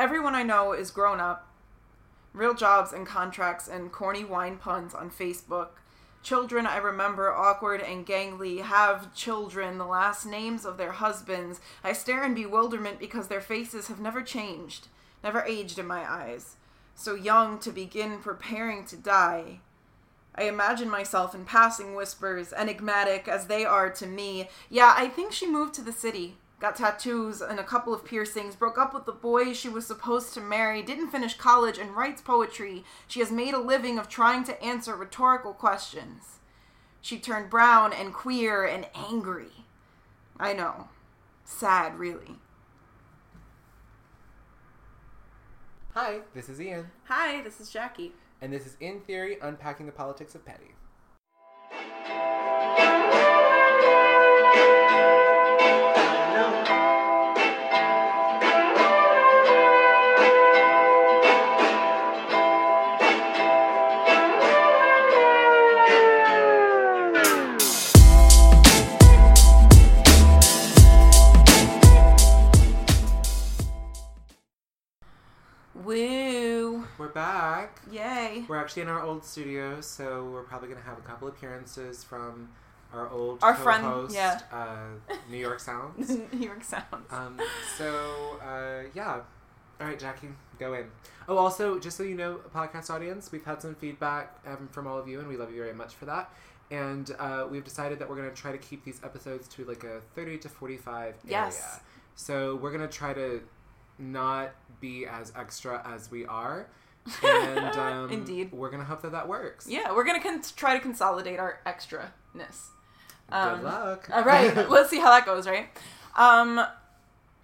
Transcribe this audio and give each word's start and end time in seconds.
Everyone 0.00 0.34
I 0.34 0.44
know 0.44 0.72
is 0.72 0.90
grown 0.90 1.20
up. 1.20 1.46
Real 2.32 2.54
jobs 2.54 2.90
and 2.90 3.06
contracts 3.06 3.68
and 3.68 3.92
corny 3.92 4.24
wine 4.24 4.56
puns 4.56 4.94
on 4.94 5.10
Facebook. 5.10 5.72
Children 6.22 6.64
I 6.64 6.78
remember 6.78 7.30
awkward 7.30 7.82
and 7.82 8.06
gangly 8.06 8.62
have 8.62 9.14
children, 9.14 9.76
the 9.76 9.84
last 9.84 10.24
names 10.24 10.64
of 10.64 10.78
their 10.78 10.92
husbands. 10.92 11.60
I 11.84 11.92
stare 11.92 12.24
in 12.24 12.32
bewilderment 12.32 12.98
because 12.98 13.28
their 13.28 13.42
faces 13.42 13.88
have 13.88 14.00
never 14.00 14.22
changed, 14.22 14.88
never 15.22 15.42
aged 15.42 15.78
in 15.78 15.86
my 15.86 16.10
eyes. 16.10 16.56
So 16.94 17.14
young 17.14 17.58
to 17.58 17.70
begin 17.70 18.20
preparing 18.20 18.86
to 18.86 18.96
die. 18.96 19.60
I 20.34 20.44
imagine 20.44 20.88
myself 20.88 21.34
in 21.34 21.44
passing 21.44 21.94
whispers, 21.94 22.54
enigmatic 22.54 23.28
as 23.28 23.48
they 23.48 23.66
are 23.66 23.90
to 23.90 24.06
me. 24.06 24.48
Yeah, 24.70 24.94
I 24.96 25.08
think 25.08 25.32
she 25.32 25.46
moved 25.46 25.74
to 25.74 25.82
the 25.82 25.92
city, 25.92 26.38
got 26.60 26.76
tattoos 26.76 27.40
and 27.40 27.58
a 27.58 27.64
couple 27.64 27.94
of 27.94 28.04
piercings, 28.04 28.54
broke 28.54 28.78
up 28.78 28.92
with 28.92 29.06
the 29.06 29.12
boy 29.12 29.52
she 29.52 29.68
was 29.68 29.86
supposed 29.86 30.34
to 30.34 30.40
marry, 30.40 30.82
didn't 30.82 31.10
finish 31.10 31.34
college, 31.34 31.78
and 31.78 31.96
writes 31.96 32.20
poetry. 32.20 32.84
She 33.08 33.20
has 33.20 33.32
made 33.32 33.54
a 33.54 33.58
living 33.58 33.98
of 33.98 34.08
trying 34.08 34.44
to 34.44 34.62
answer 34.62 34.94
rhetorical 34.94 35.54
questions. 35.54 36.38
She 37.00 37.18
turned 37.18 37.48
brown 37.48 37.92
and 37.94 38.12
queer 38.12 38.64
and 38.64 38.86
angry. 38.94 39.64
I 40.38 40.52
know. 40.52 40.88
Sad, 41.44 41.98
really. 41.98 42.36
Hi, 45.94 46.20
this 46.34 46.48
is 46.48 46.60
Ian, 46.60 46.90
Hi, 47.04 47.42
this 47.42 47.60
is 47.60 47.70
Jackie. 47.70 48.12
and 48.40 48.52
this 48.52 48.64
is 48.64 48.76
In 48.80 49.00
Theory 49.00 49.38
Unpacking 49.42 49.86
the 49.86 49.92
Politics 49.92 50.36
of 50.36 50.44
Petty. 50.44 50.74
Back. 77.60 77.80
Yay! 77.90 78.44
We're 78.48 78.56
actually 78.58 78.82
in 78.82 78.88
our 78.88 79.02
old 79.02 79.24
studio, 79.24 79.80
so 79.80 80.28
we're 80.32 80.42
probably 80.42 80.68
going 80.68 80.80
to 80.80 80.86
have 80.86 80.98
a 80.98 81.02
couple 81.02 81.28
appearances 81.28 82.02
from 82.04 82.48
our 82.92 83.08
old 83.10 83.38
Our 83.42 83.54
co-host, 83.54 84.14
yeah. 84.14 84.40
uh, 84.52 85.16
New 85.30 85.36
York 85.38 85.60
Sounds. 85.70 86.10
New 86.32 86.46
York 86.46 86.64
Sounds. 86.64 87.10
Um, 87.10 87.38
so, 87.78 88.38
uh, 88.42 88.82
yeah. 88.94 89.20
All 89.80 89.86
right, 89.86 89.98
Jackie, 89.98 90.28
go 90.58 90.74
in. 90.74 90.86
Oh, 91.28 91.36
also, 91.36 91.78
just 91.78 91.96
so 91.96 92.02
you 92.02 92.14
know, 92.14 92.40
podcast 92.54 92.90
audience, 92.90 93.30
we've 93.32 93.44
had 93.44 93.62
some 93.62 93.74
feedback 93.74 94.38
um, 94.46 94.68
from 94.72 94.86
all 94.86 94.98
of 94.98 95.08
you, 95.08 95.20
and 95.20 95.28
we 95.28 95.36
love 95.36 95.50
you 95.50 95.56
very 95.62 95.72
much 95.74 95.94
for 95.94 96.04
that. 96.06 96.30
And 96.70 97.10
uh, 97.18 97.46
we've 97.50 97.64
decided 97.64 97.98
that 97.98 98.08
we're 98.08 98.16
going 98.16 98.28
to 98.30 98.34
try 98.36 98.52
to 98.52 98.58
keep 98.58 98.84
these 98.84 99.00
episodes 99.02 99.48
to 99.48 99.64
like 99.64 99.82
a 99.84 100.00
30 100.14 100.38
to 100.38 100.48
45 100.48 101.16
Yes. 101.26 101.58
area. 101.58 101.80
So 102.14 102.56
we're 102.56 102.70
going 102.72 102.86
to 102.88 102.94
try 102.94 103.12
to 103.14 103.40
not 103.98 104.50
be 104.80 105.06
as 105.06 105.32
extra 105.36 105.82
as 105.86 106.10
we 106.10 106.26
are. 106.26 106.66
And 107.24 107.58
um, 107.76 108.10
Indeed. 108.10 108.52
we're 108.52 108.70
going 108.70 108.80
to 108.82 108.86
hope 108.86 109.02
that 109.02 109.12
that 109.12 109.28
works. 109.28 109.66
Yeah, 109.68 109.92
we're 109.92 110.04
gonna 110.04 110.20
con- 110.22 110.42
try 110.56 110.74
to 110.74 110.80
consolidate 110.80 111.38
our 111.38 111.60
extraness. 111.66 112.68
Um, 113.30 113.56
Good 113.56 113.64
luck. 113.64 114.10
All 114.12 114.24
right, 114.24 114.68
let's 114.70 114.90
see 114.90 114.98
how 114.98 115.10
that 115.10 115.24
goes. 115.26 115.46
Right. 115.46 115.68
Um, 116.16 116.60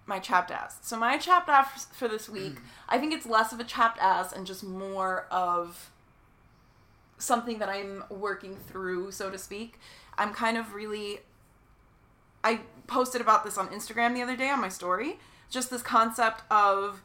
my 0.05 0.19
chapped 0.19 0.51
ass. 0.51 0.79
So 0.81 0.97
my 0.97 1.17
chapped 1.17 1.49
ass 1.49 1.85
for 1.93 2.07
this 2.07 2.29
week, 2.29 2.57
I 2.87 2.97
think 2.97 3.13
it's 3.13 3.25
less 3.25 3.51
of 3.51 3.59
a 3.59 3.63
chapped 3.63 3.99
ass 3.99 4.31
and 4.31 4.45
just 4.47 4.63
more 4.63 5.27
of 5.31 5.91
something 7.17 7.59
that 7.59 7.69
I'm 7.69 8.03
working 8.09 8.55
through, 8.55 9.11
so 9.11 9.29
to 9.29 9.37
speak. 9.37 9.79
I'm 10.17 10.33
kind 10.33 10.57
of 10.57 10.73
really. 10.73 11.19
I 12.43 12.61
posted 12.87 13.19
about 13.19 13.43
this 13.43 13.57
on 13.57 13.67
Instagram 13.69 14.13
the 14.13 14.21
other 14.21 14.37
day 14.37 14.49
on 14.49 14.61
my 14.61 14.69
story. 14.69 15.19
Just 15.49 15.69
this 15.69 15.81
concept 15.81 16.43
of 16.51 17.01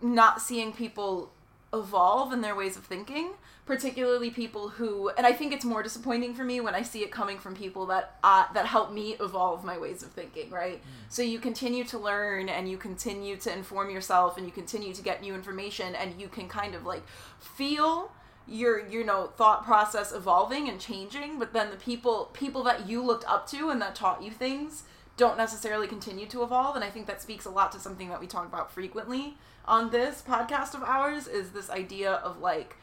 not 0.00 0.40
seeing 0.40 0.72
people 0.72 1.32
evolve 1.76 2.32
in 2.32 2.40
their 2.40 2.54
ways 2.54 2.76
of 2.76 2.84
thinking, 2.84 3.32
particularly 3.64 4.30
people 4.30 4.68
who, 4.68 5.10
and 5.10 5.26
I 5.26 5.32
think 5.32 5.52
it's 5.52 5.64
more 5.64 5.82
disappointing 5.82 6.34
for 6.34 6.44
me 6.44 6.60
when 6.60 6.74
I 6.74 6.82
see 6.82 7.02
it 7.02 7.10
coming 7.10 7.38
from 7.38 7.54
people 7.54 7.86
that 7.86 8.16
uh, 8.24 8.46
that 8.54 8.66
help 8.66 8.92
me 8.92 9.16
evolve 9.20 9.64
my 9.64 9.78
ways 9.78 10.02
of 10.02 10.10
thinking. 10.10 10.50
Right. 10.50 10.82
So 11.08 11.22
you 11.22 11.38
continue 11.38 11.84
to 11.84 11.98
learn 11.98 12.48
and 12.48 12.68
you 12.68 12.76
continue 12.76 13.36
to 13.36 13.52
inform 13.52 13.90
yourself 13.90 14.36
and 14.36 14.46
you 14.46 14.52
continue 14.52 14.92
to 14.94 15.02
get 15.02 15.20
new 15.20 15.34
information 15.34 15.94
and 15.94 16.20
you 16.20 16.28
can 16.28 16.48
kind 16.48 16.74
of 16.74 16.84
like 16.84 17.06
feel 17.38 18.12
your 18.48 18.86
you 18.86 19.04
know 19.04 19.26
thought 19.36 19.64
process 19.64 20.12
evolving 20.12 20.68
and 20.68 20.80
changing 20.80 21.36
but 21.38 21.52
then 21.52 21.70
the 21.70 21.76
people 21.76 22.30
people 22.32 22.62
that 22.62 22.88
you 22.88 23.02
looked 23.02 23.24
up 23.26 23.44
to 23.48 23.70
and 23.70 23.82
that 23.82 23.94
taught 23.94 24.22
you 24.22 24.30
things 24.30 24.84
don't 25.16 25.38
necessarily 25.38 25.86
continue 25.86 26.26
to 26.26 26.42
evolve 26.42 26.76
and 26.76 26.84
i 26.84 26.90
think 26.90 27.06
that 27.06 27.22
speaks 27.22 27.44
a 27.44 27.50
lot 27.50 27.72
to 27.72 27.78
something 27.78 28.08
that 28.08 28.20
we 28.20 28.26
talk 28.26 28.46
about 28.46 28.70
frequently 28.72 29.36
on 29.64 29.90
this 29.90 30.22
podcast 30.26 30.74
of 30.74 30.82
ours 30.82 31.26
is 31.26 31.50
this 31.50 31.70
idea 31.70 32.12
of 32.12 32.38
like 32.38 32.76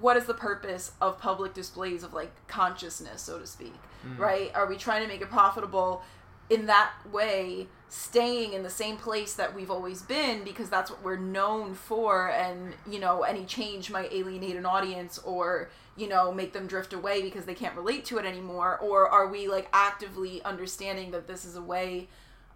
what 0.00 0.16
is 0.16 0.26
the 0.26 0.34
purpose 0.34 0.92
of 1.00 1.18
public 1.18 1.52
displays 1.52 2.02
of 2.02 2.14
like 2.14 2.30
consciousness 2.46 3.22
so 3.22 3.38
to 3.38 3.46
speak 3.46 3.74
mm. 4.06 4.18
right? 4.18 4.50
Are 4.54 4.66
we 4.66 4.76
trying 4.76 5.02
to 5.02 5.08
make 5.08 5.20
it 5.20 5.30
profitable 5.30 6.02
in 6.48 6.66
that 6.66 6.92
way 7.12 7.68
staying 7.88 8.52
in 8.52 8.62
the 8.62 8.70
same 8.70 8.96
place 8.96 9.34
that 9.34 9.54
we've 9.54 9.70
always 9.70 10.02
been 10.02 10.42
because 10.44 10.68
that's 10.68 10.90
what 10.90 11.02
we're 11.02 11.16
known 11.16 11.74
for 11.74 12.28
and 12.30 12.74
you 12.88 12.98
know 12.98 13.22
any 13.22 13.44
change 13.44 13.90
might 13.90 14.12
alienate 14.12 14.56
an 14.56 14.66
audience 14.66 15.18
or 15.18 15.70
you 16.00 16.08
know 16.08 16.32
make 16.32 16.52
them 16.52 16.66
drift 16.66 16.92
away 16.92 17.22
because 17.22 17.44
they 17.44 17.54
can't 17.54 17.76
relate 17.76 18.04
to 18.06 18.18
it 18.18 18.24
anymore? 18.24 18.78
Or 18.78 19.08
are 19.08 19.28
we 19.28 19.48
like 19.48 19.68
actively 19.72 20.42
understanding 20.44 21.10
that 21.10 21.26
this 21.26 21.44
is 21.44 21.56
a 21.56 21.62
way 21.62 22.08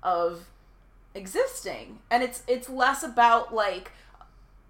of 0.02 0.46
existing? 1.14 1.98
And 2.10 2.22
it's 2.22 2.42
it's 2.48 2.68
less 2.68 3.02
about 3.02 3.54
like 3.54 3.92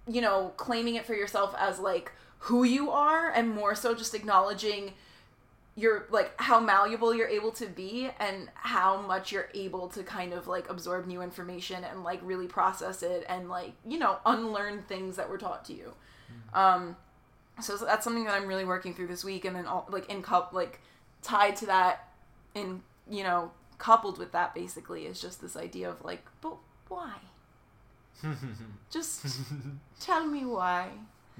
you 0.07 0.21
know 0.21 0.53
claiming 0.57 0.95
it 0.95 1.05
for 1.05 1.13
yourself 1.13 1.55
as 1.57 1.79
like 1.79 2.11
who 2.39 2.63
you 2.63 2.91
are 2.91 3.29
and 3.29 3.49
more 3.49 3.73
so 3.73 3.95
just 3.95 4.13
acknowledging 4.13 4.93
you're 5.75 6.05
like 6.09 6.31
how 6.39 6.59
malleable 6.59 7.13
you're 7.13 7.27
able 7.27 7.51
to 7.51 7.65
be 7.65 8.09
and 8.19 8.49
how 8.53 9.01
much 9.01 9.31
you're 9.31 9.49
able 9.53 9.89
to 9.89 10.03
kind 10.03 10.31
of 10.31 10.47
like 10.47 10.69
absorb 10.69 11.05
new 11.05 11.21
information 11.21 11.83
and 11.83 12.03
like 12.03 12.19
really 12.23 12.47
process 12.47 13.03
it 13.03 13.25
and 13.27 13.49
like 13.49 13.73
you 13.85 13.97
know 13.97 14.17
unlearn 14.25 14.81
things 14.83 15.15
that 15.17 15.29
were 15.29 15.37
taught 15.37 15.65
to 15.65 15.73
you. 15.73 15.93
Um 16.53 16.95
so 17.61 17.77
that's 17.77 18.03
something 18.03 18.25
that 18.25 18.33
i'm 18.33 18.47
really 18.47 18.65
working 18.65 18.93
through 18.93 19.07
this 19.07 19.23
week 19.23 19.45
and 19.45 19.55
then 19.55 19.65
all, 19.65 19.87
like 19.89 20.09
in 20.09 20.21
cup 20.21 20.51
like 20.53 20.81
tied 21.21 21.55
to 21.55 21.65
that 21.65 22.09
in 22.53 22.81
you 23.09 23.23
know 23.23 23.51
coupled 23.77 24.17
with 24.17 24.31
that 24.31 24.53
basically 24.55 25.05
is 25.05 25.19
just 25.19 25.41
this 25.41 25.55
idea 25.55 25.89
of 25.89 26.03
like 26.03 26.25
but 26.41 26.57
why? 26.87 27.15
Just 28.89 29.25
tell 29.99 30.25
me 30.25 30.45
why. 30.45 30.89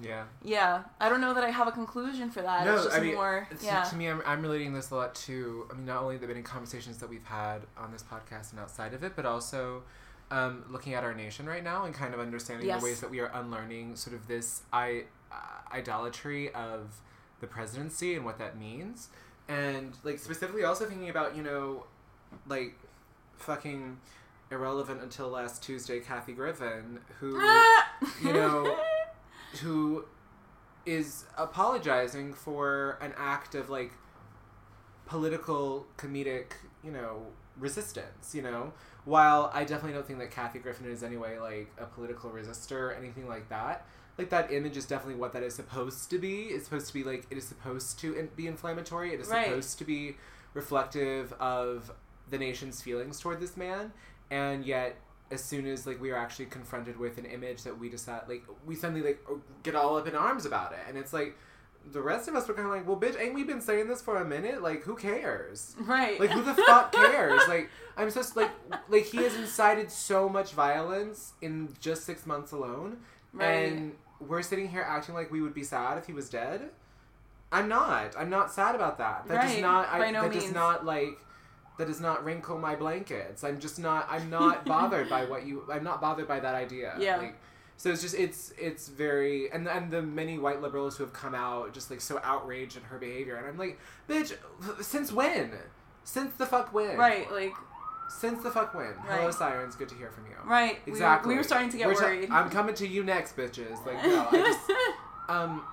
Yeah. 0.02 0.26
yeah. 0.44 0.84
I 1.00 1.08
don't 1.08 1.22
know 1.22 1.34
that 1.34 1.44
i 1.46 1.50
have 1.50 1.70
a 1.70 1.72
conclusion 1.72 2.30
for 2.30 2.42
that. 2.42 2.68
It's 2.68 2.84
just 2.84 2.98
I 2.98 3.00
mean, 3.00 3.16
more 3.16 3.48
to, 3.58 3.66
yeah. 3.66 3.84
to 3.84 3.96
me, 3.96 4.08
I'm, 4.08 4.22
I'm 4.26 4.42
relating 4.42 4.74
this 4.74 4.92
a 4.92 4.96
lot 4.96 5.16
to, 5.16 5.68
I 5.72 5.76
mean, 5.76 5.86
not 5.86 6.04
only 6.04 6.18
the 6.18 6.28
many 6.28 6.42
conversations 6.42 6.98
that 6.98 7.10
we've 7.10 7.24
had 7.24 7.60
on 7.78 7.94
this 7.94 8.04
podcast 8.04 8.52
and 8.52 8.60
outside 8.60 8.94
of 8.94 9.06
it, 9.06 9.16
but 9.16 9.26
also 9.26 9.84
um, 10.32 10.66
looking 10.70 10.94
at 10.94 11.04
our 11.04 11.14
nation 11.14 11.46
right 11.46 11.64
now 11.64 11.86
and 11.86 11.94
kind 11.94 12.14
of 12.14 12.20
understanding 12.20 12.68
Yes. 12.68 12.80
the 12.80 12.84
ways 12.86 13.00
that 13.02 13.10
we 13.12 13.20
are 13.20 13.32
unlearning 13.34 13.96
sort 13.96 14.16
of 14.16 14.28
this 14.28 14.64
I, 14.74 15.04
uh, 15.32 15.36
idolatry 15.74 16.54
of 16.54 17.02
the 17.42 17.48
presidency 17.48 18.16
and 18.16 18.26
what 18.26 18.38
that 18.40 18.58
means. 18.58 19.10
And, 19.48 19.96
like, 20.04 20.18
specifically 20.20 20.64
also 20.64 20.86
thinking 20.86 21.10
about, 21.10 21.36
you 21.36 21.44
know, 21.44 21.86
like, 22.48 22.76
fucking 23.38 23.98
irrelevant 24.52 25.02
until 25.02 25.30
last 25.30 25.62
Tuesday, 25.64 26.00
Kathy 26.00 26.34
Griffin, 26.34 27.00
who 27.20 27.40
you 28.24 28.34
know, 28.34 28.78
who 29.62 30.06
is 30.86 31.26
apologizing 31.38 32.34
for 32.34 32.98
an 33.02 33.14
act 33.18 33.56
of 33.56 33.70
like 33.70 33.92
political 35.06 35.86
comedic, 35.98 36.54
you 36.84 36.92
know, 36.92 37.28
resistance, 37.58 38.34
you 38.34 38.42
know. 38.42 38.74
While 39.06 39.52
I 39.54 39.64
definitely 39.64 39.94
don't 39.94 40.06
think 40.06 40.20
that 40.20 40.32
Kathy 40.32 40.60
Griffin 40.60 40.88
is 40.90 41.04
anyway 41.04 41.38
like 41.38 41.72
a 41.80 41.86
political 41.86 42.30
resistor 42.32 42.72
or 42.90 42.94
anything 42.94 43.28
like 43.28 43.50
that. 43.50 43.86
Like 44.18 44.30
that 44.30 44.52
image 44.52 44.78
is 44.78 44.86
definitely 44.86 45.16
what 45.20 45.34
that 45.34 45.44
is 45.44 45.54
supposed 45.56 46.10
to 46.10 46.18
be. 46.18 46.44
It's 46.44 46.66
supposed 46.66 46.88
to 46.88 46.94
be 46.94 47.04
like 47.04 47.28
it 47.30 47.38
is 47.38 47.46
supposed 47.48 48.00
to 48.00 48.14
in- 48.14 48.30
be 48.36 48.48
inflammatory. 48.48 49.14
It 49.14 49.20
is 49.20 49.28
Right. 49.28 49.46
supposed 49.48 49.78
to 49.80 49.86
be 49.86 50.18
reflective 50.54 51.34
of 51.34 51.92
the 52.30 52.38
nation's 52.38 52.82
feelings 52.82 53.20
toward 53.20 53.40
this 53.40 53.56
man, 53.56 53.92
and 54.32 54.66
yet 54.66 54.96
as 55.32 55.44
soon 55.44 55.68
as 55.68 55.86
like 55.86 56.00
we 56.02 56.12
are 56.12 56.18
actually 56.18 56.46
confronted 56.46 56.98
with 56.98 57.18
an 57.18 57.26
image 57.26 57.64
that 57.64 57.78
we 57.78 57.90
decide 57.90 58.22
like 58.28 58.44
we 58.66 58.76
suddenly 58.76 59.02
like 59.02 59.20
get 59.64 59.76
all 59.76 59.98
up 59.98 60.08
in 60.08 60.16
arms 60.16 60.46
about 60.46 60.72
it 60.72 60.78
and 60.88 61.00
it's 61.00 61.14
like 61.14 61.36
the 61.92 62.02
rest 62.02 62.28
of 62.28 62.36
us 62.36 62.48
were 62.48 62.54
kind 62.54 62.68
of 62.68 62.74
like, 62.74 62.88
well, 62.88 62.98
bitch, 63.00 63.20
ain't 63.20 63.34
we 63.36 63.44
been 63.44 63.62
saying 63.62 63.88
this 63.88 64.02
for 64.02 64.18
a 64.18 64.26
minute? 64.26 64.62
Like, 64.62 64.84
who 64.84 64.96
cares? 64.96 65.76
Right. 65.80 66.20
Like, 66.20 66.32
who 66.32 66.42
the 66.44 66.54
fuck 66.68 66.92
cares? 66.92 67.42
Like, 67.48 67.70
I'm 67.98 68.12
just 68.12 68.36
like, 68.36 68.52
like 68.90 69.04
he 69.06 69.18
has 69.18 69.36
incited 69.36 69.92
so 69.92 70.28
much 70.28 70.52
violence 70.54 71.34
in 71.42 71.70
just 71.80 72.04
six 72.06 72.26
months 72.26 72.52
alone, 72.52 72.98
Right. 73.34 73.46
and 73.72 73.94
we're 74.20 74.42
sitting 74.42 74.70
here 74.70 74.82
acting 74.82 75.14
like 75.16 75.32
we 75.32 75.42
would 75.42 75.54
be 75.54 75.64
sad 75.64 75.98
if 75.98 76.06
he 76.08 76.14
was 76.14 76.30
dead. 76.30 76.70
I'm 77.52 77.68
not. 77.70 78.16
I'm 78.18 78.30
not 78.30 78.52
sad 78.52 78.76
about 78.76 78.98
that. 78.98 79.28
That 79.28 79.44
does 79.48 79.62
not. 79.62 79.88
I, 79.90 80.00
By 80.00 80.12
no 80.12 80.24
that 80.24 80.34
does 80.34 80.52
not 80.52 80.86
like. 80.86 81.20
That 81.78 81.88
does 81.88 82.00
not 82.00 82.24
wrinkle 82.24 82.58
my 82.58 82.76
blankets. 82.76 83.44
I'm 83.44 83.60
just 83.60 83.78
not. 83.80 84.08
I'm 84.10 84.30
not 84.30 84.66
bothered 84.74 85.10
by 85.10 85.26
what 85.26 85.46
you. 85.46 85.64
I'm 85.72 85.84
not 85.84 86.02
bothered 86.02 86.28
by 86.28 86.40
that 86.40 86.56
idea. 86.56 86.96
Yeah. 86.98 87.18
Like, 87.18 87.36
so 87.78 87.90
it's 87.92 88.02
just 88.02 88.16
it's 88.16 88.54
it's 88.58 88.88
very 88.88 89.52
and 89.52 89.68
and 89.68 89.92
the 89.92 90.02
many 90.02 90.38
white 90.38 90.62
liberals 90.62 90.98
who 90.98 91.04
have 91.04 91.14
come 91.14 91.36
out 91.36 91.74
just 91.74 91.92
like 91.92 92.02
so 92.02 92.20
outraged 92.24 92.78
at 92.78 92.84
her 92.84 92.98
behavior 92.98 93.36
and 93.36 93.46
I'm 93.48 93.58
like, 93.58 93.80
bitch, 94.10 94.36
since 94.82 95.12
when? 95.12 95.52
Since 96.04 96.36
the 96.36 96.46
fuck 96.46 96.74
when? 96.74 96.98
right. 96.98 97.30
Like. 97.32 97.54
Since 98.08 98.44
the 98.44 98.52
fuck 98.52 98.76
when? 98.76 98.94
Hello, 99.08 99.32
sirens. 99.32 99.76
Good 99.76 99.90
to 99.90 99.96
hear 99.96 100.12
from 100.12 100.26
you. 100.28 100.36
Right. 100.46 100.78
We 100.86 100.92
were- 100.92 100.96
Exactly. 100.98 101.30
We 101.34 101.38
were, 101.38 101.44
starting 101.44 101.70
to 101.72 101.78
get 101.78 101.88
We're 101.88 101.96
worried. 101.96 102.30
I'm 102.30 102.52
coming 102.52 102.76
to 102.76 102.88
you 102.88 103.04
next, 103.04 103.36
bitches. 103.36 103.84
Like 103.84 104.04
no, 104.06 104.28
I 104.32 104.38
just 104.38 104.72
um, 105.30 105.64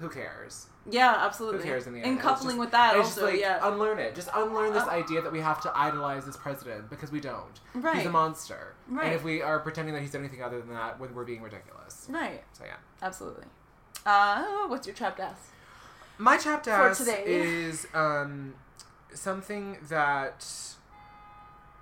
who 0.00 0.08
cares? 0.08 0.66
yeah. 0.90 1.14
Absolutely. 1.26 1.58
Who 1.60 1.64
cares 1.64 1.86
in 1.86 1.92
the 1.92 2.00
end? 2.00 2.08
And 2.08 2.20
coupling 2.20 2.56
just- 2.56 2.58
with 2.58 2.70
that 2.72 2.96
also, 2.96 3.26
like 3.26 3.38
yeah. 3.40 3.60
unlearn 3.62 3.98
it. 3.98 4.14
Just 4.14 4.28
unlearn 4.34 4.72
this 4.72 4.82
Uh, 4.84 4.90
idea 4.90 5.20
that 5.22 5.30
we 5.30 5.40
have 5.40 5.60
to 5.62 5.72
idolize 5.78 6.24
this 6.26 6.36
president 6.36 6.88
because 6.90 7.12
we 7.12 7.20
don't. 7.20 7.60
Right. 7.74 7.96
He's 7.98 8.06
a 8.06 8.10
monster. 8.10 8.74
Right. 8.88 9.06
And 9.06 9.14
if 9.14 9.22
we 9.22 9.42
are 9.42 9.60
pretending 9.60 9.94
that 9.94 10.00
he's 10.00 10.14
anything 10.14 10.42
other 10.42 10.58
than 10.60 10.70
that, 10.70 10.98
we're 10.98 11.24
being 11.24 11.42
ridiculous. 11.42 12.06
right. 12.08 12.42
So 12.54 12.64
yeah. 12.64 12.76
Absolutely. 13.02 13.44
Uh, 14.06 14.66
what's 14.68 14.86
your 14.86 14.96
trapped 14.96 15.20
ass? 15.20 15.50
My 16.18 16.36
chapter 16.36 16.70
For 16.70 16.88
ass 16.88 16.98
today. 16.98 17.22
is 17.26 17.86
um, 17.94 18.54
something 19.14 19.76
that 19.88 20.46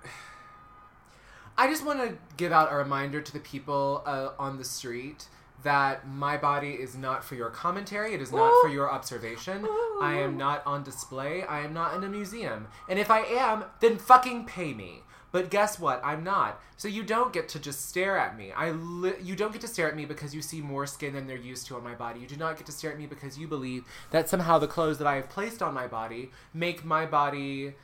I 1.57 1.67
just 1.69 1.85
want 1.85 1.99
to 1.99 2.17
give 2.37 2.51
out 2.51 2.71
a 2.71 2.75
reminder 2.75 3.21
to 3.21 3.33
the 3.33 3.39
people 3.39 4.03
uh, 4.05 4.29
on 4.39 4.57
the 4.57 4.63
street 4.63 5.25
that 5.63 6.07
my 6.07 6.37
body 6.37 6.71
is 6.71 6.95
not 6.95 7.23
for 7.23 7.35
your 7.35 7.49
commentary. 7.49 8.13
It 8.13 8.21
is 8.21 8.31
not 8.31 8.51
Ooh. 8.51 8.61
for 8.61 8.69
your 8.69 8.91
observation. 8.91 9.65
I 10.01 10.15
am 10.21 10.37
not 10.37 10.65
on 10.65 10.83
display. 10.83 11.43
I 11.43 11.61
am 11.61 11.73
not 11.73 11.93
in 11.95 12.03
a 12.03 12.09
museum. 12.09 12.67
And 12.87 12.97
if 12.97 13.11
I 13.11 13.19
am, 13.21 13.65
then 13.81 13.97
fucking 13.97 14.45
pay 14.45 14.73
me. 14.73 15.03
But 15.31 15.51
guess 15.51 15.77
what? 15.79 16.01
I'm 16.03 16.23
not. 16.23 16.59
So 16.75 16.87
you 16.87 17.03
don't 17.03 17.31
get 17.31 17.49
to 17.49 17.59
just 17.59 17.87
stare 17.87 18.17
at 18.17 18.35
me. 18.37 18.51
I 18.51 18.71
li- 18.71 19.13
you 19.21 19.35
don't 19.35 19.51
get 19.51 19.61
to 19.61 19.67
stare 19.67 19.87
at 19.87 19.95
me 19.95 20.05
because 20.05 20.33
you 20.33 20.41
see 20.41 20.59
more 20.61 20.87
skin 20.87 21.13
than 21.13 21.27
they're 21.27 21.37
used 21.37 21.67
to 21.67 21.75
on 21.75 21.83
my 21.83 21.93
body. 21.93 22.19
You 22.19 22.25
do 22.25 22.35
not 22.37 22.57
get 22.57 22.65
to 22.65 22.71
stare 22.71 22.91
at 22.91 22.97
me 22.97 23.05
because 23.05 23.37
you 23.37 23.47
believe 23.47 23.83
that 24.09 24.27
somehow 24.27 24.57
the 24.57 24.67
clothes 24.67 24.97
that 24.97 25.05
I 25.07 25.15
have 25.17 25.29
placed 25.29 25.61
on 25.61 25.73
my 25.73 25.85
body 25.85 26.31
make 26.51 26.83
my 26.83 27.05
body 27.05 27.75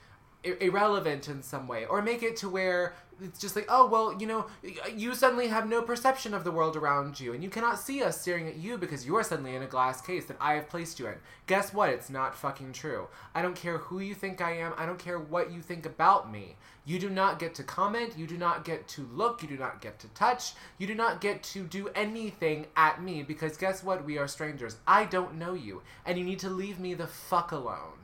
i- 0.44 0.58
irrelevant 0.60 1.28
in 1.28 1.44
some 1.44 1.68
way 1.68 1.86
or 1.86 2.02
make 2.02 2.24
it 2.24 2.36
to 2.38 2.50
where 2.50 2.96
it's 3.22 3.40
just 3.40 3.56
like 3.56 3.66
oh 3.70 3.88
well 3.88 4.16
you 4.20 4.28
know 4.28 4.46
you 4.94 5.16
suddenly 5.16 5.48
have 5.48 5.68
no 5.68 5.82
perception 5.82 6.34
of 6.34 6.44
the 6.44 6.52
world 6.52 6.76
around 6.76 7.20
you 7.20 7.34
and 7.34 7.44
you 7.44 7.50
cannot 7.50 7.80
see 7.80 8.04
us 8.04 8.20
staring 8.20 8.48
at 8.48 8.58
you 8.58 8.78
because 8.78 9.06
you're 9.06 9.24
suddenly 9.24 9.56
in 9.56 9.62
a 9.62 9.68
glass 9.68 10.02
case 10.02 10.26
that 10.26 10.38
i 10.40 10.54
have 10.54 10.70
placed 10.70 11.00
you 11.00 11.08
in. 11.08 11.16
Guess 11.48 11.74
what? 11.74 11.90
It's 11.90 12.10
not 12.10 12.36
fucking 12.36 12.74
true. 12.74 13.08
I 13.34 13.42
don't 13.42 13.56
care 13.56 13.78
who 13.78 14.00
you 14.00 14.16
think 14.16 14.42
i 14.42 14.52
am. 14.52 14.74
I 14.78 14.86
don't 14.86 15.00
care 15.00 15.20
what 15.20 15.52
you 15.52 15.62
think 15.62 15.86
about 15.86 16.32
me. 16.32 16.56
You 16.86 17.00
do 17.00 17.10
not 17.10 17.40
get 17.40 17.56
to 17.56 17.64
comment. 17.64 18.18
You 18.18 18.28
do 18.28 18.38
not 18.38 18.66
get 18.66 18.88
to 18.90 19.08
look. 19.14 19.42
You 19.42 19.48
do 19.48 19.58
not 19.58 19.82
get 19.82 20.00
to 20.00 20.08
touch. 20.10 20.54
You 20.78 20.88
do 20.88 20.96
not 20.96 21.22
get 21.22 21.44
to 21.44 21.64
do 21.64 21.90
anything 21.96 22.68
at 22.76 23.02
me 23.02 23.24
because 23.24 23.58
guess 23.58 23.84
what? 23.84 24.06
We 24.06 24.18
are 24.18 24.28
strangers. 24.28 24.78
I 24.88 25.06
don't 25.06 25.36
know 25.36 25.54
you 25.54 25.82
and 26.06 26.18
you 26.18 26.24
need 26.24 26.40
to 26.40 26.50
leave 26.50 26.80
me 26.80 26.94
the 26.94 27.08
fuck 27.08 27.52
alone. 27.52 28.00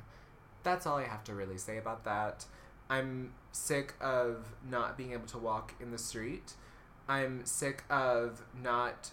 That's 0.64 0.86
all 0.86 0.98
I 0.98 1.06
have 1.06 1.24
to 1.26 1.34
really 1.34 1.58
say 1.58 1.78
about 1.78 2.04
that. 2.06 2.46
I'm 2.92 3.32
sick 3.54 3.94
of 4.02 4.54
not 4.70 4.98
being 4.98 5.14
able 5.14 5.28
to 5.28 5.38
walk 5.38 5.74
in 5.80 5.92
the 5.92 5.98
street. 5.98 6.56
I'm 7.08 7.46
sick 7.46 7.86
of 7.90 8.44
not 8.62 9.12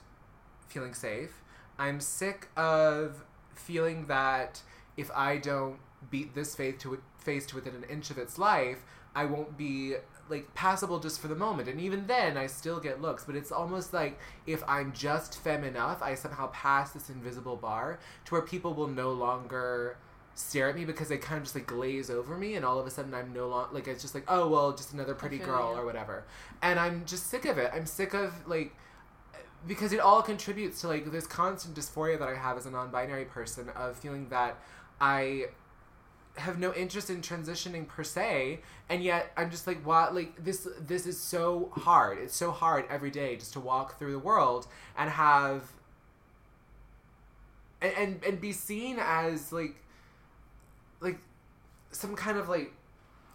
feeling 0.66 0.94
safe. 0.94 1.42
I'm 1.78 2.00
sick 2.00 2.48
of 2.56 3.24
feeling 3.54 4.06
that 4.06 4.62
if 4.96 5.12
I 5.12 5.38
don't 5.38 5.78
beat 6.10 6.34
this 6.34 6.56
face 6.56 6.74
to 6.80 7.00
face 7.18 7.46
to 7.46 7.54
within 7.54 7.76
an 7.76 7.84
inch 7.84 8.10
of 8.10 8.18
its 8.18 8.36
life, 8.36 8.84
I 9.14 9.26
won't 9.26 9.56
be 9.56 9.94
like 10.28 10.52
passable 10.54 10.98
just 10.98 11.20
for 11.20 11.28
the 11.28 11.36
moment. 11.36 11.68
And 11.68 11.80
even 11.80 12.08
then, 12.08 12.36
I 12.36 12.48
still 12.48 12.80
get 12.80 13.00
looks. 13.00 13.24
But 13.24 13.36
it's 13.36 13.52
almost 13.52 13.94
like 13.94 14.18
if 14.44 14.62
I'm 14.66 14.92
just 14.92 15.38
femme 15.38 15.62
enough, 15.62 16.02
I 16.02 16.16
somehow 16.16 16.48
pass 16.48 16.90
this 16.90 17.10
invisible 17.10 17.56
bar 17.56 18.00
to 18.24 18.34
where 18.34 18.42
people 18.42 18.74
will 18.74 18.88
no 18.88 19.12
longer 19.12 19.98
stare 20.38 20.68
at 20.68 20.76
me 20.76 20.84
because 20.84 21.08
they 21.08 21.18
kind 21.18 21.38
of 21.38 21.42
just 21.42 21.56
like 21.56 21.66
glaze 21.66 22.10
over 22.10 22.38
me 22.38 22.54
and 22.54 22.64
all 22.64 22.78
of 22.78 22.86
a 22.86 22.90
sudden 22.90 23.12
I'm 23.12 23.32
no 23.32 23.48
longer 23.48 23.74
like 23.74 23.88
it's 23.88 24.00
just 24.00 24.14
like 24.14 24.22
oh 24.28 24.48
well 24.48 24.70
just 24.70 24.92
another 24.92 25.12
pretty 25.12 25.36
girl 25.36 25.72
you. 25.74 25.80
or 25.80 25.84
whatever. 25.84 26.24
And 26.62 26.78
I'm 26.78 27.04
just 27.06 27.26
sick 27.26 27.44
of 27.44 27.58
it. 27.58 27.72
I'm 27.74 27.86
sick 27.86 28.14
of 28.14 28.46
like 28.46 28.72
because 29.66 29.92
it 29.92 29.98
all 29.98 30.22
contributes 30.22 30.80
to 30.82 30.88
like 30.88 31.10
this 31.10 31.26
constant 31.26 31.76
dysphoria 31.76 32.20
that 32.20 32.28
I 32.28 32.36
have 32.36 32.56
as 32.56 32.66
a 32.66 32.70
non-binary 32.70 33.24
person 33.24 33.68
of 33.70 33.98
feeling 33.98 34.28
that 34.28 34.56
I 35.00 35.46
have 36.36 36.60
no 36.60 36.72
interest 36.72 37.10
in 37.10 37.20
transitioning 37.20 37.88
per 37.88 38.04
se 38.04 38.60
and 38.88 39.02
yet 39.02 39.32
I'm 39.36 39.50
just 39.50 39.66
like 39.66 39.84
what 39.84 40.14
like 40.14 40.44
this 40.44 40.68
this 40.80 41.04
is 41.04 41.18
so 41.18 41.72
hard. 41.74 42.16
It's 42.18 42.36
so 42.36 42.52
hard 42.52 42.84
every 42.88 43.10
day 43.10 43.34
just 43.34 43.54
to 43.54 43.60
walk 43.60 43.98
through 43.98 44.12
the 44.12 44.20
world 44.20 44.68
and 44.96 45.10
have 45.10 45.72
and 47.82 47.92
and, 47.98 48.24
and 48.24 48.40
be 48.40 48.52
seen 48.52 48.98
as 49.00 49.50
like 49.50 49.82
like 51.00 51.18
some 51.90 52.14
kind 52.14 52.38
of 52.38 52.48
like 52.48 52.72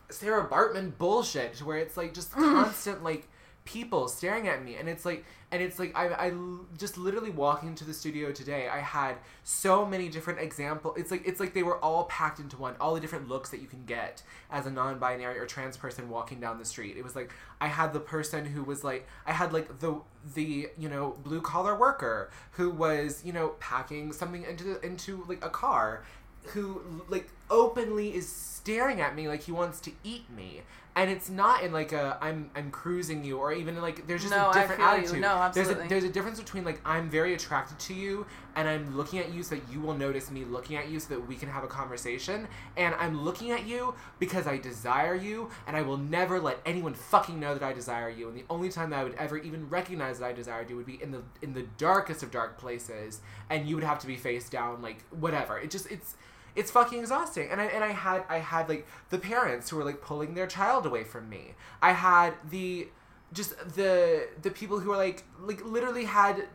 Sarah 0.10 0.48
Baartman 0.48 0.98
bullshit 0.98 1.60
where 1.60 1.78
it's 1.78 1.98
like 1.98 2.14
just 2.14 2.32
constant 2.34 3.04
like 3.04 3.28
people 3.66 4.08
staring 4.08 4.48
at 4.48 4.64
me. 4.64 4.76
And 4.76 4.90
it's 4.90 5.06
like 5.06 5.26
and 5.52 5.62
it's 5.62 5.80
like 5.80 5.96
I, 5.96 6.08
I 6.08 6.30
l- 6.32 6.66
just 6.78 6.98
literally 6.98 7.30
walking 7.30 7.70
into 7.70 7.86
the 7.86 7.94
studio 7.94 8.32
today 8.32 8.68
I 8.68 8.80
had 8.80 9.18
so 9.44 9.86
many 9.86 10.10
different 10.10 10.40
example 10.40 10.96
it's 10.98 11.12
like 11.12 11.28
it's 11.28 11.40
like 11.40 11.54
they 11.54 11.62
were 11.62 11.78
all 11.78 12.06
packed 12.06 12.40
into 12.40 12.58
one 12.58 12.76
all 12.82 12.96
the 12.96 13.00
different 13.00 13.28
looks 13.30 13.52
that 13.52 13.62
you 13.62 13.68
can 13.68 13.86
get 13.86 14.24
as 14.52 14.66
a 14.66 14.72
non-binary 14.72 15.38
or 15.38 15.46
trans 15.46 15.78
person 15.78 16.10
walking 16.10 16.40
down 16.40 16.58
the 16.60 16.66
street. 16.66 16.98
It 16.98 17.04
was 17.04 17.16
like 17.16 17.32
I 17.62 17.68
had 17.68 17.94
the 17.94 18.00
person 18.00 18.46
who 18.46 18.64
was 18.64 18.84
like 18.84 19.08
I 19.26 19.32
had 19.32 19.54
like 19.54 19.80
the 19.80 19.96
the 20.34 20.70
you 20.78 20.90
know 20.90 21.16
blue 21.24 21.42
collar 21.42 21.78
worker 21.78 22.32
who 22.52 22.70
was 22.70 23.22
you 23.24 23.32
know 23.32 23.50
packing 23.60 24.12
something 24.12 24.44
into 24.44 24.64
the, 24.66 24.86
into 24.86 25.24
like 25.28 25.44
a 25.46 25.50
car 25.50 26.04
who 26.48 26.82
like 27.08 27.30
openly 27.50 28.16
is 28.16 28.28
staring 28.30 29.02
at 29.02 29.16
me 29.16 29.28
like 29.28 29.44
he 29.44 29.52
wants 29.52 29.80
to 29.82 29.92
eat 30.04 30.30
me. 30.30 30.62
And 30.96 31.10
it's 31.10 31.28
not 31.28 31.64
in 31.64 31.72
like 31.74 31.92
a 31.92 32.20
i'm 32.22 32.52
i'm 32.56 32.70
cruising 32.70 33.26
you 33.26 33.40
or 33.40 33.52
even 33.52 33.82
like 33.82 34.06
there's 34.06 34.22
just 34.22 34.32
No, 34.32 34.52
a 34.52 34.54
different 34.54 34.80
feel 34.80 34.92
you. 34.92 34.98
attitude. 35.00 35.22
No, 35.22 35.52
there's 35.52 35.70
a 35.70 35.74
there's 35.90 36.04
a 36.04 36.10
difference 36.10 36.40
between 36.40 36.64
like 36.64 36.80
i'm 36.86 37.10
very 37.10 37.34
attracted 37.34 37.80
to 37.80 37.96
you 37.96 38.28
and 38.56 38.70
i'm 38.70 38.96
looking 38.96 39.18
at 39.18 39.34
you 39.34 39.42
so 39.42 39.56
that 39.56 39.64
you 39.72 39.80
will 39.82 39.96
notice 39.96 40.30
me 40.30 40.46
looking 40.46 40.76
at 40.78 40.90
you 40.90 41.00
so 41.00 41.16
that 41.16 41.28
we 41.28 41.34
can 41.36 41.50
have 41.50 41.64
a 41.64 41.68
conversation. 41.68 42.48
And 42.78 42.94
i'm 43.00 43.24
looking 43.24 43.50
at 43.50 43.66
you 43.66 43.96
because 44.20 44.46
i 44.46 44.58
desire 44.58 45.16
you 45.16 45.50
and 45.66 45.76
i 45.76 45.82
will 45.82 45.98
never 45.98 46.40
let 46.40 46.60
anyone 46.64 46.94
fucking 46.94 47.40
know 47.40 47.56
that 47.56 47.64
i 47.64 47.74
desire 47.74 48.10
you. 48.10 48.28
And 48.28 48.38
the 48.38 48.46
only 48.48 48.70
time 48.70 48.92
that 48.92 49.00
i 49.00 49.04
would 49.04 49.16
ever 49.16 49.40
even 49.40 49.68
recognize 49.70 50.20
that 50.20 50.28
i 50.28 50.32
desired 50.32 50.70
you 50.70 50.76
would 50.76 50.86
be 50.86 51.02
in 51.02 51.10
the 51.10 51.24
in 51.42 51.54
the 51.54 51.64
darkest 51.80 52.22
of 52.22 52.30
dark 52.30 52.60
places 52.60 53.20
and 53.50 53.68
you 53.68 53.74
would 53.74 53.84
have 53.84 53.98
to 53.98 54.06
be 54.08 54.16
face 54.16 54.48
down 54.48 54.84
like 54.84 55.04
whatever. 55.10 55.58
It 55.58 55.72
just 55.72 55.92
it's 55.92 56.14
it's 56.56 56.72
fucking 56.72 57.00
exhausting. 57.00 57.50
And 57.50 57.60
I, 57.60 57.66
and 57.66 57.84
I 57.84 57.92
had 57.92 58.24
I 58.30 58.40
had 58.40 58.70
like 58.70 58.88
the 59.10 59.20
parents 59.20 59.70
who 59.70 59.78
were 59.78 59.84
like 59.84 60.02
pulling 60.02 60.34
their 60.34 60.48
child 60.48 60.86
away 60.86 61.04
from 61.04 61.30
me. 61.30 61.54
I 61.82 61.94
had 61.94 62.34
the 62.50 62.88
just 63.32 63.58
the 63.76 64.28
the 64.42 64.52
people 64.52 64.80
who 64.80 64.90
were 64.90 64.98
like 64.98 65.24
like 65.42 65.64
literally 65.66 66.06
had 66.06 66.48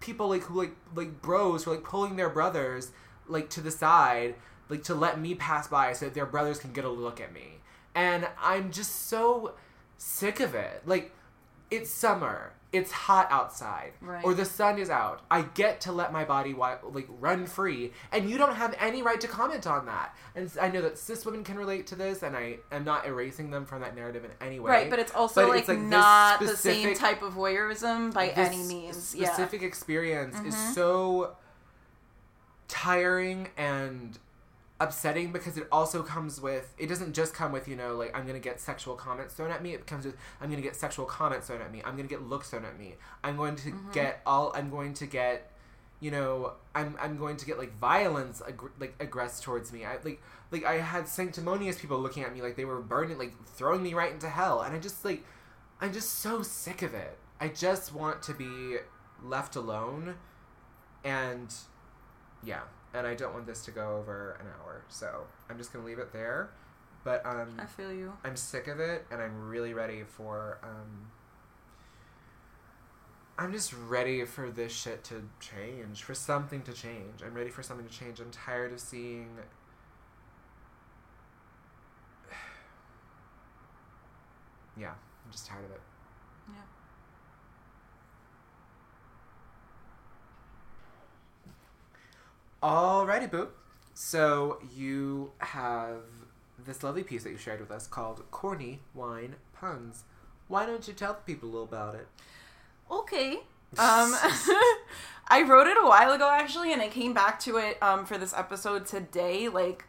people 0.00 0.28
like 0.28 0.42
who 0.42 0.58
like 0.58 0.76
like 0.94 1.22
bros 1.22 1.64
who 1.64 1.70
were 1.70 1.76
like 1.76 1.84
pulling 1.84 2.16
their 2.16 2.28
brothers 2.28 2.92
like 3.28 3.48
to 3.50 3.60
the 3.60 3.70
side 3.70 4.34
like 4.68 4.82
to 4.84 4.94
let 4.94 5.20
me 5.20 5.34
pass 5.34 5.68
by 5.68 5.92
so 5.92 6.06
that 6.06 6.14
their 6.14 6.26
brothers 6.26 6.58
can 6.58 6.72
get 6.72 6.84
a 6.84 6.88
look 6.88 7.20
at 7.20 7.32
me. 7.32 7.58
And 7.94 8.28
I'm 8.40 8.72
just 8.72 9.08
so 9.08 9.54
sick 9.96 10.40
of 10.40 10.54
it. 10.54 10.82
Like 10.86 11.14
it's 11.70 11.90
summer 11.90 12.52
it's 12.72 12.90
hot 12.92 13.28
outside 13.30 13.92
Right. 14.00 14.24
or 14.24 14.34
the 14.34 14.44
sun 14.44 14.78
is 14.78 14.90
out 14.90 15.22
i 15.30 15.42
get 15.42 15.80
to 15.82 15.92
let 15.92 16.12
my 16.12 16.24
body 16.24 16.50
wi- 16.52 16.78
like 16.82 17.06
run 17.20 17.46
free 17.46 17.92
and 18.12 18.28
you 18.28 18.36
don't 18.38 18.56
have 18.56 18.74
any 18.78 19.02
right 19.02 19.20
to 19.20 19.28
comment 19.28 19.66
on 19.66 19.86
that 19.86 20.14
and 20.34 20.50
i 20.60 20.68
know 20.68 20.82
that 20.82 20.98
cis 20.98 21.24
women 21.24 21.42
can 21.44 21.56
relate 21.56 21.86
to 21.88 21.94
this 21.94 22.22
and 22.22 22.36
i 22.36 22.56
am 22.72 22.84
not 22.84 23.06
erasing 23.06 23.50
them 23.50 23.64
from 23.64 23.80
that 23.80 23.94
narrative 23.96 24.24
in 24.24 24.30
any 24.40 24.58
way 24.60 24.70
Right, 24.70 24.90
but 24.90 24.98
it's 24.98 25.12
also 25.14 25.42
But 25.42 25.50
like, 25.50 25.58
it's, 25.60 25.68
like, 25.68 25.78
not 25.78 26.40
the 26.40 26.56
same 26.56 26.94
type 26.94 27.22
of 27.22 27.34
voyeurism 27.34 28.12
by 28.12 28.28
any 28.28 28.62
means. 28.64 28.96
specific 28.96 29.62
experience 29.62 30.34
is 30.40 30.54
Mhm. 30.54 30.74
so 30.74 31.36
tiring 32.68 33.48
and 33.56 34.18
upsetting 34.78 35.32
because 35.32 35.56
it 35.56 35.66
also 35.72 36.02
comes 36.02 36.38
with 36.40 36.74
it 36.76 36.86
doesn't 36.86 37.14
just 37.14 37.32
come 37.32 37.50
with 37.50 37.66
you 37.66 37.74
know 37.74 37.94
like 37.96 38.14
i'm 38.14 38.26
gonna 38.26 38.38
get 38.38 38.60
sexual 38.60 38.94
comments 38.94 39.32
thrown 39.32 39.50
at 39.50 39.62
me 39.62 39.72
it 39.72 39.86
comes 39.86 40.04
with 40.04 40.14
i'm 40.40 40.50
gonna 40.50 40.60
get 40.60 40.76
sexual 40.76 41.06
comments 41.06 41.46
thrown 41.46 41.62
at 41.62 41.72
me 41.72 41.80
i'm 41.86 41.96
gonna 41.96 42.08
get 42.08 42.22
looks 42.28 42.50
thrown 42.50 42.64
at 42.64 42.78
me 42.78 42.94
i'm 43.24 43.36
going 43.38 43.56
to 43.56 43.70
Mhm. 43.70 43.92
get 43.94 44.20
all 44.26 44.52
i'm 44.54 44.68
going 44.70 44.92
to 44.94 45.06
get 45.06 45.50
you 45.98 46.10
know, 46.10 46.52
I'm 46.74 46.94
I'm 47.00 47.16
going 47.16 47.38
to 47.38 47.46
get 47.46 47.56
like 47.56 47.78
violence 47.78 48.42
ag- 48.46 48.60
like 48.78 48.94
aggressed 49.00 49.42
towards 49.42 49.72
me. 49.72 49.86
I 49.86 49.96
like 50.04 50.20
like 50.50 50.62
I 50.62 50.74
had 50.74 51.08
sanctimonious 51.08 51.78
people 51.80 51.98
looking 51.98 52.22
at 52.22 52.34
me 52.34 52.42
like 52.42 52.54
they 52.54 52.66
were 52.66 52.82
burning 52.82 53.16
like 53.16 53.32
throwing 53.46 53.82
me 53.82 53.94
right 53.94 54.12
into 54.12 54.28
hell, 54.28 54.60
and 54.60 54.76
I 54.76 54.78
just 54.78 55.06
like 55.06 55.24
I'm 55.80 55.94
just 55.94 56.18
so 56.18 56.42
sick 56.42 56.82
of 56.82 56.92
it. 56.92 57.16
I 57.40 57.48
just 57.48 57.94
want 57.94 58.22
to 58.24 58.34
be 58.34 58.76
left 59.24 59.56
alone, 59.56 60.16
and 61.02 61.54
yeah, 62.44 62.60
and 62.96 63.06
I 63.06 63.14
don't 63.14 63.34
want 63.34 63.46
this 63.46 63.64
to 63.66 63.70
go 63.70 63.96
over 63.96 64.38
an 64.40 64.46
hour, 64.46 64.82
so 64.88 65.26
I'm 65.50 65.58
just 65.58 65.72
gonna 65.72 65.84
leave 65.84 65.98
it 65.98 66.12
there. 66.12 66.48
But 67.04 67.24
um, 67.26 67.56
I 67.58 67.66
feel 67.66 67.92
you. 67.92 68.14
I'm 68.24 68.36
sick 68.36 68.66
of 68.68 68.80
it, 68.80 69.06
and 69.10 69.20
I'm 69.20 69.48
really 69.48 69.74
ready 69.74 70.02
for. 70.02 70.58
Um, 70.62 71.10
I'm 73.38 73.52
just 73.52 73.74
ready 73.74 74.24
for 74.24 74.50
this 74.50 74.72
shit 74.72 75.04
to 75.04 75.28
change, 75.40 76.02
for 76.02 76.14
something 76.14 76.62
to 76.62 76.72
change. 76.72 77.22
I'm 77.24 77.34
ready 77.34 77.50
for 77.50 77.62
something 77.62 77.86
to 77.86 77.92
change. 77.92 78.18
I'm 78.18 78.30
tired 78.30 78.72
of 78.72 78.80
seeing. 78.80 79.28
yeah, 84.76 84.94
I'm 85.24 85.30
just 85.30 85.46
tired 85.46 85.66
of 85.66 85.70
it. 85.72 85.80
Yeah. 86.48 86.62
Alrighty, 92.62 93.30
boo. 93.30 93.48
So 93.94 94.58
you 94.74 95.32
have 95.38 96.02
this 96.58 96.82
lovely 96.82 97.02
piece 97.02 97.24
that 97.24 97.30
you 97.30 97.38
shared 97.38 97.60
with 97.60 97.70
us 97.70 97.86
called 97.86 98.22
"Corny 98.30 98.80
Wine 98.94 99.36
Puns." 99.52 100.04
Why 100.48 100.64
don't 100.64 100.86
you 100.86 100.94
tell 100.94 101.14
the 101.14 101.20
people 101.20 101.48
a 101.48 101.50
little 101.50 101.64
about 101.64 101.94
it? 101.94 102.08
Okay. 102.90 103.40
Um, 103.78 104.14
I 105.28 105.42
wrote 105.46 105.66
it 105.66 105.76
a 105.76 105.86
while 105.86 106.12
ago 106.12 106.30
actually, 106.30 106.72
and 106.72 106.80
I 106.80 106.88
came 106.88 107.12
back 107.12 107.40
to 107.40 107.56
it 107.56 107.82
um, 107.82 108.06
for 108.06 108.16
this 108.16 108.32
episode 108.32 108.86
today, 108.86 109.48
like 109.48 109.84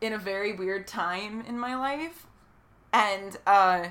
in 0.00 0.14
a 0.14 0.18
very 0.18 0.54
weird 0.54 0.86
time 0.88 1.42
in 1.46 1.58
my 1.58 1.76
life, 1.76 2.26
and 2.92 3.36
uh, 3.46 3.88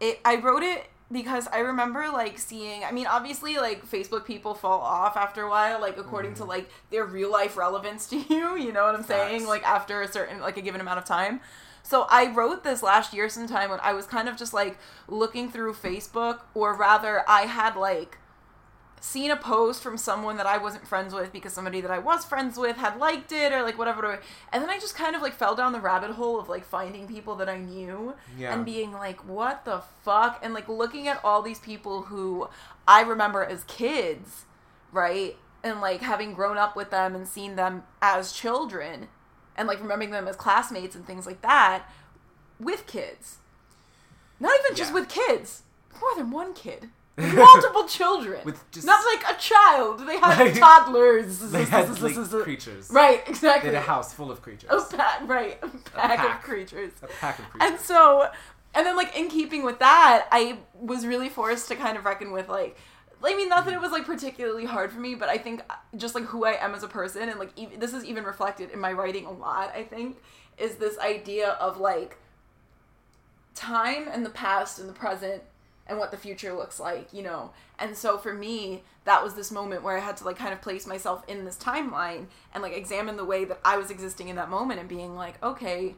it. 0.00 0.20
I 0.24 0.36
wrote 0.36 0.64
it 0.64 0.86
because 1.12 1.46
I 1.48 1.58
remember 1.58 2.08
like 2.12 2.38
seeing. 2.38 2.84
I 2.84 2.92
mean, 2.92 3.06
obviously, 3.06 3.56
like 3.56 3.86
Facebook 3.86 4.24
people 4.24 4.54
fall 4.54 4.80
off 4.80 5.16
after 5.16 5.42
a 5.42 5.50
while, 5.50 5.80
like 5.80 5.98
according 5.98 6.34
to 6.34 6.40
mm-hmm. 6.40 6.50
like 6.50 6.70
their 6.90 7.04
real 7.04 7.30
life 7.30 7.56
relevance 7.56 8.06
to 8.10 8.16
you. 8.16 8.56
You 8.56 8.72
know 8.72 8.84
what 8.84 8.94
I'm 8.94 9.04
saying? 9.04 9.40
Facts. 9.40 9.48
Like 9.48 9.62
after 9.64 10.02
a 10.02 10.08
certain 10.08 10.40
like 10.40 10.56
a 10.56 10.62
given 10.62 10.80
amount 10.80 10.98
of 10.98 11.04
time. 11.04 11.40
So 11.84 12.06
I 12.08 12.32
wrote 12.32 12.62
this 12.62 12.82
last 12.82 13.12
year 13.12 13.28
sometime 13.28 13.68
when 13.68 13.80
I 13.82 13.92
was 13.92 14.06
kind 14.06 14.28
of 14.28 14.36
just 14.36 14.54
like 14.54 14.78
looking 15.08 15.50
through 15.50 15.74
Facebook, 15.74 16.40
or 16.54 16.74
rather, 16.74 17.28
I 17.28 17.42
had 17.42 17.76
like 17.76 18.18
seen 19.04 19.32
a 19.32 19.36
post 19.36 19.82
from 19.82 19.96
someone 19.98 20.36
that 20.36 20.46
I 20.46 20.58
wasn't 20.58 20.86
friends 20.86 21.12
with 21.12 21.32
because 21.32 21.52
somebody 21.52 21.80
that 21.80 21.90
I 21.90 21.98
was 21.98 22.24
friends 22.24 22.56
with 22.56 22.76
had 22.76 22.98
liked 22.98 23.32
it 23.32 23.52
or 23.52 23.62
like 23.64 23.76
whatever. 23.76 24.20
And 24.52 24.62
then 24.62 24.70
I 24.70 24.78
just 24.78 24.94
kind 24.94 25.16
of 25.16 25.22
like 25.22 25.32
fell 25.34 25.56
down 25.56 25.72
the 25.72 25.80
rabbit 25.80 26.12
hole 26.12 26.38
of 26.38 26.48
like 26.48 26.64
finding 26.64 27.08
people 27.08 27.34
that 27.36 27.48
I 27.48 27.58
knew 27.58 28.14
Yeah. 28.38 28.54
and 28.54 28.64
being 28.64 28.92
like, 28.92 29.26
what 29.28 29.64
the 29.64 29.82
fuck? 30.04 30.38
And 30.40 30.54
like 30.54 30.68
looking 30.68 31.08
at 31.08 31.20
all 31.24 31.42
these 31.42 31.58
people 31.58 32.02
who 32.02 32.48
I 32.86 33.00
remember 33.02 33.44
as 33.44 33.64
kids, 33.64 34.44
right? 34.92 35.36
And 35.64 35.80
like 35.80 36.00
having 36.02 36.32
grown 36.32 36.56
up 36.56 36.76
with 36.76 36.90
them 36.90 37.16
and 37.16 37.26
seen 37.26 37.56
them 37.56 37.82
as 38.00 38.30
children 38.32 39.08
and 39.56 39.66
like 39.66 39.80
remembering 39.80 40.12
them 40.12 40.28
as 40.28 40.36
classmates 40.36 40.94
and 40.94 41.04
things 41.04 41.26
like 41.26 41.42
that 41.42 41.86
with 42.60 42.86
kids. 42.86 43.38
Not 44.38 44.52
even 44.64 44.76
just 44.76 44.94
with 44.94 45.08
kids, 45.08 45.62
more 46.00 46.14
than 46.16 46.30
one 46.30 46.54
kid. 46.54 46.90
Multiple 47.18 47.86
children. 47.86 48.40
With 48.44 48.58
just- 48.70 48.86
Not 48.86 49.04
like 49.04 49.36
a 49.36 49.38
child. 49.38 50.06
They 50.06 50.18
had 50.18 50.38
Like- 50.38 50.58
toddlers. 50.58 51.38
They 51.50 51.64
had 51.64 51.88
like, 52.00 52.14
creatures. 52.42 52.88
Right, 52.90 53.24
They 53.24 53.30
exactly. 53.30 53.68
had 53.70 53.76
a 53.76 53.80
house 53.80 54.14
full 54.14 54.30
of 54.30 54.40
creatures. 54.40 54.70
A 54.70 54.96
pack, 54.96 55.28
right. 55.28 55.58
A 55.62 55.68
pack, 55.68 56.18
pack. 56.18 56.36
of 56.38 56.42
creatures. 56.42 56.92
A 57.02 57.06
pack 57.06 57.38
of 57.38 57.48
creatures. 57.50 57.70
And 57.70 57.80
so, 57.80 58.28
and 58.74 58.86
then 58.86 58.96
like 58.96 59.14
in 59.16 59.28
keeping 59.28 59.62
with 59.62 59.78
that, 59.80 60.26
I 60.32 60.58
was 60.74 61.06
really 61.06 61.28
forced 61.28 61.68
to 61.68 61.76
kind 61.76 61.98
of 61.98 62.04
reckon 62.06 62.32
with 62.32 62.48
like, 62.48 62.76
I 63.24 63.36
mean, 63.36 63.48
not 63.50 63.66
that 63.66 63.74
it 63.74 63.80
was 63.80 63.92
like 63.92 64.04
particularly 64.06 64.64
hard 64.64 64.90
for 64.90 64.98
me, 64.98 65.14
but 65.14 65.28
I 65.28 65.36
think 65.38 65.60
uh, 65.70 65.74
just 65.96 66.14
like 66.14 66.24
who 66.24 66.44
I 66.44 66.52
am 66.64 66.74
as 66.74 66.82
a 66.82 66.88
person, 66.88 67.28
and 67.28 67.38
like 67.38 67.50
even, 67.56 67.78
this 67.78 67.92
is 67.92 68.04
even 68.04 68.24
reflected 68.24 68.70
in 68.70 68.80
my 68.80 68.92
writing 68.92 69.26
a 69.26 69.30
lot. 69.30 69.70
I 69.76 69.84
think 69.84 70.16
is 70.58 70.74
this 70.76 70.98
idea 70.98 71.50
of 71.60 71.78
like 71.78 72.16
time 73.54 74.08
and 74.10 74.24
the 74.24 74.30
past 74.30 74.78
and 74.78 74.88
the 74.88 74.92
present 74.92 75.42
and 75.86 75.98
what 75.98 76.10
the 76.10 76.16
future 76.16 76.52
looks 76.52 76.78
like, 76.78 77.12
you 77.12 77.22
know. 77.22 77.50
And 77.78 77.96
so 77.96 78.18
for 78.18 78.32
me, 78.32 78.82
that 79.04 79.22
was 79.22 79.34
this 79.34 79.50
moment 79.50 79.82
where 79.82 79.96
I 79.96 80.00
had 80.00 80.16
to 80.18 80.24
like 80.24 80.36
kind 80.36 80.52
of 80.52 80.60
place 80.60 80.86
myself 80.86 81.24
in 81.28 81.44
this 81.44 81.56
timeline 81.56 82.26
and 82.54 82.62
like 82.62 82.72
examine 82.72 83.16
the 83.16 83.24
way 83.24 83.44
that 83.44 83.60
I 83.64 83.76
was 83.76 83.90
existing 83.90 84.28
in 84.28 84.36
that 84.36 84.48
moment 84.48 84.80
and 84.80 84.88
being 84.88 85.16
like, 85.16 85.42
okay, 85.42 85.94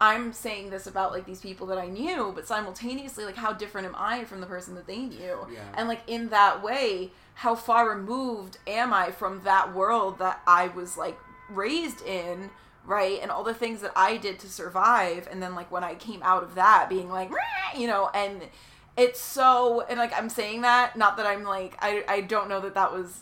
I'm 0.00 0.32
saying 0.32 0.70
this 0.70 0.86
about 0.86 1.12
like 1.12 1.26
these 1.26 1.40
people 1.40 1.66
that 1.68 1.78
I 1.78 1.86
knew, 1.86 2.32
but 2.34 2.46
simultaneously, 2.46 3.24
like 3.24 3.36
how 3.36 3.52
different 3.52 3.86
am 3.86 3.94
I 3.96 4.24
from 4.24 4.40
the 4.40 4.46
person 4.46 4.74
that 4.74 4.86
they 4.86 4.98
knew? 4.98 5.46
Yeah. 5.52 5.60
And 5.74 5.88
like 5.88 6.00
in 6.06 6.30
that 6.30 6.62
way, 6.62 7.12
how 7.34 7.54
far 7.54 7.88
removed 7.88 8.58
am 8.66 8.92
I 8.92 9.10
from 9.10 9.42
that 9.44 9.74
world 9.74 10.18
that 10.18 10.40
I 10.46 10.68
was 10.68 10.96
like 10.96 11.18
raised 11.50 12.02
in, 12.02 12.50
right? 12.86 13.18
And 13.20 13.30
all 13.30 13.44
the 13.44 13.54
things 13.54 13.82
that 13.82 13.92
I 13.94 14.16
did 14.16 14.38
to 14.40 14.48
survive, 14.48 15.28
and 15.30 15.42
then 15.42 15.54
like 15.54 15.70
when 15.70 15.84
I 15.84 15.94
came 15.94 16.22
out 16.22 16.42
of 16.42 16.54
that, 16.54 16.88
being 16.88 17.10
like, 17.10 17.30
you 17.76 17.86
know, 17.86 18.10
and 18.14 18.42
it's 18.96 19.20
so, 19.20 19.82
and 19.88 19.98
like 19.98 20.12
I'm 20.16 20.28
saying 20.28 20.62
that, 20.62 20.96
not 20.96 21.16
that 21.16 21.26
I'm 21.26 21.42
like, 21.44 21.76
I 21.80 22.04
I 22.08 22.20
don't 22.22 22.48
know 22.48 22.60
that 22.60 22.74
that 22.74 22.92
was, 22.92 23.20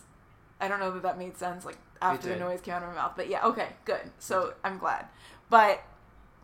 I 0.61 0.69
don't 0.69 0.81
know 0.81 0.91
that 0.93 1.03
that 1.03 1.19
made 1.19 1.37
sense 1.37 1.65
like 1.65 1.79
after 2.01 2.29
the 2.29 2.37
noise 2.37 2.61
came 2.61 2.75
out 2.75 2.83
of 2.83 2.89
my 2.91 2.95
mouth, 2.95 3.13
but 3.17 3.29
yeah, 3.29 3.45
okay, 3.45 3.69
good. 3.85 4.11
So 4.19 4.55
I'm 4.65 4.79
glad, 4.79 5.07
but 5.51 5.83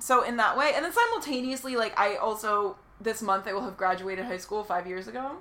so 0.00 0.22
in 0.22 0.36
that 0.38 0.56
way 0.58 0.72
and 0.74 0.84
then 0.84 0.92
simultaneously 0.92 1.76
like 1.76 1.98
i 1.98 2.16
also 2.16 2.76
this 3.00 3.22
month 3.22 3.46
i 3.46 3.52
will 3.52 3.62
have 3.62 3.76
graduated 3.76 4.24
high 4.24 4.36
school 4.36 4.64
five 4.64 4.86
years 4.86 5.06
ago 5.08 5.36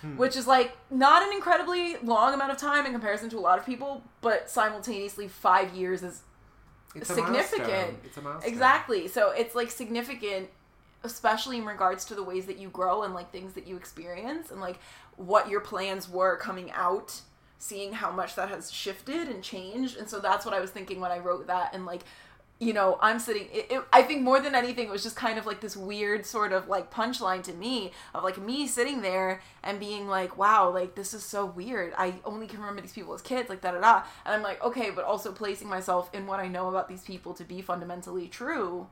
Hmm. 0.00 0.16
which 0.16 0.36
is 0.36 0.46
like 0.46 0.76
not 0.88 1.24
an 1.24 1.32
incredibly 1.32 1.96
long 1.96 2.32
amount 2.32 2.52
of 2.52 2.56
time 2.56 2.86
in 2.86 2.92
comparison 2.92 3.28
to 3.30 3.38
a 3.38 3.40
lot 3.40 3.58
of 3.58 3.66
people 3.66 4.04
but 4.20 4.48
simultaneously 4.48 5.26
five 5.26 5.74
years 5.74 6.04
is 6.04 6.22
It's 6.94 7.10
a 7.10 7.14
significant. 7.14 7.98
It's 8.04 8.16
a 8.16 8.22
milestone. 8.22 8.52
exactly 8.52 9.08
so 9.08 9.32
it's 9.32 9.56
like 9.56 9.72
significant 9.72 10.48
especially 11.04 11.58
in 11.58 11.64
regards 11.64 12.04
to 12.06 12.14
the 12.14 12.22
ways 12.22 12.46
that 12.46 12.58
you 12.58 12.68
grow 12.68 13.02
and 13.02 13.14
like 13.14 13.30
things 13.30 13.52
that 13.54 13.66
you 13.66 13.76
experience 13.76 14.50
and 14.50 14.60
like 14.60 14.78
what 15.16 15.48
your 15.48 15.60
plans 15.60 16.08
were 16.08 16.36
coming 16.36 16.70
out 16.72 17.20
seeing 17.58 17.92
how 17.92 18.10
much 18.10 18.36
that 18.36 18.48
has 18.48 18.70
shifted 18.70 19.28
and 19.28 19.42
changed. 19.42 19.96
And 19.96 20.08
so 20.08 20.20
that's 20.20 20.44
what 20.44 20.54
i 20.54 20.60
was 20.60 20.70
thinking 20.70 21.00
when 21.00 21.10
i 21.10 21.18
wrote 21.18 21.46
that. 21.48 21.74
And 21.74 21.84
like 21.84 22.02
you 22.60 22.72
know 22.72 22.98
i'm 23.00 23.20
sitting 23.20 23.46
it, 23.52 23.70
it, 23.70 23.82
i 23.92 24.02
think 24.02 24.20
more 24.20 24.40
than 24.40 24.52
anything 24.52 24.88
it 24.88 24.90
was 24.90 25.04
just 25.04 25.14
kind 25.14 25.38
of 25.38 25.46
like 25.46 25.60
this 25.60 25.76
weird 25.76 26.26
sort 26.26 26.52
of 26.52 26.66
like 26.66 26.92
punchline 26.92 27.40
to 27.40 27.52
me 27.52 27.92
of 28.12 28.24
like 28.24 28.36
me 28.36 28.66
sitting 28.66 29.00
there 29.00 29.40
and 29.62 29.78
being 29.78 30.08
like 30.08 30.36
wow 30.36 30.68
like 30.68 30.96
this 30.96 31.14
is 31.14 31.22
so 31.22 31.46
weird. 31.46 31.92
I 31.96 32.14
only 32.24 32.48
can 32.48 32.58
remember 32.58 32.82
these 32.82 32.92
people 32.92 33.14
as 33.14 33.22
kids 33.22 33.48
like 33.48 33.60
da 33.60 33.70
da 33.70 33.80
da. 33.80 34.02
And 34.26 34.34
i'm 34.34 34.42
like 34.42 34.62
okay 34.62 34.90
but 34.90 35.04
also 35.04 35.30
placing 35.30 35.68
myself 35.68 36.10
in 36.12 36.26
what 36.26 36.40
i 36.40 36.48
know 36.48 36.68
about 36.68 36.88
these 36.88 37.02
people 37.02 37.32
to 37.34 37.44
be 37.44 37.62
fundamentally 37.62 38.26
true 38.26 38.88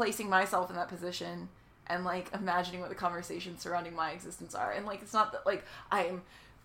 placing 0.00 0.30
myself 0.30 0.70
in 0.70 0.76
that 0.76 0.88
position 0.88 1.46
and 1.86 2.06
like 2.06 2.32
imagining 2.32 2.80
what 2.80 2.88
the 2.88 2.94
conversations 2.94 3.60
surrounding 3.60 3.94
my 3.94 4.12
existence 4.12 4.54
are. 4.54 4.72
And 4.72 4.86
like 4.86 5.02
it's 5.02 5.12
not 5.12 5.30
that 5.32 5.44
like 5.44 5.62
i'm 5.92 6.22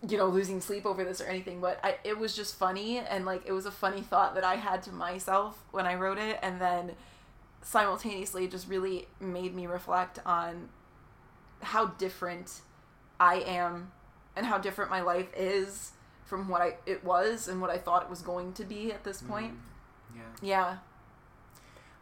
you 0.08 0.16
know 0.16 0.26
losing 0.28 0.62
sleep 0.62 0.86
over 0.86 1.04
this 1.04 1.20
or 1.20 1.24
anything 1.26 1.60
but 1.60 1.78
I, 1.84 1.96
it 2.02 2.16
was 2.16 2.34
just 2.34 2.58
funny 2.58 2.96
and 2.98 3.26
like 3.26 3.42
it 3.44 3.52
was 3.52 3.66
a 3.66 3.70
funny 3.70 4.00
thought 4.00 4.34
that 4.36 4.44
i 4.44 4.56
had 4.56 4.82
to 4.84 4.92
myself 4.92 5.58
when 5.70 5.86
i 5.86 5.94
wrote 5.94 6.18
it 6.18 6.38
and 6.42 6.60
then 6.60 6.92
simultaneously 7.62 8.44
it 8.44 8.50
just 8.50 8.68
really 8.68 9.06
made 9.20 9.54
me 9.54 9.66
reflect 9.66 10.18
on 10.26 10.68
how 11.62 11.86
different 11.86 12.60
i 13.18 13.36
am 13.36 13.90
and 14.36 14.46
how 14.46 14.58
different 14.58 14.90
my 14.90 15.00
life 15.00 15.28
is 15.36 15.92
from 16.26 16.48
what 16.48 16.60
i 16.60 16.74
it 16.84 17.02
was 17.02 17.48
and 17.48 17.60
what 17.60 17.70
i 17.70 17.78
thought 17.78 18.02
it 18.02 18.10
was 18.10 18.22
going 18.22 18.52
to 18.52 18.64
be 18.64 18.92
at 18.92 19.02
this 19.04 19.22
point. 19.22 19.52
Mm, 19.54 20.16
Yeah. 20.16 20.22
yeah 20.42 20.76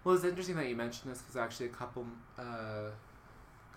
Well, 0.04 0.14
it's 0.14 0.25
interesting 0.25 0.56
that 0.56 0.68
you 0.68 0.76
mentioned 0.76 1.11
this 1.11 1.23
because 1.23 1.37
actually 1.37 1.66
a 1.66 1.70
couple, 1.70 2.06
uh, 2.38 2.90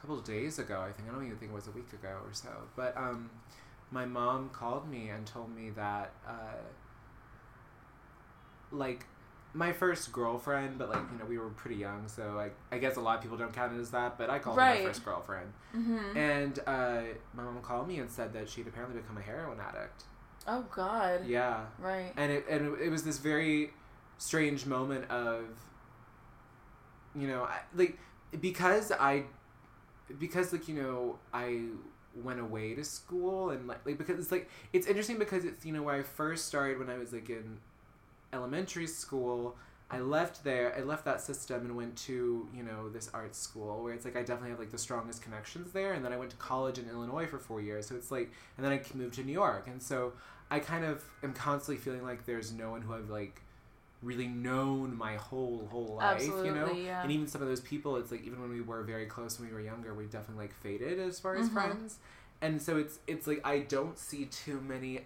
couple 0.01 0.19
of 0.19 0.25
days 0.25 0.60
ago, 0.60 0.81
I 0.81 0.91
think 0.91 1.10
I 1.10 1.13
don't 1.13 1.25
even 1.25 1.38
think 1.38 1.51
it 1.51 1.55
was 1.55 1.67
a 1.67 1.72
week 1.72 1.91
ago 1.93 2.10
or 2.10 2.34
so, 2.34 2.50
but 2.75 2.96
um, 2.98 3.29
my 3.91 4.05
mom 4.05 4.50
called 4.50 4.89
me 4.89 5.10
and 5.10 5.25
told 5.25 5.55
me 5.55 5.69
that 5.72 6.12
uh, 6.27 6.57
like 8.72 9.05
my 9.53 9.72
first 9.72 10.12
girlfriend, 10.12 10.77
but 10.77 10.89
like 10.89 11.01
you 11.12 11.17
know 11.17 11.25
we 11.25 11.38
were 11.38 11.50
pretty 11.50 11.77
young, 11.77 12.07
so 12.07 12.34
like 12.36 12.55
I 12.72 12.77
guess 12.77 12.98
a 12.98 13.01
lot 13.01 13.17
of 13.17 13.22
people 13.24 13.38
don't 13.38 13.53
count 13.53 13.74
it 13.74 13.79
as 13.79 13.91
that, 13.91 14.17
but 14.17 14.29
I 14.29 14.39
called 14.39 14.57
her 14.57 14.63
my 14.63 14.84
first 14.84 15.05
girlfriend, 15.05 15.51
mm-hmm. 15.75 16.17
and 16.17 16.60
uh, 16.67 17.01
my 17.34 17.43
mom 17.43 17.62
called 17.62 17.88
me 17.88 18.00
and 18.00 18.10
said 18.10 18.34
that 18.34 18.50
she'd 18.50 18.67
apparently 18.67 19.00
become 19.00 19.17
a 19.17 19.22
heroin 19.22 19.60
addict. 19.60 20.03
oh 20.48 20.65
god. 20.74 21.25
Yeah, 21.25 21.65
right. 21.79 22.12
And 22.17 22.31
it 22.31 22.46
and 22.50 22.77
it 22.79 22.89
was 22.89 23.03
this 23.03 23.17
very 23.17 23.72
strange 24.17 24.65
moment 24.65 25.10
of 25.10 25.46
you 27.17 27.27
know 27.27 27.43
I, 27.43 27.59
like 27.75 27.97
because 28.39 28.91
i 28.91 29.24
because 30.19 30.51
like 30.53 30.67
you 30.67 30.75
know 30.75 31.19
I 31.33 31.62
went 32.24 32.39
away 32.39 32.74
to 32.74 32.83
school 32.83 33.51
and 33.51 33.67
like, 33.67 33.86
like 33.86 33.97
because 33.97 34.19
it's 34.19 34.31
like 34.31 34.50
it's 34.74 34.88
interesting 34.88 35.19
because 35.19 35.45
it's 35.45 35.65
you 35.65 35.74
know 35.74 35.83
where 35.83 35.95
I 35.95 36.03
first 36.03 36.45
started 36.45 36.79
when 36.79 36.89
I 36.89 36.97
was 36.97 37.13
like 37.13 37.29
in 37.29 37.57
elementary 38.33 38.88
school. 38.88 39.55
I 39.89 40.00
left 40.00 40.43
there. 40.43 40.75
I 40.77 40.81
left 40.81 41.05
that 41.05 41.21
system 41.21 41.62
and 41.62 41.77
went 41.77 41.95
to 42.00 42.47
you 42.53 42.63
know 42.63 42.89
this 42.89 43.09
art 43.13 43.36
school 43.36 43.83
where 43.83 43.93
it's 43.93 44.05
like 44.05 44.15
I 44.15 44.19
definitely 44.19 44.50
have 44.50 44.59
like 44.59 44.71
the 44.71 44.77
strongest 44.77 45.21
connections 45.21 45.71
there. 45.71 45.93
And 45.93 46.03
then 46.03 46.12
I 46.12 46.17
went 46.17 46.31
to 46.31 46.38
college 46.38 46.77
in 46.77 46.89
Illinois 46.89 47.25
for 47.25 47.39
four 47.39 47.62
years. 47.62 47.88
So 47.88 47.95
it's 47.95 48.12
like, 48.12 48.31
and 48.57 48.65
then 48.65 48.74
I 48.74 48.81
moved 48.95 49.15
to 49.15 49.24
New 49.24 49.33
York. 49.33 49.67
And 49.67 49.81
so 49.81 50.13
I 50.51 50.59
kind 50.59 50.83
of 50.83 51.03
am 51.24 51.33
constantly 51.33 51.81
feeling 51.81 52.03
like 52.03 52.25
there's 52.25 52.51
no 52.51 52.71
one 52.71 52.81
who 52.81 52.93
I've 52.93 53.09
like 53.09 53.41
really 54.01 54.27
known 54.27 54.96
my 54.96 55.16
whole 55.16 55.68
whole 55.72 55.96
life. 55.96 56.22
you 56.46 56.51
know, 56.54 56.74
yeah. 56.75 57.01
and 57.04 57.12
even 57.12 57.27
some 57.27 57.42
of 57.42 57.48
those 57.48 57.62
people, 57.62 57.96
it's 57.98 58.12
like 58.12 58.24
even 58.24 58.39
when 58.42 58.50
we 58.50 58.62
were 58.62 58.84
very 58.84 59.06
close 59.06 59.39
when 59.39 59.48
we 59.50 59.54
were 59.54 59.62
younger, 59.62 59.94
we 59.94 60.06
definitely 60.06 60.44
like 60.46 60.54
faded 60.54 61.00
as 61.00 61.20
far 61.20 61.36
as 61.36 61.48
Mhm. 61.50 61.54
friends. 61.54 61.98
And 62.42 62.62
so 62.62 62.77
it's 62.77 63.00
it's 63.08 63.25
like 63.27 63.42
I 63.46 63.60
don't 63.60 63.98
see 63.98 64.25
too 64.25 64.62
many, 64.62 65.01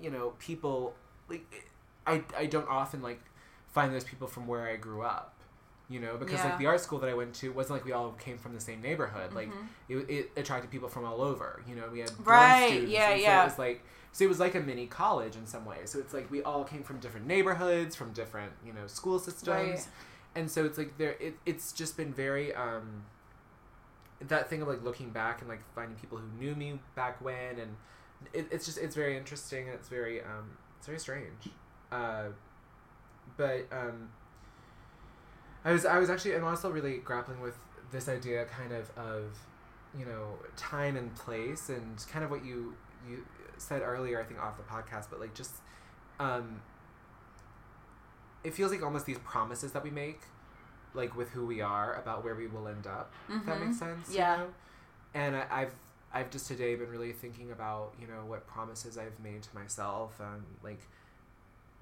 you 0.00 0.10
know, 0.10 0.34
people 0.38 0.94
like 1.28 1.70
I 2.06 2.22
I 2.36 2.46
don't 2.46 2.68
often 2.68 3.02
like 3.02 3.20
find 3.68 3.92
those 3.92 4.04
people 4.04 4.28
from 4.28 4.46
where 4.46 4.66
I 4.68 4.76
grew 4.76 5.02
up. 5.02 5.32
You 5.88 6.00
know, 6.00 6.16
because 6.16 6.40
Yeah. 6.40 6.46
like 6.50 6.58
the 6.58 6.66
art 6.66 6.80
school 6.80 6.98
that 6.98 7.08
I 7.08 7.14
went 7.14 7.32
to 7.36 7.52
wasn't 7.52 7.76
like 7.78 7.84
we 7.84 7.92
all 7.92 8.10
came 8.12 8.38
from 8.38 8.54
the 8.54 8.60
same 8.60 8.82
neighborhood. 8.82 9.34
Like 9.34 9.48
Mhm. 9.48 9.66
it, 9.88 10.10
it 10.10 10.30
attracted 10.36 10.70
people 10.70 10.88
from 10.88 11.04
all 11.04 11.20
over. 11.20 11.62
You 11.68 11.76
know, 11.76 11.88
we 11.92 12.00
had 12.00 12.10
Right, 12.24 12.66
students, 12.66 12.92
yeah, 12.92 13.10
and 13.12 13.20
so 13.20 13.22
yeah. 13.30 13.40
It 13.42 13.44
was 13.44 13.58
like 13.58 13.84
so 14.16 14.24
it 14.24 14.28
was 14.28 14.40
like 14.40 14.54
a 14.54 14.60
mini 14.60 14.86
college 14.86 15.36
in 15.36 15.46
some 15.46 15.66
ways. 15.66 15.90
So 15.90 15.98
it's 15.98 16.14
like 16.14 16.30
we 16.30 16.42
all 16.42 16.64
came 16.64 16.82
from 16.82 17.00
different 17.00 17.26
neighborhoods, 17.26 17.94
from 17.94 18.14
different 18.14 18.52
you 18.64 18.72
know 18.72 18.86
school 18.86 19.18
systems, 19.18 19.46
Right. 19.48 19.88
and 20.34 20.50
so 20.50 20.64
it's 20.64 20.78
like 20.78 20.96
there. 20.96 21.16
It, 21.20 21.34
it's 21.44 21.70
just 21.72 21.98
been 21.98 22.14
very 22.14 22.54
um. 22.54 23.04
That 24.26 24.48
thing 24.48 24.62
of 24.62 24.68
like 24.68 24.82
looking 24.82 25.10
back 25.10 25.40
and 25.42 25.50
like 25.50 25.60
finding 25.74 25.96
people 25.98 26.16
who 26.16 26.26
knew 26.42 26.54
me 26.54 26.80
back 26.94 27.22
when, 27.22 27.58
and 27.58 27.76
it, 28.32 28.46
it's 28.50 28.64
just 28.64 28.78
it's 28.78 28.94
very 28.96 29.18
interesting 29.18 29.66
and 29.66 29.74
it's 29.74 29.90
very 29.90 30.22
um 30.22 30.56
it's 30.78 30.86
very 30.86 30.98
strange, 30.98 31.50
uh, 31.92 32.28
but 33.36 33.66
um. 33.70 34.08
I 35.62 35.72
was 35.72 35.84
I 35.84 35.98
was 35.98 36.08
actually 36.08 36.34
I'm 36.36 36.44
also 36.44 36.70
really 36.70 36.98
grappling 36.98 37.42
with 37.42 37.58
this 37.92 38.08
idea 38.08 38.46
kind 38.46 38.72
of 38.72 38.90
of 38.96 39.36
you 39.98 40.06
know 40.06 40.36
time 40.56 40.96
and 40.96 41.14
place 41.16 41.68
and 41.68 42.02
kind 42.10 42.24
of 42.24 42.30
what 42.30 42.42
you 42.44 42.72
you 43.06 43.26
said 43.58 43.82
earlier 43.82 44.20
I 44.20 44.24
think 44.24 44.40
off 44.40 44.56
the 44.56 44.62
podcast 44.62 45.06
but 45.10 45.20
like 45.20 45.34
just 45.34 45.52
um 46.20 46.60
it 48.44 48.54
feels 48.54 48.70
like 48.70 48.82
almost 48.82 49.06
these 49.06 49.18
promises 49.18 49.72
that 49.72 49.82
we 49.82 49.90
make 49.90 50.20
like 50.94 51.16
with 51.16 51.30
who 51.30 51.44
we 51.46 51.60
are 51.60 51.94
about 51.94 52.24
where 52.24 52.34
we 52.34 52.46
will 52.46 52.68
end 52.68 52.86
up 52.86 53.12
if 53.28 53.44
that 53.46 53.60
makes 53.60 53.78
sense 53.78 54.08
you 54.10 54.16
Yeah. 54.18 54.36
know? 54.36 54.46
and 55.14 55.36
I, 55.36 55.46
I've 55.50 55.74
I've 56.12 56.30
just 56.30 56.46
today 56.46 56.74
been 56.76 56.88
really 56.88 57.12
thinking 57.12 57.50
about 57.50 57.92
you 58.00 58.06
know 58.06 58.24
what 58.26 58.46
promises 58.46 58.96
I've 58.96 59.18
made 59.22 59.42
to 59.42 59.54
myself 59.54 60.18
and 60.20 60.42
like 60.62 60.80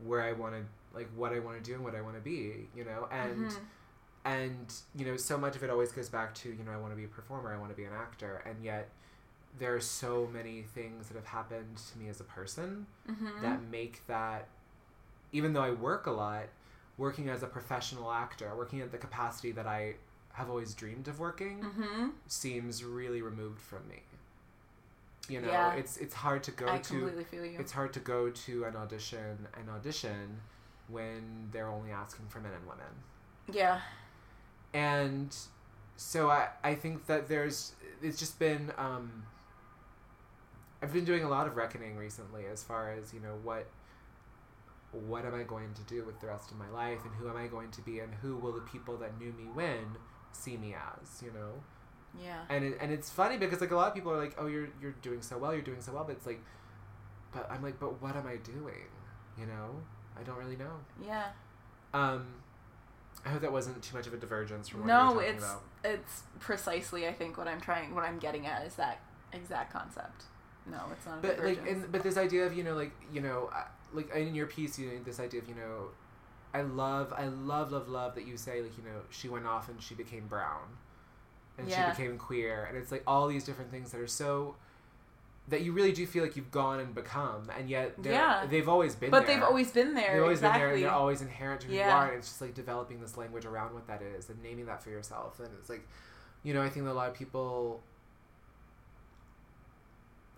where 0.05 0.23
I 0.23 0.33
want 0.33 0.55
to 0.55 0.63
like 0.97 1.09
what 1.15 1.33
I 1.33 1.39
want 1.39 1.57
to 1.59 1.63
do 1.63 1.75
and 1.75 1.85
what 1.85 1.95
I 1.95 2.01
want 2.01 2.17
to 2.17 2.23
be 2.23 2.69
you 2.75 2.85
know 2.85 3.09
and 3.13 3.47
Mhm. 3.49 3.59
and 4.25 4.75
you 4.97 5.05
know 5.07 5.17
so 5.17 5.37
much 5.39 5.55
of 5.55 5.63
it 5.63 5.71
always 5.71 5.93
goes 5.93 6.09
back 6.09 6.35
to 6.35 6.49
you 6.49 6.65
know 6.65 6.73
i 6.73 6.79
want 6.79 6.91
to 6.93 6.97
be 6.97 7.05
a 7.05 7.09
performer 7.09 7.53
i 7.53 7.59
want 7.59 7.71
to 7.71 7.77
be 7.77 7.85
an 7.85 7.93
actor 7.93 8.43
and 8.47 8.65
yet 8.65 8.89
there 9.59 9.75
are 9.75 9.81
so 9.81 10.29
many 10.33 10.63
things 10.63 11.09
that 11.09 11.15
have 11.15 11.27
happened 11.27 11.77
to 11.93 11.99
me 11.99 12.09
as 12.09 12.21
a 12.21 12.25
person 12.25 12.87
Mhm. 13.09 13.41
that 13.43 13.63
make 13.63 14.07
that 14.07 14.49
even 15.33 15.53
though 15.53 15.63
i 15.63 15.71
work 15.71 16.07
a 16.07 16.11
lot 16.11 16.47
working 16.97 17.29
as 17.29 17.43
a 17.43 17.47
professional 17.47 18.11
actor 18.13 18.55
working 18.57 18.81
at 18.81 18.91
the 18.93 18.99
capacity 18.99 19.53
that 19.53 19.67
i 19.67 19.95
have 20.33 20.49
always 20.51 20.75
dreamed 20.75 21.07
of 21.09 21.21
working 21.21 21.61
Mhm. 21.63 22.13
seems 22.27 22.83
really 22.85 23.23
removed 23.23 23.61
from 23.61 23.87
me 23.89 24.03
you 25.29 25.41
know 25.41 25.49
Yeah. 25.49 25.73
it's 25.75 25.97
it's 25.97 26.15
hard 26.15 26.43
to 26.45 26.51
go 26.51 26.69
I 26.69 26.79
to 26.79 26.89
completely 26.91 27.25
feel 27.25 27.45
you. 27.47 27.59
it's 27.59 27.73
hard 27.73 27.93
to 27.95 28.01
go 28.01 28.31
to 28.31 28.65
an 28.65 28.77
audition 28.77 29.47
an 29.55 29.69
audition 29.71 30.41
when 30.89 31.49
they're 31.53 31.69
only 31.69 31.93
asking 31.93 32.27
for 32.29 32.41
men 32.41 32.53
and 32.53 32.67
women 32.67 32.93
yeah. 33.51 33.81
and 34.73 35.35
so 35.97 36.31
I, 36.31 36.49
I 36.63 36.75
think 36.75 37.07
that 37.07 37.29
there's 37.29 37.75
it's 38.03 38.19
just 38.19 38.39
been 38.39 38.73
um, 38.77 39.25
I've 40.85 40.93
been 40.93 41.05
doing 41.07 41.25
a 41.25 41.29
lot 41.29 41.47
of 41.47 41.57
reckoning 41.57 41.97
recently 41.97 42.45
as 42.53 42.63
far 42.63 42.93
as 42.93 43.15
you 43.15 43.21
know 43.21 43.37
what 43.43 43.67
what 44.93 45.25
am 45.25 45.35
I 45.35 45.43
going 45.43 45.73
to 45.75 45.83
do 45.83 46.05
with 46.05 46.21
the 46.21 46.27
rest 46.29 46.51
of 46.51 46.59
my 46.59 46.69
life 46.69 47.01
and 47.05 47.15
who 47.15 47.29
am 47.29 47.37
I 47.37 47.47
going 47.47 47.71
to 47.73 47.81
be 47.81 47.99
and 48.01 48.13
who 48.23 48.37
will 48.37 48.53
the 48.53 48.61
people 48.61 48.97
that 48.99 49.19
knew 49.19 49.33
me 49.33 49.45
when 49.53 49.97
see 50.33 50.57
me 50.59 50.75
as 50.75 51.23
you 51.23 51.33
know 51.33 51.53
Yeah. 52.23 52.43
and 52.51 52.65
it, 52.65 52.79
and 52.81 52.93
it's 52.93 53.11
funny 53.11 53.37
because 53.39 53.61
like 53.61 53.71
a 53.71 53.77
lot 53.77 53.89
of 53.89 53.95
people 53.95 54.13
are 54.13 54.19
like 54.19 54.35
oh 54.39 54.47
you're 54.47 54.69
you're 54.81 54.95
doing 55.03 55.23
so 55.23 55.39
well 55.39 55.53
you're 55.55 55.63
doing 55.63 55.81
so 55.81 55.93
well 55.93 56.05
but 56.05 56.13
it's 56.17 56.27
like 56.27 56.41
but 57.33 57.51
I'm 57.51 57.63
like 57.63 57.81
but 57.81 58.01
what 58.03 58.15
am 58.15 58.27
I 58.27 58.37
doing 58.37 58.87
you 59.39 59.47
know 59.47 59.71
I 60.21 60.23
don't 60.23 60.37
really 60.37 60.57
know 60.57 60.77
Yeah. 61.05 61.29
um 61.95 62.27
I 63.25 63.31
hope 63.31 63.41
that 63.41 63.53
wasn't 63.53 63.83
too 63.83 63.97
much 63.97 64.07
of 64.07 64.13
a 64.13 64.19
divergence 64.19 64.69
from 64.69 64.81
what 64.81 64.87
No, 64.89 65.09
you 65.11 65.15
were 65.17 65.23
talking 65.23 65.35
it's 65.37 65.45
about. 65.45 65.63
it's 65.85 66.23
precisely 66.41 67.09
I 67.09 67.13
think 67.15 67.39
what 67.39 67.49
I'm 67.49 67.61
trying 67.61 67.95
what 67.95 68.05
I'm 68.05 68.19
getting 68.19 68.47
at 68.47 68.67
is 68.67 68.75
that 68.75 69.01
exact 69.33 69.73
concept. 69.73 70.25
No, 70.67 70.81
it's 70.93 71.05
not 71.07 71.19
a 71.19 71.21
but 71.23 71.39
like 71.45 71.61
and 71.69 71.91
but 71.93 72.03
this 72.03 72.17
idea 72.17 72.47
of 72.47 72.57
you 72.57 72.65
know 72.65 72.75
like 72.75 72.93
you 73.13 73.21
know 73.21 73.51
like 73.93 74.15
in 74.15 74.35
your 74.35 74.47
piece 74.47 74.79
you 74.79 74.87
know 74.87 74.93
this 75.05 75.21
idea 75.21 75.41
of 75.41 75.49
you 75.49 75.55
know 75.55 75.89
i 76.55 76.63
love 76.63 77.13
i 77.17 77.27
love 77.27 77.71
love 77.71 77.89
love 77.89 78.15
that 78.15 78.27
you 78.27 78.37
say 78.37 78.63
like 78.63 78.77
you 78.79 78.83
know 78.85 79.01
she 79.11 79.29
went 79.29 79.47
off 79.47 79.69
and 79.69 79.83
she 79.83 79.95
became 79.95 80.27
brown 80.27 80.63
and 81.59 81.69
Yeah. 81.69 81.93
she 81.93 82.03
became 82.03 82.19
queer 82.19 82.65
and 82.69 82.79
it's 82.79 82.91
like 82.91 83.03
all 83.07 83.29
these 83.29 83.45
different 83.45 83.71
things 83.71 83.93
that 83.93 84.01
are 84.01 84.07
so 84.07 84.57
that 85.49 85.61
you 85.61 85.73
really 85.73 85.93
do 85.93 86.07
feel 86.07 86.23
like 86.25 86.37
you've 86.37 86.51
gone 86.51 86.81
and 86.81 86.95
become 86.95 87.51
and 87.57 87.69
yet 87.69 87.95
Yeah. 88.03 88.47
they've 88.47 88.69
always 88.69 88.95
been 88.95 89.11
there. 89.11 89.21
but 89.21 89.27
there. 89.27 89.37
they've 89.37 89.45
always 89.45 89.71
been 89.71 89.93
there. 89.95 90.15
They've 90.15 90.23
always 90.23 90.39
exactly. 90.39 90.59
been 90.61 90.67
there 90.69 90.75
and 90.77 90.83
they're 90.85 90.91
always 90.93 91.21
inherent 91.21 91.61
to 91.61 91.67
who 91.67 91.75
you 91.75 91.83
are 91.83 92.09
and 92.09 92.17
it's 92.19 92.29
just 92.29 92.41
like 92.41 92.55
developing 92.55 93.01
this 93.01 93.17
language 93.19 93.45
around 93.45 93.75
what 93.75 93.87
that 93.89 94.01
is 94.01 94.31
and 94.31 94.43
naming 94.43 94.67
that 94.67 94.83
for 94.83 94.91
yourself 94.91 95.39
and 95.41 95.49
it's 95.61 95.69
like 95.69 95.87
you 96.43 96.55
know 96.55 96.63
i 96.63 96.69
think 96.71 96.87
that 96.87 96.93
a 96.93 96.95
lot 96.95 97.09
of 97.09 97.15
people 97.15 97.83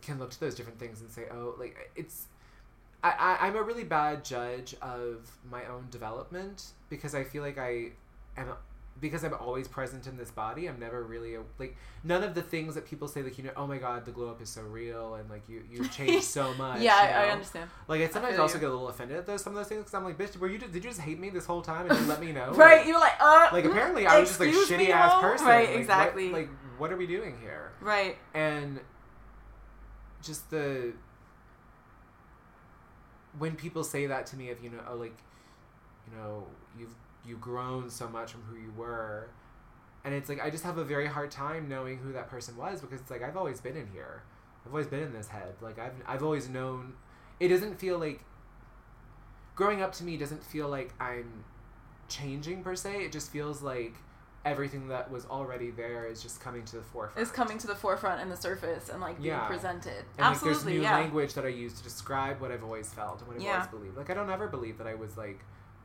can 0.06 0.18
look 0.18 0.30
to 0.30 0.40
those 0.40 0.54
different 0.54 0.78
things 0.78 1.00
and 1.00 1.10
say 1.10 1.24
oh 1.32 1.54
like 1.58 1.76
it's 1.96 2.26
I, 3.04 3.10
I 3.10 3.46
i'm 3.46 3.56
a 3.56 3.62
really 3.62 3.84
bad 3.84 4.24
judge 4.24 4.74
of 4.80 5.30
my 5.50 5.64
own 5.66 5.86
development 5.90 6.64
because 6.88 7.14
i 7.14 7.24
feel 7.24 7.42
like 7.42 7.58
i 7.58 7.90
am 8.36 8.46
because 8.98 9.22
i'm 9.24 9.34
always 9.34 9.68
present 9.68 10.06
in 10.06 10.16
this 10.16 10.30
body 10.30 10.66
i'm 10.68 10.78
never 10.80 11.02
really 11.02 11.34
a, 11.34 11.42
like 11.58 11.76
none 12.02 12.22
of 12.22 12.34
the 12.34 12.40
things 12.40 12.74
that 12.76 12.86
people 12.86 13.06
say 13.06 13.22
like 13.22 13.36
you 13.36 13.44
know 13.44 13.50
oh 13.54 13.66
my 13.66 13.76
god 13.76 14.06
the 14.06 14.10
glow 14.10 14.30
up 14.30 14.40
is 14.40 14.48
so 14.48 14.62
real 14.62 15.16
and 15.16 15.28
like 15.28 15.42
you 15.48 15.62
you've 15.70 15.92
changed 15.92 16.24
so 16.24 16.54
much 16.64 16.80
yeah, 16.80 17.02
you 17.02 17.14
I, 17.14 17.26
I 17.28 17.30
understand. 17.32 17.68
Like 17.88 18.00
I 18.00 18.08
sometimes 18.08 18.34
feel 18.36 18.42
also 18.42 18.54
you. 18.54 18.60
get 18.60 18.70
a 18.70 18.72
little 18.72 18.88
offended 18.88 19.18
at 19.18 19.26
those 19.26 19.42
some 19.42 19.52
of 19.52 19.58
those 19.58 19.68
things 19.68 19.80
because 19.80 19.92
I'm 19.94 20.02
like, 20.04 20.16
bitch, 20.16 20.34
were 20.38 20.48
you 20.48 20.56
did 20.56 20.74
you 20.74 20.80
just 20.80 21.00
hate 21.00 21.18
me 21.20 21.28
this 21.28 21.44
whole 21.44 21.60
time 21.60 21.90
and 21.90 22.00
you 22.00 22.06
let 22.06 22.20
me 22.20 22.32
know? 22.32 22.52
Right, 22.54 22.78
Like, 22.78 22.86
you're 22.86 22.98
like, 22.98 23.12
uh, 23.20 23.48
like 23.52 23.64
mm, 23.64 23.70
apparently 23.72 24.06
I 24.06 24.18
was 24.20 24.30
just 24.30 24.40
like 24.40 24.48
shitty 24.50 24.88
ass 24.88 25.20
person. 25.20 25.46
Right, 25.46 25.58
Like, 25.66 25.68
what- 25.74 25.80
exactly. 25.80 26.30
like 26.30 26.48
what 26.78 26.90
are 26.90 26.96
we 26.96 27.06
doing 27.06 27.36
here? 27.42 27.72
right. 27.82 28.16
And 28.32 28.80
just 30.26 30.50
the 30.50 30.92
when 33.38 33.54
people 33.54 33.84
say 33.84 34.06
that 34.06 34.26
to 34.26 34.36
me 34.36 34.50
of 34.50 34.62
you 34.62 34.70
know 34.70 34.80
oh 34.90 34.96
like 34.96 35.16
you 36.06 36.16
know 36.16 36.46
you've 36.78 36.94
you've 37.26 37.40
grown 37.40 37.90
so 37.90 38.08
much 38.08 38.32
from 38.32 38.42
who 38.42 38.56
you 38.56 38.72
were 38.76 39.28
and 40.06 40.14
it's 40.14 40.28
like 40.28 40.40
I 40.40 40.50
just 40.50 40.62
have 40.62 40.78
a 40.78 40.84
very 40.84 41.08
hard 41.08 41.32
time 41.32 41.68
knowing 41.68 41.98
who 41.98 42.12
that 42.12 42.30
person 42.30 42.56
was 42.56 42.80
because 42.80 43.00
it's 43.00 43.10
like 43.10 43.24
I've 43.24 43.36
always 43.36 43.60
been 43.60 43.76
in 43.76 43.88
here. 43.88 44.22
I've 44.64 44.70
always 44.70 44.86
been 44.86 45.02
in 45.02 45.12
this 45.12 45.26
head. 45.26 45.56
Like 45.60 45.80
I've 45.80 45.94
I've 46.06 46.22
always 46.22 46.48
known 46.48 46.92
it 47.40 47.48
doesn't 47.48 47.80
feel 47.80 47.98
like 47.98 48.20
growing 49.56 49.82
up 49.82 49.92
to 49.94 50.04
me 50.04 50.16
doesn't 50.16 50.44
feel 50.44 50.68
like 50.68 50.94
I'm 51.00 51.44
changing 52.08 52.62
per 52.62 52.76
se. 52.76 53.04
It 53.04 53.10
just 53.10 53.32
feels 53.32 53.62
like 53.62 53.94
everything 54.46 54.88
that 54.88 55.10
was 55.10 55.26
already 55.26 55.70
there 55.70 56.06
is 56.06 56.22
just 56.22 56.40
coming 56.40 56.64
to 56.64 56.76
the 56.76 56.82
forefront. 56.82 57.20
Is 57.26 57.32
coming 57.32 57.58
to 57.58 57.66
the 57.66 57.74
forefront 57.74 58.20
and 58.22 58.30
the 58.30 58.36
surface 58.36 58.88
and 58.88 59.00
like 59.00 59.16
being 59.16 59.28
Yeah. 59.34 59.46
presented. 59.46 59.92
and 59.92 60.18
like, 60.18 60.30
Absolutely, 60.30 60.52
there's 60.52 60.64
new 60.76 60.82
yeah. 60.82 60.94
language 60.96 61.34
that 61.34 61.44
I 61.44 61.48
use 61.48 61.74
to 61.74 61.82
describe 61.82 62.40
what 62.40 62.50
I've 62.52 62.62
always 62.64 62.92
felt 62.92 63.18
and 63.18 63.28
what 63.28 63.36
I've 63.36 63.42
Yeah. 63.42 63.54
always 63.54 63.66
believed. 63.68 63.96
Like 63.96 64.08
I 64.10 64.14
don't 64.14 64.30
ever 64.30 64.46
believe 64.46 64.78
that 64.78 64.86
I 64.86 64.94
was 64.94 65.16
like, 65.16 65.40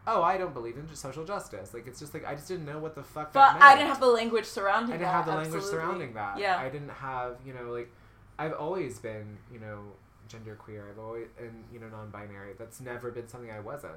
oh, 0.08 0.21
I 0.24 0.38
don't 0.38 0.54
believe 0.54 0.78
in 0.78 0.88
social 0.95 1.26
justice. 1.26 1.74
Like 1.74 1.88
it's 1.88 2.00
just 2.00 2.13
like 2.13 2.26
I 2.26 2.36
just 2.36 2.47
didn't 2.47 2.65
know 2.65 2.80
what 2.80 2.95
the 2.95 3.04
fuck. 3.04 3.34
But 3.34 3.54
that 3.54 3.60
meant. 3.60 3.63
I 3.65 3.76
didn't 3.76 3.89
have 3.89 4.00
the 4.00 4.08
language 4.08 4.45
surrounding 4.45 4.89
that. 4.89 4.95
I 4.95 4.97
didn't 5.00 5.08
that. 5.08 5.13
have 5.13 5.26
the 5.26 5.36
language 5.36 5.63
surrounding 5.63 6.13
that. 6.13 6.38
Yeah. 6.38 6.58
I 6.58 6.69
didn't 6.69 6.89
have, 6.89 7.38
you 7.45 7.54
know, 7.54 7.71
like 7.71 7.91
I've 8.39 8.54
always 8.54 9.00
been, 9.00 9.38
you 9.52 9.60
know, 9.60 9.80
gender 10.28 10.56
queer. 10.56 10.88
I've 10.89 11.00
always 11.00 11.28
and 11.39 11.63
you 11.74 11.80
know 11.80 11.89
non-binary. 11.89 12.54
That's 12.58 12.80
never 12.80 13.12
been 13.12 13.28
something 13.28 13.52
I 13.52 13.60
wasn't. 13.60 13.93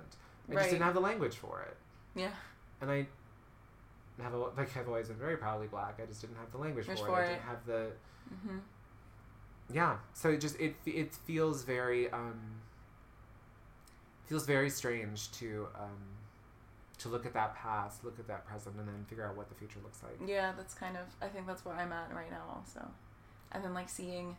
I 0.51 0.53
Right. 0.55 0.59
just 0.61 0.71
didn't 0.71 0.85
have 0.85 0.95
the 0.95 1.01
language 1.01 1.37
for 1.37 1.63
it. 1.63 1.77
Yeah. 2.15 2.33
And 2.81 2.91
I 2.91 3.07
have 4.23 4.35
a, 4.35 4.39
like 4.39 4.77
I've 4.77 4.89
always 4.89 5.09
been 5.09 5.17
very 5.17 5.37
proudly 5.37 5.67
black. 5.67 5.99
I 6.03 6.07
just 6.07 6.21
didn't 6.21 6.37
have 6.37 6.51
the 6.53 6.59
language 6.59 6.87
for, 6.87 6.97
for 6.97 7.21
it. 7.21 7.25
I 7.25 7.29
didn't 7.29 7.43
have 7.43 7.67
the 7.67 7.91
hmm 8.43 8.59
yeah. 9.73 9.97
So 10.13 10.31
it 10.31 10.41
just 10.41 10.59
it 10.61 10.77
it 10.87 11.15
feels 11.27 11.63
very 11.63 12.11
um 12.11 12.41
feels 14.27 14.47
very 14.47 14.71
strange 14.71 15.31
to 15.33 15.69
um 15.75 15.99
to 16.99 17.09
look 17.09 17.27
at 17.27 17.35
that 17.35 17.55
past, 17.57 18.05
look 18.05 18.19
at 18.19 18.29
that 18.29 18.47
present, 18.47 18.77
and 18.79 18.87
then 18.87 19.05
figure 19.09 19.27
out 19.27 19.37
what 19.37 19.49
the 19.49 19.55
future 19.55 19.79
looks 19.83 20.03
like. 20.03 20.17
Yeah, 20.29 20.53
that's 20.57 20.75
kind 20.75 20.97
of 20.97 21.07
I 21.21 21.29
think 21.29 21.47
that's 21.47 21.65
where 21.65 21.75
I'm 21.75 21.93
at 21.93 22.15
right 22.15 22.31
now 22.31 22.43
also. 22.55 22.89
And 23.53 23.65
then 23.65 23.75
like 23.75 23.89
seeing 23.89 24.37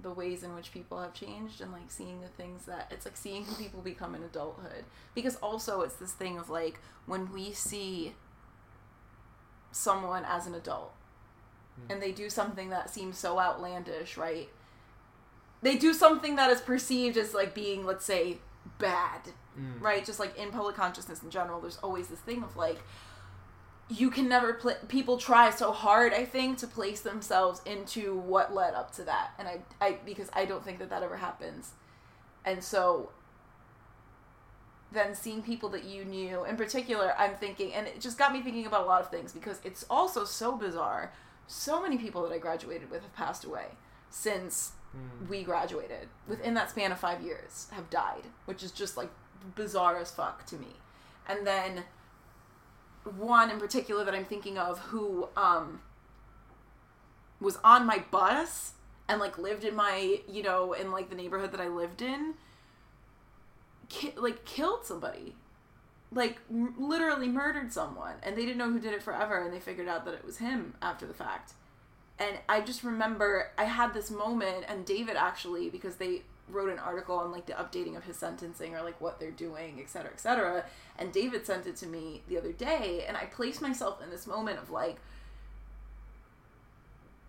the 0.00 0.10
ways 0.12 0.44
in 0.44 0.54
which 0.54 0.72
people 0.72 1.00
have 1.00 1.12
changed 1.12 1.60
and 1.60 1.72
like 1.72 1.90
seeing 1.90 2.20
the 2.20 2.28
things 2.28 2.66
that 2.66 2.86
it's 2.90 3.04
like 3.04 3.16
seeing 3.16 3.44
who 3.44 3.54
people 3.56 3.80
become 3.80 4.14
in 4.14 4.22
adulthood. 4.22 4.84
Because 5.14 5.36
also 5.36 5.80
it's 5.82 5.94
this 5.96 6.12
thing 6.12 6.38
of 6.38 6.50
like 6.50 6.80
when 7.06 7.32
we 7.32 7.52
see 7.52 8.14
someone 9.72 10.24
as 10.24 10.46
an 10.46 10.54
adult 10.54 10.92
Mm. 11.80 11.92
and 11.92 12.02
they 12.02 12.10
do 12.12 12.28
something 12.28 12.70
that 12.70 12.90
seems 12.90 13.16
so 13.18 13.38
outlandish, 13.38 14.16
right? 14.16 14.48
They 15.62 15.76
do 15.76 15.92
something 15.94 16.36
that 16.36 16.50
is 16.50 16.60
perceived 16.60 17.16
as 17.16 17.34
like 17.34 17.54
being, 17.54 17.84
let's 17.86 18.04
say, 18.04 18.38
bad, 18.78 19.20
Mm. 19.58 19.80
right? 19.80 20.04
Just 20.04 20.18
like 20.20 20.36
in 20.36 20.50
public 20.50 20.74
consciousness 20.76 21.22
in 21.22 21.30
general, 21.30 21.60
there's 21.60 21.78
always 21.78 22.08
this 22.08 22.20
thing 22.20 22.42
of 22.42 22.56
like, 22.56 22.78
you 23.90 24.10
can 24.10 24.28
never 24.28 24.52
pl- 24.54 24.76
people 24.88 25.16
try 25.16 25.48
so 25.48 25.72
hard 25.72 26.12
i 26.12 26.22
think 26.22 26.58
to 26.58 26.66
place 26.66 27.00
themselves 27.00 27.62
into 27.64 28.18
what 28.18 28.52
led 28.54 28.74
up 28.74 28.90
to 28.92 29.02
that 29.02 29.30
and 29.38 29.48
i 29.48 29.58
i 29.80 29.92
because 30.04 30.28
i 30.34 30.44
don't 30.44 30.62
think 30.62 30.78
that 30.78 30.90
that 30.90 31.02
ever 31.02 31.16
happens 31.16 31.70
and 32.44 32.62
so 32.62 33.08
then 34.92 35.14
seeing 35.14 35.42
people 35.42 35.68
that 35.70 35.84
you 35.84 36.04
knew. 36.04 36.44
In 36.44 36.56
particular 36.56 37.14
i'm 37.18 37.34
thinking 37.34 37.72
and 37.74 37.86
it 37.86 38.00
just 38.00 38.18
got 38.18 38.32
me 38.32 38.40
thinking 38.42 38.66
about 38.66 38.82
a 38.84 38.86
lot 38.86 39.00
of 39.02 39.10
things 39.10 39.32
because 39.32 39.60
it's 39.64 39.84
also 39.90 40.24
so 40.24 40.56
bizarre. 40.56 41.12
So 41.46 41.80
many 41.82 41.96
people 41.98 42.22
that 42.22 42.32
i 42.32 42.38
graduated 42.38 42.90
with 42.90 43.02
have 43.02 43.14
passed 43.14 43.44
away 43.44 43.66
since 44.10 44.72
Mm. 44.96 45.28
we 45.28 45.42
graduated 45.42 46.08
within 46.26 46.54
that 46.54 46.70
span 46.70 46.90
of 46.92 46.98
five 46.98 47.20
years 47.20 47.66
have 47.72 47.90
died 47.90 48.22
which 48.46 48.62
is 48.62 48.72
just 48.72 48.96
like 48.96 49.10
bizarre 49.54 49.98
as 49.98 50.10
fuck 50.10 50.46
to 50.46 50.56
me. 50.56 50.68
And 51.28 51.46
then 51.46 51.84
one 53.18 53.50
in 53.50 53.58
particular 53.60 54.04
that 54.04 54.14
i'm 54.14 54.24
thinking 54.24 54.56
of 54.56 54.78
who 54.78 55.28
um 55.36 55.80
was 57.40 57.58
on 57.62 57.86
my 57.86 58.02
bus 58.10 58.72
and 59.08 59.20
like 59.20 59.38
lived 59.38 59.64
in 59.64 59.74
my 59.74 60.20
you 60.26 60.42
know 60.42 60.72
in 60.72 60.90
like 60.90 61.08
the 61.10 61.16
neighborhood 61.16 61.52
that 61.52 61.60
i 61.60 61.68
lived 61.68 62.02
in 62.02 62.34
ki- 63.88 64.14
like 64.16 64.44
killed 64.44 64.84
somebody 64.84 65.34
like 66.10 66.38
m- 66.50 66.74
literally 66.78 67.28
murdered 67.28 67.72
someone 67.72 68.14
and 68.22 68.36
they 68.36 68.44
didn't 68.44 68.58
know 68.58 68.70
who 68.70 68.80
did 68.80 68.94
it 68.94 69.02
forever 69.02 69.44
and 69.44 69.52
they 69.52 69.60
figured 69.60 69.88
out 69.88 70.04
that 70.04 70.14
it 70.14 70.24
was 70.24 70.38
him 70.38 70.74
after 70.80 71.06
the 71.06 71.14
fact 71.14 71.52
and 72.18 72.38
I 72.48 72.60
just 72.60 72.82
remember 72.82 73.50
I 73.56 73.64
had 73.64 73.94
this 73.94 74.10
moment, 74.10 74.64
and 74.68 74.84
David 74.84 75.16
actually, 75.16 75.70
because 75.70 75.96
they 75.96 76.22
wrote 76.50 76.70
an 76.70 76.78
article 76.78 77.16
on 77.16 77.30
like 77.30 77.46
the 77.46 77.52
updating 77.52 77.96
of 77.96 78.04
his 78.04 78.16
sentencing 78.16 78.74
or 78.74 78.82
like 78.82 79.00
what 79.00 79.20
they're 79.20 79.30
doing, 79.30 79.78
et 79.80 79.88
cetera, 79.88 80.10
et 80.12 80.20
cetera. 80.20 80.64
And 80.98 81.12
David 81.12 81.46
sent 81.46 81.66
it 81.66 81.76
to 81.76 81.86
me 81.86 82.22
the 82.28 82.38
other 82.38 82.52
day, 82.52 83.04
and 83.06 83.16
I 83.16 83.26
placed 83.26 83.62
myself 83.62 84.02
in 84.02 84.10
this 84.10 84.26
moment 84.26 84.58
of 84.58 84.70
like 84.70 84.96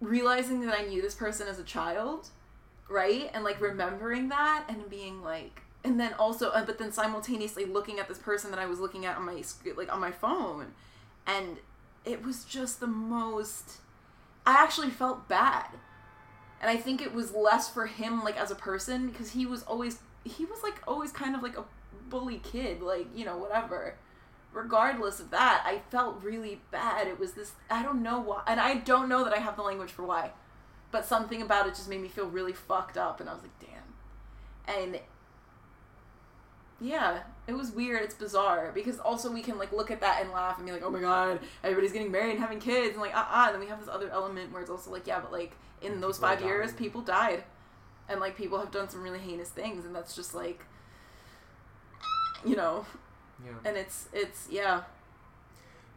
realizing 0.01 0.61
that 0.61 0.75
I 0.77 0.85
knew 0.85 1.01
this 1.01 1.15
person 1.15 1.47
as 1.47 1.59
a 1.59 1.63
child, 1.63 2.29
right? 2.89 3.29
And 3.33 3.43
like 3.43 3.61
remembering 3.61 4.29
that 4.29 4.65
and 4.69 4.89
being 4.89 5.21
like, 5.21 5.61
and 5.83 5.99
then 5.99 6.13
also, 6.13 6.49
uh, 6.49 6.65
but 6.65 6.77
then 6.77 6.91
simultaneously 6.91 7.65
looking 7.65 7.99
at 7.99 8.07
this 8.07 8.17
person 8.17 8.51
that 8.51 8.59
I 8.59 8.65
was 8.65 8.79
looking 8.79 9.05
at 9.05 9.17
on 9.17 9.25
my 9.25 9.41
like 9.77 9.91
on 9.91 9.99
my 9.99 10.11
phone, 10.11 10.73
and 11.25 11.57
it 12.05 12.23
was 12.23 12.43
just 12.43 12.79
the 12.79 12.87
most. 12.87 13.77
I 14.45 14.53
actually 14.53 14.89
felt 14.89 15.27
bad. 15.27 15.67
And 16.61 16.69
I 16.69 16.75
think 16.75 17.01
it 17.01 17.13
was 17.13 17.33
less 17.33 17.69
for 17.69 17.85
him 17.85 18.23
like 18.23 18.37
as 18.37 18.51
a 18.51 18.55
person 18.55 19.07
because 19.07 19.31
he 19.31 19.45
was 19.45 19.63
always 19.63 19.99
he 20.25 20.43
was 20.43 20.61
like 20.61 20.81
always 20.87 21.11
kind 21.11 21.35
of 21.35 21.41
like 21.41 21.57
a 21.57 21.63
bully 22.09 22.39
kid, 22.39 22.81
like, 22.81 23.07
you 23.15 23.23
know, 23.23 23.37
whatever. 23.37 23.95
Regardless 24.51 25.19
of 25.19 25.29
that, 25.29 25.63
I 25.65 25.79
felt 25.89 26.23
really 26.23 26.59
bad. 26.71 27.07
It 27.07 27.19
was 27.19 27.33
this 27.33 27.53
I 27.69 27.83
don't 27.83 28.03
know 28.03 28.19
why 28.19 28.43
and 28.45 28.59
I 28.59 28.75
don't 28.75 29.07
know 29.07 29.23
that 29.23 29.33
I 29.33 29.39
have 29.39 29.55
the 29.55 29.61
language 29.61 29.91
for 29.91 30.03
why. 30.03 30.31
But 30.91 31.05
something 31.05 31.41
about 31.41 31.67
it 31.67 31.75
just 31.75 31.87
made 31.87 32.01
me 32.01 32.09
feel 32.09 32.27
really 32.27 32.53
fucked 32.53 32.97
up 32.97 33.21
and 33.21 33.29
I 33.29 33.33
was 33.33 33.43
like, 33.43 33.59
damn. 33.59 34.75
And 34.75 34.99
yeah, 36.81 37.23
it 37.47 37.53
was 37.53 37.71
weird. 37.71 38.03
It's 38.03 38.15
bizarre 38.15 38.71
because 38.73 38.99
also 38.99 39.31
we 39.31 39.41
can 39.41 39.57
like 39.57 39.71
look 39.71 39.91
at 39.91 40.01
that 40.01 40.21
and 40.21 40.31
laugh 40.31 40.57
and 40.57 40.65
be 40.65 40.71
like, 40.71 40.83
"Oh 40.83 40.89
my 40.89 40.99
god, 41.01 41.39
everybody's 41.63 41.91
getting 41.91 42.11
married 42.11 42.31
and 42.31 42.39
having 42.39 42.59
kids," 42.59 42.91
and 42.93 43.01
like, 43.01 43.11
ah, 43.13 43.43
uh-uh. 43.43 43.45
and 43.47 43.53
then 43.55 43.61
we 43.61 43.67
have 43.67 43.79
this 43.79 43.89
other 43.89 44.09
element 44.09 44.51
where 44.51 44.61
it's 44.61 44.71
also 44.71 44.91
like, 44.91 45.07
yeah, 45.07 45.19
but 45.19 45.31
like 45.31 45.53
in 45.81 45.99
those 46.01 46.17
People 46.17 46.29
five 46.29 46.41
years, 46.41 46.73
people 46.73 47.01
died, 47.01 47.43
and 48.07 48.19
like 48.19 48.37
people 48.37 48.59
have 48.59 48.71
done 48.71 48.89
some 48.89 49.01
really 49.01 49.19
heinous 49.19 49.49
things, 49.49 49.85
and 49.85 49.95
that's 49.95 50.15
just 50.15 50.33
like, 50.35 50.65
you 52.45 52.55
know, 52.55 52.85
Yeah. 53.43 53.51
and 53.65 53.77
it's 53.77 54.07
it's 54.13 54.47
yeah, 54.49 54.83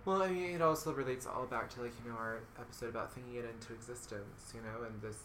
Well, 0.05 0.23
I 0.23 0.29
mean, 0.31 0.51
it 0.55 0.63
also 0.63 0.93
relates 0.93 1.27
all 1.27 1.47
back 1.47 1.71
to 1.75 1.83
like 1.83 1.93
you 2.05 2.11
know 2.11 2.17
our 2.17 2.41
episode 2.59 2.89
about 2.91 3.13
thinking 3.13 3.35
it 3.37 3.45
into 3.45 3.73
existence, 3.73 4.53
you 4.55 4.61
know, 4.61 4.85
and 4.87 5.01
this 5.01 5.19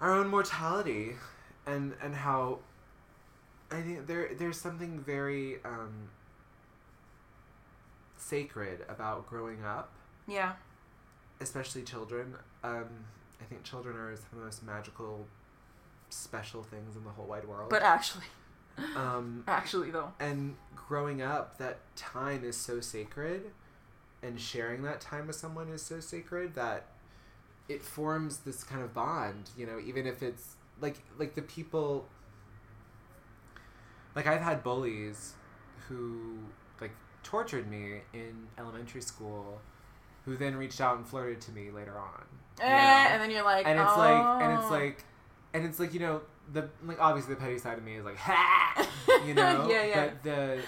our 0.00 0.12
own 0.14 0.28
mortality, 0.28 1.16
and 1.66 1.94
and 2.02 2.14
how 2.14 2.58
I 3.70 3.82
think 3.82 4.06
there 4.06 4.30
there's 4.36 4.60
something 4.60 5.00
very 5.00 5.56
um, 5.64 6.10
sacred 8.16 8.84
about 8.88 9.26
growing 9.28 9.64
up, 9.64 9.92
yeah, 10.26 10.52
especially 11.40 11.82
children. 11.82 12.34
Um, 12.64 12.88
I 13.40 13.44
think 13.44 13.62
children 13.62 13.96
are 13.96 14.14
some 14.16 14.26
of 14.32 14.38
the 14.38 14.44
most 14.44 14.64
magical, 14.64 15.26
special 16.08 16.62
things 16.62 16.96
in 16.96 17.04
the 17.04 17.10
whole 17.10 17.26
wide 17.26 17.46
world. 17.46 17.70
but 17.70 17.82
actually, 17.82 18.26
um, 18.96 19.44
actually 19.48 19.90
though, 19.90 20.12
and 20.18 20.56
growing 20.74 21.22
up 21.22 21.58
that 21.58 21.78
time 21.96 22.44
is 22.44 22.56
so 22.56 22.80
sacred 22.80 23.52
and 24.22 24.40
sharing 24.40 24.82
that 24.82 25.00
time 25.00 25.26
with 25.26 25.36
someone 25.36 25.68
is 25.68 25.82
so 25.82 26.00
sacred 26.00 26.54
that 26.54 26.86
it 27.68 27.82
forms 27.82 28.38
this 28.38 28.64
kind 28.64 28.82
of 28.82 28.92
bond 28.92 29.50
you 29.56 29.64
know 29.64 29.78
even 29.78 30.06
if 30.06 30.22
it's 30.22 30.56
like 30.80 30.96
like 31.18 31.34
the 31.34 31.42
people 31.42 32.06
like 34.14 34.26
i've 34.26 34.40
had 34.40 34.62
bullies 34.62 35.34
who 35.88 36.38
like 36.80 36.92
tortured 37.22 37.70
me 37.70 38.00
in 38.12 38.46
elementary 38.58 39.02
school 39.02 39.60
who 40.24 40.36
then 40.36 40.56
reached 40.56 40.80
out 40.80 40.96
and 40.96 41.06
flirted 41.06 41.40
to 41.40 41.52
me 41.52 41.70
later 41.70 41.98
on 41.98 42.24
eh, 42.60 43.08
and 43.12 43.22
then 43.22 43.30
you're 43.30 43.44
like, 43.44 43.66
and 43.66 43.78
it's 43.78 43.96
like 43.96 44.42
and 44.42 44.52
it's 44.52 44.66
"Oh." 44.66 44.70
like 44.70 45.04
and 45.54 45.64
it's 45.64 45.80
like 45.80 45.92
you 45.94 46.00
know 46.00 46.20
the 46.52 46.68
like 46.84 47.00
obviously 47.00 47.34
the 47.34 47.40
petty 47.40 47.58
side 47.58 47.78
of 47.78 47.84
me 47.84 47.96
is 47.96 48.04
like 48.04 48.16
ha 48.16 48.86
you 49.26 49.34
know 49.34 49.68
Yeah, 49.70 49.84
yeah. 49.84 50.06
but 50.06 50.22
the 50.22 50.58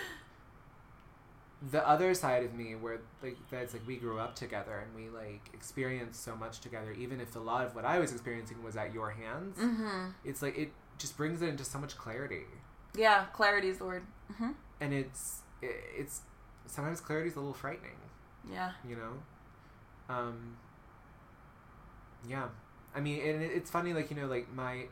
the 1.70 1.88
other 1.88 2.12
side 2.14 2.44
of 2.44 2.54
me 2.54 2.74
where 2.74 3.00
like 3.22 3.36
that's 3.50 3.72
like 3.72 3.86
we 3.86 3.96
grew 3.96 4.18
up 4.18 4.34
together 4.34 4.84
and 4.84 4.94
we 4.96 5.10
like 5.10 5.48
experienced 5.54 6.24
so 6.24 6.34
much 6.34 6.60
together 6.60 6.92
even 6.92 7.20
if 7.20 7.36
a 7.36 7.38
lot 7.38 7.64
of 7.64 7.74
what 7.74 7.84
i 7.84 7.98
was 8.00 8.10
experiencing 8.10 8.62
was 8.64 8.76
at 8.76 8.92
your 8.92 9.10
hands 9.10 9.56
mm-hmm. 9.58 10.06
it's 10.24 10.42
like 10.42 10.58
it 10.58 10.72
just 10.98 11.16
brings 11.16 11.40
it 11.40 11.48
into 11.48 11.64
so 11.64 11.78
much 11.78 11.96
clarity 11.96 12.46
yeah, 12.94 13.24
clarity 13.32 13.68
is 13.68 13.78
the 13.78 13.84
word. 13.84 14.02
Mm-hmm. 14.32 14.50
and 14.80 14.94
it's 14.94 15.40
it's 15.60 16.22
sometimes 16.66 17.00
clarity 17.00 17.28
is 17.28 17.36
a 17.36 17.38
little 17.38 17.52
frightening 17.52 17.96
Yeah, 18.50 18.72
you 18.88 18.96
know 18.96 19.12
um 20.08 20.56
yeah 22.28 22.46
i 22.94 23.00
mean 23.00 23.20
and 23.20 23.42
it's 23.42 23.70
funny 23.70 23.92
like 23.92 24.10
you 24.10 24.16
know 24.16 24.26
like 24.26 24.52
my 24.54 24.84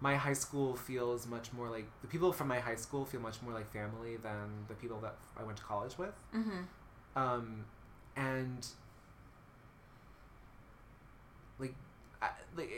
my 0.00 0.14
high 0.14 0.32
school 0.32 0.76
feels 0.76 1.26
much 1.26 1.52
more 1.52 1.68
like 1.68 1.86
the 2.02 2.06
people 2.06 2.32
from 2.32 2.46
my 2.48 2.60
high 2.60 2.76
school 2.76 3.04
feel 3.04 3.20
much 3.20 3.42
more 3.42 3.52
like 3.52 3.70
family 3.72 4.16
than 4.16 4.64
the 4.68 4.74
people 4.74 5.00
that 5.00 5.16
i 5.36 5.42
went 5.42 5.56
to 5.58 5.64
college 5.64 5.98
with 5.98 6.14
mm-hmm. 6.34 6.60
um 7.16 7.64
and 8.16 8.68
like 11.58 11.74
I, 12.22 12.28
like 12.56 12.70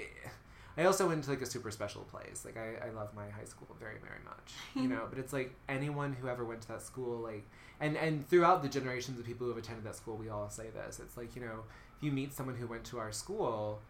I 0.81 0.87
also 0.87 1.07
went 1.07 1.23
to 1.25 1.31
like 1.31 1.43
a 1.43 1.47
super 1.47 1.71
special 1.71 2.03
place. 2.03 2.45
Like 2.45 2.57
I, 2.57 2.87
I 2.87 2.91
love 2.91 3.15
my 3.15 3.29
high 3.29 3.45
school 3.45 3.69
very 3.79 3.99
very 4.03 4.21
much, 4.25 4.55
you 4.75 4.89
know. 4.89 5.07
But 5.11 5.19
it's 5.19 5.33
like 5.33 5.55
anyone 5.69 6.15
who 6.15 6.27
ever 6.27 6.45
went 6.45 6.63
to 6.63 6.69
that 6.69 6.83
school, 6.83 7.19
like 7.19 7.47
and 7.81 7.99
and 7.99 8.27
throughout 8.29 8.63
the 8.63 8.69
generations 8.69 9.19
of 9.19 9.27
people 9.27 9.47
who 9.47 9.53
have 9.53 9.63
attended 9.63 9.85
that 9.85 9.97
school, 9.97 10.17
we 10.17 10.31
all 10.31 10.49
say 10.49 10.69
this. 10.75 10.99
It's 10.99 11.19
like 11.19 11.37
you 11.37 11.43
know, 11.43 11.65
if 11.99 12.03
you 12.03 12.13
meet 12.13 12.33
someone 12.33 12.57
who 12.57 12.67
went 12.67 12.85
to 12.85 12.99
our 12.99 13.13
school, 13.13 13.81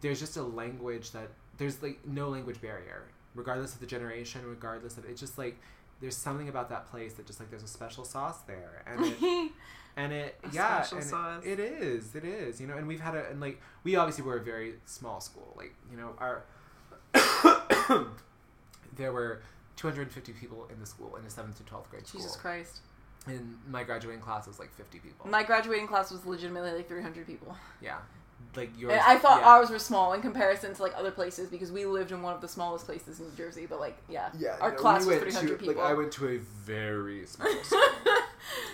there's 0.00 0.20
just 0.20 0.36
a 0.36 0.42
language 0.42 1.10
that 1.10 1.28
there's 1.56 1.82
like 1.82 1.98
no 2.06 2.28
language 2.28 2.60
barrier, 2.60 3.02
regardless 3.34 3.74
of 3.74 3.80
the 3.80 3.86
generation, 3.86 4.42
regardless 4.46 4.96
of 4.96 5.04
it's 5.06 5.20
just 5.20 5.38
like 5.38 5.58
there's 6.00 6.16
something 6.16 6.48
about 6.48 6.68
that 6.68 6.88
place 6.88 7.14
that 7.14 7.26
just 7.26 7.40
like 7.40 7.50
there's 7.50 7.64
a 7.64 7.68
special 7.68 8.04
sauce 8.04 8.42
there, 8.42 8.84
and 8.86 9.04
it, 9.04 9.18
and 9.98 10.12
it 10.12 10.38
A 10.44 10.48
yeah 10.54 10.82
special 10.82 11.18
and 11.18 11.44
it- 11.44 11.58
it 11.58 11.82
is 11.82 12.14
it 12.14 12.24
is 12.24 12.60
you 12.60 12.66
know 12.66 12.76
and 12.78 12.86
we've 12.86 13.00
had 13.00 13.14
a 13.14 13.28
and 13.30 13.40
like 13.40 13.60
we 13.84 13.96
obviously 13.96 14.24
were 14.24 14.36
a 14.36 14.42
very 14.42 14.74
small 14.86 15.20
school 15.20 15.52
like 15.56 15.74
you 15.90 15.96
know 15.98 16.10
our 16.18 16.44
there 18.96 19.12
were 19.12 19.42
250 19.76 20.32
people 20.32 20.68
in 20.72 20.80
the 20.80 20.86
school 20.86 21.16
in 21.16 21.24
the 21.24 21.30
7th 21.30 21.56
to 21.56 21.62
12th 21.64 21.88
grade 21.90 22.06
school 22.06 22.20
Jesus 22.20 22.36
Christ. 22.36 22.78
and 23.26 23.56
my 23.68 23.82
graduating 23.84 24.20
class 24.20 24.46
was 24.46 24.58
like 24.58 24.72
50 24.74 24.98
people 25.00 25.26
My 25.28 25.42
graduating 25.42 25.86
class 25.86 26.10
was 26.10 26.24
legitimately 26.26 26.72
like 26.72 26.88
300 26.88 27.26
people. 27.26 27.56
yeah 27.80 27.98
like 28.54 28.70
yours. 28.78 28.92
And 28.92 29.02
I 29.02 29.18
thought 29.18 29.40
yeah. 29.40 29.48
ours 29.48 29.68
were 29.68 29.80
small 29.80 30.12
in 30.12 30.22
comparison 30.22 30.72
to 30.72 30.80
like 30.82 30.94
other 30.96 31.10
places 31.10 31.48
because 31.50 31.72
we 31.72 31.84
lived 31.84 32.12
in 32.12 32.22
one 32.22 32.34
of 32.34 32.40
the 32.40 32.46
smallest 32.48 32.86
places 32.86 33.18
in 33.18 33.26
New 33.26 33.34
Jersey. 33.36 33.66
But 33.66 33.80
like, 33.80 33.98
yeah, 34.08 34.30
Yeah, 34.38 34.56
our 34.60 34.70
no, 34.70 34.76
class 34.76 35.04
we 35.04 35.14
was 35.14 35.22
300 35.34 35.48
to, 35.48 35.54
people. 35.66 35.82
Like 35.82 35.90
I 35.90 35.94
went 35.94 36.12
to 36.12 36.28
a 36.28 36.38
very 36.38 37.26
small 37.26 37.48
school, 37.64 37.80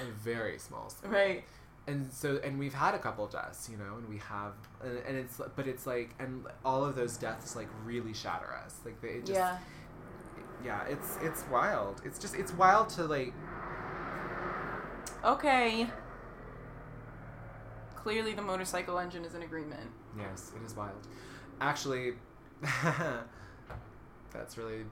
a 0.01 0.11
very 0.23 0.59
small 0.59 0.89
school. 0.91 1.11
right. 1.11 1.45
and 1.87 2.11
so 2.13 2.41
and 2.45 2.59
we've 2.59 2.75
had 2.75 2.95
a 2.95 2.99
couple 2.99 3.27
deaths 3.27 3.69
you 3.71 3.77
know 3.77 3.97
and 3.99 4.09
we 4.09 4.19
have 4.19 4.53
and, 4.83 4.99
and 5.07 5.17
it's 5.17 5.41
but 5.57 5.67
it's 5.69 5.87
like 5.87 6.15
and 6.19 6.45
all 6.65 6.85
of 6.85 6.97
those 6.97 7.17
deaths 7.17 7.55
like 7.57 7.69
really 7.85 8.13
shatter 8.15 8.53
us 8.65 8.77
like 8.85 9.01
they 9.03 9.19
just 9.21 9.33
yeah. 9.33 9.59
yeah 10.65 10.85
it's 10.85 11.19
it's 11.23 11.45
wild 11.51 12.01
it's 12.05 12.19
just 12.19 12.35
it's 12.35 12.53
wild 12.53 12.89
to 12.89 13.05
like 13.05 13.33
Okay. 15.25 15.87
Clearly, 17.97 18.35
the 18.35 18.43
motorcycle 18.43 18.99
engine 18.99 19.25
is 19.25 19.35
in 19.35 19.43
agreement. 19.43 19.91
yes 20.19 20.53
it 20.55 20.65
is 20.67 20.77
wild 20.77 21.07
actually 21.61 22.13
that's 24.33 24.59
really 24.59 24.85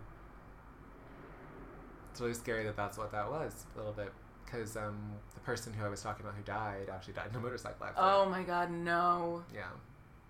it's 2.10 2.20
really 2.20 2.32
scary 2.34 2.64
that 2.64 2.76
that's 2.76 2.96
what 2.96 3.12
that 3.12 3.30
was 3.30 3.66
a 3.74 3.78
little 3.78 3.92
bit 3.92 4.12
because 4.52 4.76
um 4.76 4.96
the 5.34 5.40
person 5.40 5.72
who 5.72 5.84
i 5.84 5.88
was 5.88 6.02
talking 6.02 6.24
about 6.24 6.36
who 6.36 6.42
died 6.42 6.88
actually 6.92 7.14
died 7.14 7.28
in 7.30 7.36
a 7.36 7.40
motorcycle 7.40 7.86
accident 7.86 8.06
Oh 8.14 8.28
my 8.28 8.42
god, 8.42 8.70
no. 8.70 9.42
yeah 9.54 9.62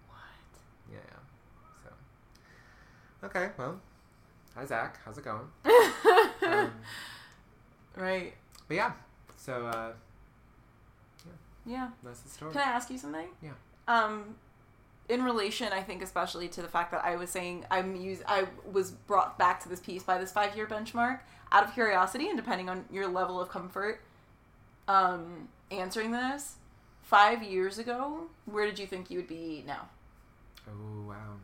What? 0.09 0.93
yeah 0.93 0.99
yeah 1.09 1.91
so 3.21 3.27
okay 3.27 3.51
well 3.59 3.81
hi 4.55 4.65
zach 4.65 4.99
how's 5.05 5.19
it 5.19 5.25
going 5.25 5.49
um, 6.47 6.71
right. 7.97 8.35
But 8.69 8.77
yeah, 8.77 8.93
so 9.37 9.67
uh, 9.67 9.93
Yeah. 11.67 11.89
that's 12.03 12.21
the 12.21 12.29
story. 12.31 12.53
Can 12.53 12.61
I 12.63 12.65
ask 12.65 12.91
you 12.91 12.99
something? 12.99 13.29
Yeah. 13.43 13.51
Um, 13.87 14.37
in 15.09 15.23
relation, 15.23 15.73
I 15.73 15.83
think 15.83 16.03
especially 16.03 16.49
to 16.49 16.63
the 16.63 16.69
fact 16.69 16.91
that 16.93 17.05
I 17.05 17.17
was 17.17 17.31
saying 17.31 17.65
I'm 17.71 17.95
use 17.97 18.21
I 18.27 18.47
was 18.71 18.91
brought 18.93 19.39
back 19.39 19.61
to 19.65 19.69
this 19.69 19.81
piece 19.81 20.03
by 20.03 20.19
this 20.19 20.33
five 20.33 20.57
year 20.57 20.67
benchmark 20.67 21.21
out 21.51 21.65
of 21.65 21.75
curiosity 21.75 22.29
and 22.29 22.37
depending 22.37 22.69
on 22.69 22.85
your 22.91 23.07
level 23.09 23.41
of 23.41 23.49
comfort, 23.51 24.01
um, 24.89 25.49
answering 25.71 26.11
this 26.11 26.57
five 27.03 27.43
years 27.43 27.79
ago, 27.79 28.25
where 28.47 28.67
did 28.67 28.79
you 28.79 28.87
think 28.87 29.11
you 29.11 29.19
would 29.19 29.29
be 29.29 29.65
now? 29.67 29.89
Oh 30.69 31.09
wow. 31.09 31.37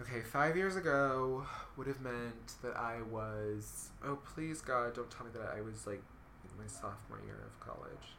Okay, 0.00 0.20
five 0.20 0.56
years 0.56 0.76
ago 0.76 1.46
would 1.76 1.86
have 1.86 2.00
meant 2.00 2.52
that 2.62 2.76
I 2.76 3.02
was. 3.10 3.90
Oh 4.04 4.18
please 4.34 4.60
God, 4.60 4.94
don't 4.94 5.10
tell 5.10 5.24
me 5.24 5.32
that 5.34 5.54
I 5.56 5.60
was 5.62 5.86
like 5.86 6.02
in 6.44 6.62
my 6.62 6.66
sophomore 6.68 7.20
year 7.24 7.38
of 7.44 7.58
college. 7.60 8.14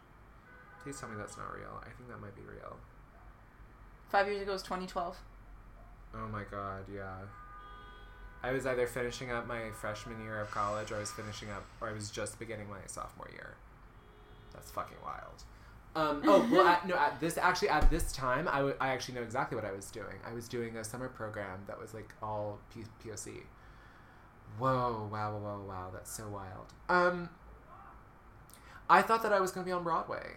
Please 0.83 0.99
tell 0.99 1.09
me 1.09 1.15
that's 1.17 1.37
not 1.37 1.53
real. 1.53 1.81
I 1.81 1.89
think 1.95 2.09
that 2.09 2.19
might 2.19 2.35
be 2.35 2.41
real. 2.41 2.77
Five 4.09 4.27
years 4.27 4.41
ago 4.41 4.53
was 4.53 4.63
2012. 4.63 5.17
Oh 6.15 6.27
my 6.29 6.43
God, 6.49 6.85
yeah. 6.93 7.17
I 8.47 8.51
was 8.53 8.65
either 8.65 8.87
finishing 8.87 9.31
up 9.31 9.47
my 9.47 9.69
freshman 9.71 10.21
year 10.23 10.39
of 10.39 10.49
college, 10.51 10.91
or 10.91 10.95
I 10.95 10.99
was 10.99 11.11
finishing 11.11 11.49
up, 11.49 11.63
or 11.81 11.89
I 11.89 11.93
was 11.93 12.09
just 12.09 12.39
beginning 12.39 12.69
my 12.69 12.77
sophomore 12.87 13.29
year. 13.33 13.55
That's 14.53 14.71
fucking 14.71 14.97
wild. 15.03 15.43
Um, 15.95 16.21
oh 16.25 16.47
well, 16.51 16.67
at, 16.67 16.87
no. 16.87 16.95
At 16.95 17.19
this 17.19 17.37
actually, 17.37 17.69
at 17.69 17.89
this 17.89 18.11
time, 18.11 18.47
I, 18.47 18.57
w- 18.57 18.75
I 18.79 18.89
actually 18.89 19.15
know 19.15 19.23
exactly 19.23 19.55
what 19.55 19.65
I 19.65 19.71
was 19.71 19.89
doing. 19.89 20.15
I 20.29 20.33
was 20.33 20.47
doing 20.47 20.77
a 20.77 20.83
summer 20.83 21.09
program 21.09 21.59
that 21.67 21.79
was 21.79 21.93
like 21.93 22.13
all 22.21 22.59
P- 22.73 22.83
POC. 23.03 23.43
Whoa! 24.59 25.09
Wow! 25.11 25.33
Wow! 25.33 25.39
Wow! 25.39 25.61
Wow! 25.67 25.89
That's 25.93 26.11
so 26.11 26.27
wild. 26.29 26.67
Um, 26.89 27.29
I 28.89 29.01
thought 29.01 29.23
that 29.23 29.33
I 29.33 29.39
was 29.39 29.51
gonna 29.51 29.65
be 29.65 29.71
on 29.71 29.83
Broadway 29.83 30.33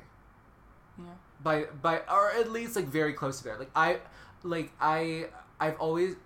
Yeah. 0.99 1.05
by 1.43 1.65
by 1.83 2.01
or 2.11 2.31
at 2.33 2.51
least 2.51 2.75
like 2.77 2.87
very 2.87 3.13
close 3.13 3.39
to 3.39 3.45
there 3.45 3.59
like 3.59 3.71
i 3.77 3.99
like 4.43 4.73
i 4.81 5.27
i've 5.61 5.79
always 5.79 6.17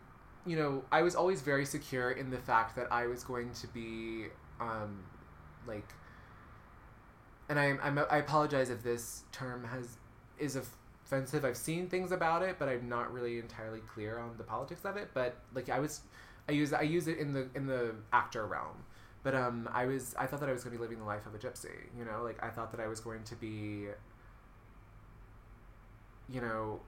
you 0.46 0.56
know 0.56 0.82
i 0.92 1.02
was 1.02 1.14
always 1.14 1.40
very 1.40 1.64
secure 1.64 2.10
in 2.10 2.30
the 2.30 2.38
fact 2.38 2.76
that 2.76 2.86
i 2.92 3.06
was 3.06 3.24
going 3.24 3.50
to 3.52 3.66
be 3.68 4.26
um 4.60 5.02
like 5.66 5.88
and 7.48 7.58
i'm, 7.58 7.78
I'm 7.82 7.98
i 8.10 8.18
apologize 8.18 8.70
if 8.70 8.82
this 8.82 9.24
term 9.32 9.64
has 9.64 9.96
is 10.38 10.56
offensive. 10.56 11.44
I've 11.44 11.56
seen 11.56 11.88
things 11.88 12.12
about 12.12 12.42
it 12.42 12.58
but 12.58 12.68
i'm 12.68 12.88
not 12.88 13.12
really 13.12 13.38
entirely 13.38 13.80
clear 13.80 14.18
on 14.18 14.36
the 14.36 14.44
politics 14.44 14.84
of 14.84 14.96
it. 14.96 15.10
But 15.14 15.36
like 15.54 15.68
i 15.68 15.78
was 15.78 16.00
i 16.48 16.52
use 16.52 16.72
i 16.72 16.82
use 16.82 17.08
it 17.08 17.18
in 17.18 17.32
the 17.32 17.48
in 17.54 17.66
the 17.66 17.94
actor 18.12 18.46
realm. 18.46 18.84
But 19.22 19.34
um 19.34 19.68
i 19.72 19.86
was 19.86 20.14
i 20.18 20.26
thought 20.26 20.40
that 20.40 20.48
i 20.48 20.52
was 20.52 20.64
going 20.64 20.72
to 20.72 20.78
be 20.78 20.82
living 20.82 20.98
the 20.98 21.04
life 21.04 21.26
of 21.26 21.34
a 21.34 21.38
gypsy 21.38 21.70
you 21.98 22.04
know? 22.04 22.22
Like 22.22 22.42
i 22.42 22.48
thought 22.48 22.70
that 22.72 22.80
i 22.80 22.88
was 22.88 23.00
going 23.00 23.22
to 23.24 23.36
be 23.36 23.86
you 26.28 26.40
know, 26.40 26.80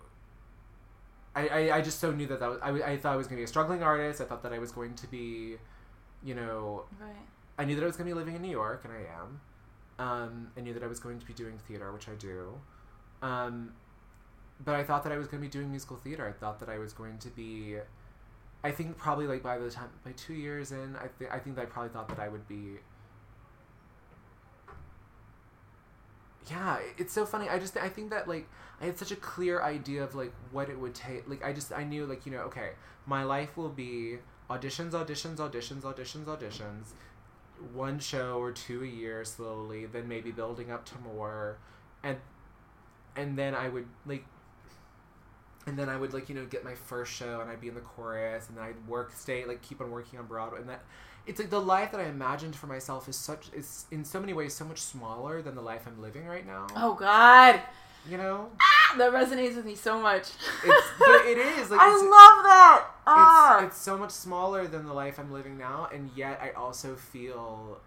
I, 1.37 1.49
I, 1.49 1.77
I 1.77 1.81
just 1.83 2.01
so 2.01 2.11
knew 2.11 2.27
that 2.27 2.41
that 2.41 2.49
was, 2.49 2.59
I, 2.63 2.71
I 2.71 2.97
thought 2.97 3.13
I 3.13 3.17
was 3.17 3.27
going 3.27 3.37
to 3.37 3.41
be 3.41 3.45
a 3.45 3.49
struggling 3.49 3.83
artist. 3.83 4.21
I 4.21 4.25
thought 4.25 4.43
that 4.43 4.53
I 4.55 4.59
was 4.59 4.73
going 4.73 4.95
to 4.95 5.07
be, 5.07 5.57
you 6.25 6.35
know, 6.35 6.85
Right. 7.01 7.15
I 7.59 7.65
knew 7.65 7.75
that 7.77 7.83
I 7.83 7.87
was 7.87 7.97
going 7.97 8.09
to 8.09 8.15
be 8.15 8.19
living 8.19 8.35
in 8.35 8.43
New 8.43 8.51
York, 8.51 8.85
and 8.85 8.93
I 8.93 9.05
am. 9.21 9.41
Um, 9.99 10.49
I 10.57 10.61
knew 10.61 10.75
that 10.75 10.83
I 10.83 10.87
was 10.87 10.99
going 10.99 11.19
to 11.19 11.27
be 11.27 11.33
doing 11.33 11.59
theater, 11.69 11.93
which 11.93 12.09
I 12.09 12.15
do. 12.15 12.55
Um, 13.23 13.73
but 14.65 14.75
I 14.75 14.83
thought 14.83 15.05
that 15.05 15.13
I 15.13 15.19
was 15.19 15.27
going 15.27 15.43
to 15.43 15.47
be 15.47 15.51
doing 15.51 15.71
musical 15.71 15.97
theater. 15.97 16.27
I 16.27 16.33
thought 16.33 16.59
that 16.61 16.69
I 16.69 16.79
was 16.79 16.93
going 16.93 17.19
to 17.19 17.29
be. 17.29 17.77
I 18.65 18.71
think 18.71 18.97
probably 18.97 19.27
like 19.27 19.43
by 19.43 19.59
the 19.59 19.71
time 19.71 19.91
by 20.05 20.13
two 20.13 20.35
years 20.35 20.73
in, 20.73 20.97
I 20.97 21.09
think 21.19 21.33
I 21.33 21.39
think 21.39 21.57
that 21.57 21.63
I 21.63 21.65
probably 21.67 21.91
thought 21.91 22.09
that 22.09 22.19
I 22.19 22.29
would 22.29 22.49
be. 22.49 22.79
Yeah, 26.51 26.79
it's 26.97 27.13
so 27.13 27.27
funny. 27.27 27.49
I 27.49 27.59
just 27.59 27.77
I 27.77 27.89
think 27.89 28.11
that 28.11 28.29
like 28.29 28.49
I 28.81 28.87
had 28.87 28.99
such 28.99 29.11
a 29.11 29.17
clear 29.17 29.63
idea 29.63 30.05
of 30.05 30.15
like 30.15 30.33
what 30.53 30.69
it 30.69 30.79
would 30.79 30.95
take. 30.95 31.29
Like 31.29 31.45
I 31.45 31.53
just 31.53 31.73
I 31.73 31.83
knew 31.85 32.07
like 32.07 32.25
you 32.25 32.33
know 32.33 32.43
okay, 32.43 32.71
my 33.07 33.25
life 33.25 33.57
will 33.57 33.69
be 33.69 34.19
auditions, 34.49 34.93
auditions, 34.93 35.37
auditions, 35.37 35.81
auditions, 35.83 36.25
auditions, 36.27 36.93
one 37.75 37.99
show 37.99 38.39
or 38.41 38.53
two 38.53 38.83
a 38.85 38.87
year 38.87 39.25
slowly, 39.25 39.87
then 39.87 40.09
maybe 40.09 40.31
building 40.31 40.71
up 40.71 40.85
to 40.87 40.95
more, 40.99 41.59
and 42.05 42.19
and 43.17 43.39
then 43.39 43.55
I 43.55 43.69
would 43.69 43.87
like. 44.07 44.25
And 45.67 45.77
then 45.77 45.89
I 45.89 45.97
would 45.97 46.15
like 46.15 46.29
you 46.29 46.35
know 46.37 46.47
get 46.47 46.65
my 46.65 46.75
first 46.75 47.13
show 47.13 47.41
and 47.41 47.51
I'd 47.51 47.61
be 47.61 47.69
in 47.69 47.75
the 47.75 47.81
chorus 47.81 48.49
and 48.49 48.57
then 48.57 48.65
I'd 48.65 48.87
work 48.89 49.13
stay 49.13 49.45
like 49.45 49.63
keep 49.63 49.81
on 49.81 49.91
working 49.91 50.19
on 50.19 50.27
Broadway 50.27 50.61
and 50.61 50.69
that 50.69 50.85
it's 51.27 51.41
like 51.41 51.51
the 51.51 51.61
life 51.61 51.91
that 51.93 52.01
I 52.01 52.05
imagined 52.05 52.55
for 52.55 52.67
myself 52.67 53.09
is 53.09 53.17
such 53.17 53.49
is 53.53 53.87
in 53.91 54.05
so 54.05 54.21
many 54.21 54.33
ways 54.33 54.55
so 54.55 54.65
much 54.65 54.79
smaller 54.81 55.43
than 55.43 55.55
the 55.55 55.63
life 55.63 55.83
I'm 55.87 56.01
living 56.01 56.27
right 56.27 56.47
now. 56.47 56.67
Oh 56.77 56.95
God, 56.95 57.61
You 58.09 58.17
know, 58.17 58.51
that 58.97 59.13
resonates 59.13 59.57
with 59.57 59.65
me 59.67 59.75
so 59.75 60.01
much. 60.01 60.29
it's 60.65 60.87
but 60.99 61.27
it 61.27 61.39
is 61.39 61.71
like 61.71 61.81
I 61.83 61.89
love 61.91 62.45
that. 62.45 62.85
Ah. 63.07 63.57
it's 63.59 63.75
it's 63.75 63.83
so 63.83 63.99
much 63.99 64.13
smaller 64.13 64.67
than 64.69 64.87
the 64.87 64.93
life 64.93 65.19
I'm 65.19 65.33
living 65.33 65.59
now, 65.59 65.89
and 65.93 66.11
yet 66.15 66.41
I 66.41 66.51
also 66.51 66.95
feel. 66.95 67.81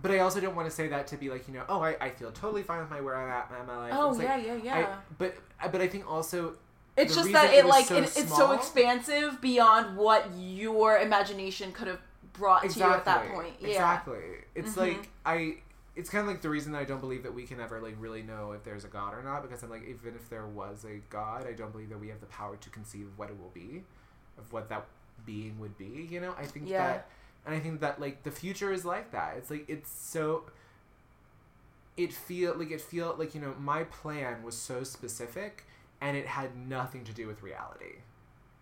But 0.00 0.10
I 0.10 0.18
also 0.18 0.40
don't 0.40 0.56
want 0.56 0.68
to 0.68 0.74
say 0.74 0.88
that 0.88 1.06
to 1.08 1.16
be 1.16 1.28
like 1.30 1.46
you 1.46 1.54
know 1.54 1.64
oh 1.68 1.80
I, 1.80 1.96
I 2.00 2.10
feel 2.10 2.32
totally 2.32 2.62
fine 2.62 2.80
with 2.80 2.90
my 2.90 3.00
where 3.00 3.14
I'm 3.14 3.30
at 3.30 3.52
in 3.60 3.66
my 3.66 3.76
life. 3.76 3.92
oh 3.94 4.08
like, 4.10 4.22
yeah, 4.22 4.36
yeah, 4.36 4.56
yeah. 4.56 4.76
I, 4.76 4.96
but 5.18 5.36
but 5.70 5.80
I 5.80 5.86
think 5.86 6.10
also 6.10 6.54
It's 6.96 7.14
the 7.14 7.20
just 7.22 7.32
that 7.32 7.54
it 7.54 7.64
it 7.64 7.66
like 7.66 7.86
so 7.86 7.96
it, 7.96 8.02
it's 8.04 8.36
so 8.36 8.52
expansive 8.52 9.40
beyond 9.40 9.96
what 9.96 10.30
your 10.36 10.98
imagination 10.98 11.72
could 11.72 11.88
have 11.88 12.00
brought 12.34 12.68
to 12.68 12.78
you 12.78 12.84
at 12.84 13.04
that 13.06 13.28
point. 13.32 13.54
Yeah. 13.60 13.68
Exactly. 13.68 14.20
It's 14.54 14.72
Mhm. 14.74 14.76
like 14.76 15.08
I. 15.24 15.56
It's 15.94 16.08
kind 16.08 16.22
of 16.22 16.28
like 16.28 16.40
the 16.40 16.48
reason 16.48 16.74
I 16.74 16.84
don't 16.84 17.00
believe 17.00 17.22
that 17.24 17.34
we 17.34 17.44
can 17.44 17.60
ever 17.60 17.78
like 17.80 17.96
really 17.98 18.22
know 18.22 18.52
if 18.52 18.64
there's 18.64 18.84
a 18.84 18.88
God 18.88 19.12
or 19.14 19.22
not 19.22 19.42
because 19.42 19.62
I'm 19.62 19.68
like 19.70 19.82
even 19.82 20.14
if 20.14 20.28
there 20.30 20.46
was 20.46 20.84
a 20.86 21.00
God, 21.10 21.46
I 21.46 21.52
don't 21.52 21.70
believe 21.70 21.90
that 21.90 22.00
we 22.00 22.08
have 22.08 22.20
the 22.20 22.26
power 22.26 22.56
to 22.56 22.70
conceive 22.70 23.06
of 23.08 23.18
what 23.18 23.28
it 23.28 23.38
will 23.38 23.50
be, 23.52 23.84
of 24.38 24.50
what 24.52 24.68
that 24.70 24.86
being 25.26 25.58
would 25.60 25.76
be. 25.76 26.08
You 26.10 26.20
know, 26.20 26.34
I 26.38 26.46
think 26.46 26.68
Yeah. 26.68 26.86
that, 26.86 27.10
and 27.44 27.54
I 27.54 27.58
think 27.60 27.80
that 27.80 28.00
like 28.00 28.22
the 28.22 28.30
future 28.30 28.72
is 28.72 28.84
like 28.86 29.10
that. 29.12 29.36
It's 29.36 29.50
like 29.50 29.64
it's 29.68 29.90
so. 29.90 30.44
It 31.96 32.12
feel 32.12 32.54
like 32.56 32.70
it 32.70 32.80
feel 32.80 33.14
like 33.18 33.34
you 33.34 33.40
know 33.40 33.54
my 33.58 33.84
plan 33.84 34.42
was 34.42 34.56
so 34.56 34.82
specific 34.84 35.66
and 36.02 36.16
it 36.16 36.26
had 36.26 36.54
nothing 36.56 37.04
to 37.04 37.12
do 37.12 37.26
with 37.26 37.42
reality. 37.42 37.94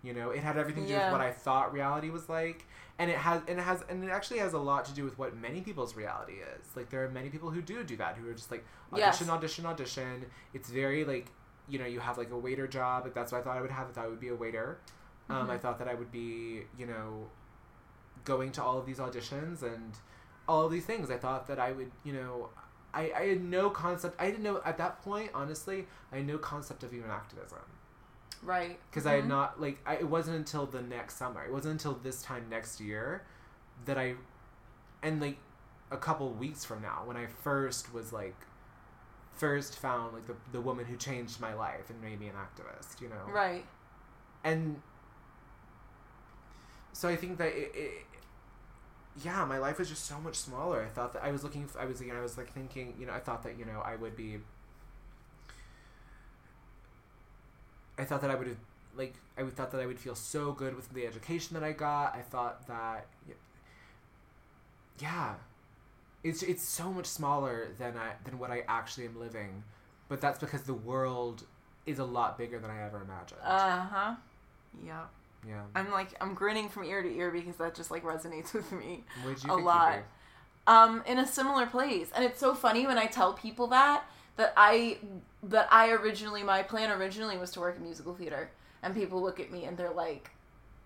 You 0.03 0.15
know, 0.15 0.31
it 0.31 0.39
had 0.43 0.57
everything 0.57 0.85
to 0.85 0.89
do 0.89 0.95
with 0.95 1.13
what 1.13 1.21
I 1.21 1.31
thought 1.33 1.73
reality 1.75 2.09
was 2.11 2.29
like, 2.29 2.67
and 2.99 3.11
it 3.11 3.17
has 3.19 3.43
and 3.49 3.59
it 3.59 3.63
has 3.63 3.83
and 3.89 4.03
it 4.05 4.11
actually 4.11 4.39
has 4.39 4.53
a 4.53 4.59
lot 4.59 4.85
to 4.87 4.95
do 4.95 5.05
with 5.05 5.19
what 5.19 5.37
many 5.37 5.61
people's 5.61 5.95
reality 5.97 6.35
is. 6.35 6.65
Like 6.77 6.89
there 6.91 7.05
are 7.05 7.11
many 7.11 7.29
people 7.29 7.51
who 7.51 7.61
do 7.61 7.83
do 7.85 7.97
that 7.97 8.17
who 8.17 8.29
are 8.31 8.33
just 8.35 8.51
like 8.51 8.65
audition, 8.93 9.27
Yes. 9.27 9.29
audition, 9.37 9.67
audition. 9.67 10.27
It's 10.55 10.71
very 10.71 11.05
like 11.05 11.27
you 11.69 11.79
know 11.79 11.87
you 11.87 12.01
have 12.01 12.17
like 12.19 12.31
a 12.31 12.39
waiter 12.39 12.67
job. 12.67 13.05
Like, 13.05 13.15
that's 13.15 13.33
what 13.33 13.41
I 13.41 13.45
thought 13.45 13.57
I 13.59 13.61
would 13.61 13.71
have. 13.71 13.89
I 13.89 13.93
thought 13.93 14.05
I 14.05 14.09
would 14.09 14.21
be 14.21 14.29
a 14.29 14.35
waiter. 14.35 14.79
Um, 15.29 15.47
Mhm. 15.47 15.51
I 15.51 15.59
thought 15.59 15.79
that 15.81 15.89
I 15.89 15.95
would 15.95 16.11
be 16.13 16.63
you 16.79 16.87
know 16.87 17.29
going 18.25 18.53
to 18.53 18.63
all 18.63 18.79
of 18.79 18.87
these 18.87 18.99
auditions 18.99 19.63
and 19.63 19.93
all 20.49 20.65
of 20.65 20.73
these 20.73 20.85
things. 20.87 21.11
I 21.11 21.17
thought 21.19 21.47
that 21.49 21.59
I 21.59 21.73
would 21.73 21.91
you 22.05 22.13
know. 22.15 22.49
I, 22.93 23.13
I 23.17 23.27
had 23.29 23.43
no 23.45 23.71
concept. 23.71 24.21
I 24.21 24.27
didn't 24.27 24.43
know 24.43 24.61
at 24.65 24.79
that 24.79 25.03
point. 25.03 25.31
Honestly, 25.35 25.87
I 26.13 26.17
had 26.17 26.27
no 26.27 26.39
concept 26.39 26.83
of 26.83 26.93
even 26.93 27.11
activism 27.11 27.59
Right. 28.43 28.79
because 28.91 29.07
I 29.07 29.13
had 29.15 29.25
Mhm. 29.25 29.29
not 29.29 29.61
like 29.61 29.79
I, 29.87 29.95
it 29.97 30.09
wasn't 30.09 30.37
until 30.37 30.67
the 30.67 30.83
next 30.83 31.17
summer. 31.17 31.45
It 31.45 31.53
wasn't 31.53 31.73
until 31.73 31.95
this 31.95 32.23
time 32.23 32.47
next 32.51 32.81
year 32.81 33.23
that 33.85 33.97
I, 33.99 34.15
and 35.03 35.21
like 35.21 35.39
a 35.91 35.97
couple 35.97 36.31
weeks 36.33 36.65
from 36.65 36.83
now 36.83 37.03
when 37.05 37.17
I 37.17 37.27
first 37.27 37.93
was 37.93 38.13
like 38.13 38.37
first 39.33 39.77
found 39.79 40.13
like 40.15 40.27
the, 40.27 40.37
the 40.53 40.61
woman 40.61 40.85
who 40.85 40.97
changed 40.97 41.41
my 41.41 41.55
life 41.55 41.89
and 41.91 42.01
made 42.03 42.21
me 42.21 42.29
an 42.29 42.35
activist 42.35 43.01
you 43.01 43.09
know 43.09 43.33
Right. 43.33 43.65
and 44.45 44.81
so 46.93 47.09
I 47.09 47.17
think 47.17 47.39
that 47.39 47.49
it, 47.49 47.73
it 47.75 48.07
yeah 49.25 49.45
my 49.45 49.59
life 49.59 49.79
was 49.79 49.89
just 49.89 50.07
so 50.07 50.19
much 50.21 50.37
smaller 50.37 50.83
I 50.83 50.89
thought 50.89 51.13
that 51.15 51.25
I 51.25 51.33
was 51.33 51.43
looking 51.43 51.69
I 51.79 51.85
was 51.85 52.01
you 52.01 52.09
know 52.13 52.19
I 52.19 52.23
was 52.23 52.37
like 52.39 52.53
thinking 52.53 52.95
you 52.99 53.07
know 53.07 53.13
I 53.13 53.21
thought 53.21 53.43
that 53.43 53.59
you 53.59 53.65
know 53.65 53.81
I 53.85 53.97
would 53.97 54.17
be 54.17 54.39
I 57.99 58.05
thought 58.05 58.21
that 58.23 58.31
I 58.31 58.35
would 58.35 58.47
have 58.47 58.57
like 58.97 59.15
I 59.37 59.43
thought 59.45 59.71
that 59.73 59.81
I 59.81 59.87
would 59.87 59.99
feel 59.99 60.15
so 60.15 60.53
good 60.53 60.75
with 60.77 60.93
the 60.93 61.07
education 61.07 61.55
that 61.55 61.65
I 61.65 61.73
got 61.73 62.15
I 62.15 62.21
thought 62.23 62.67
that 62.69 63.07
yeah 65.01 65.35
it's 66.23 66.43
it's 66.43 66.63
so 66.63 66.93
much 66.93 67.07
smaller 67.07 67.69
than 67.79 67.97
I 67.97 68.13
than 68.25 68.39
what 68.39 68.51
I 68.51 68.63
actually 68.69 69.07
am 69.07 69.19
living 69.19 69.63
but 70.09 70.21
that's 70.21 70.39
because 70.39 70.63
the 70.63 70.75
world 70.75 71.45
is 71.87 71.99
a 71.99 72.05
lot 72.05 72.37
bigger 72.39 72.59
than 72.59 72.71
I 72.71 72.83
ever 72.85 73.01
imagined 73.01 73.41
Uh 73.43 73.81
huh. 73.81 74.15
Yeah. 74.85 75.05
Yeah 75.47 75.63
I'm 75.75 75.91
like 75.91 76.15
I'm 76.21 76.35
grinning 76.35 76.69
from 76.69 76.85
ear 76.85 77.03
to 77.03 77.09
ear 77.09 77.31
because 77.31 77.57
that 77.57 77.75
just 77.75 77.91
like 77.91 78.05
resonates 78.05 78.53
with 78.55 78.71
me. 78.73 79.05
A 79.49 79.57
lot. 79.57 79.99
Um, 80.67 81.03
in 81.07 81.19
a 81.19 81.27
similar 81.27 81.67
place, 81.67 82.11
and 82.15 82.25
it's 82.25 82.39
so 82.39 82.55
funny 82.55 82.87
when 82.87 82.99
I 82.99 83.07
tell 83.07 83.33
people 83.33 83.67
that 83.69 84.05
that 84.37 84.53
I 84.57 84.99
that 85.45 85.69
I 85.73 85.91
originally 85.91 86.43
my 86.43 86.63
plan 86.63 86.91
originally 86.91 87.37
was 87.39 87.51
to 87.53 87.61
work 87.61 87.77
in 87.77 87.83
musical 87.83 88.15
theater, 88.15 88.51
and 88.83 88.95
people 88.95 89.21
look 89.23 89.41
at 89.41 89.51
me 89.51 89.65
and 89.65 89.77
they're 89.77 89.91
like, 89.91 90.31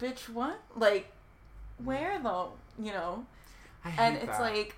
"Bitch, 0.01 0.29
what? 0.31 0.61
Like, 0.77 1.11
where 1.83 2.19
though? 2.23 2.53
You 2.79 2.93
know?" 2.93 3.27
I 3.85 3.90
hate 3.90 4.03
And 4.03 4.17
it's 4.17 4.27
that. 4.27 4.40
like, 4.40 4.77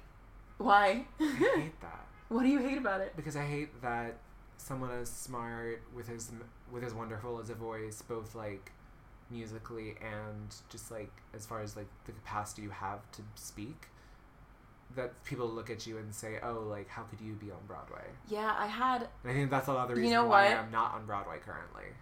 why? 0.58 1.04
I 1.20 1.24
hate 1.56 1.80
that 1.82 2.06
what 2.28 2.42
do 2.42 2.48
you 2.48 2.58
hate 2.58 2.78
about 2.78 3.00
it? 3.02 3.14
because 3.14 3.36
I 3.36 3.44
hate 3.44 3.80
that 3.82 4.16
someone 4.56 4.90
as 4.90 5.08
smart 5.08 5.82
with 5.94 6.08
his 6.08 6.32
with 6.72 6.82
as 6.82 6.92
wonderful 6.94 7.38
as 7.38 7.50
a 7.50 7.54
voice, 7.54 8.02
both 8.02 8.34
like 8.34 8.72
musically 9.30 9.96
and 10.00 10.54
just 10.68 10.90
like 10.90 11.10
as 11.34 11.46
far 11.46 11.60
as 11.60 11.76
like 11.76 11.88
the 12.04 12.12
capacity 12.12 12.62
you 12.62 12.70
have 12.70 13.10
to 13.12 13.22
speak, 13.34 13.88
that 14.94 15.22
people 15.24 15.48
look 15.48 15.70
at 15.70 15.86
you 15.86 15.98
and 15.98 16.14
say, 16.14 16.38
"Oh, 16.42 16.64
like 16.68 16.88
how 16.88 17.02
could 17.02 17.20
you 17.20 17.34
be 17.34 17.50
on 17.50 17.58
Broadway?" 17.66 18.06
Yeah, 18.28 18.54
I 18.58 18.66
had. 18.66 19.08
And 19.22 19.32
I 19.32 19.34
think 19.34 19.50
that's 19.50 19.68
a 19.68 19.72
lot 19.72 19.90
of 19.90 19.96
the 19.96 19.96
You 19.96 20.02
reason 20.02 20.14
know 20.14 20.26
why? 20.26 20.54
I'm 20.54 20.70
not 20.70 20.94
on 20.94 21.06
Broadway 21.06 21.38
currently. 21.44 21.94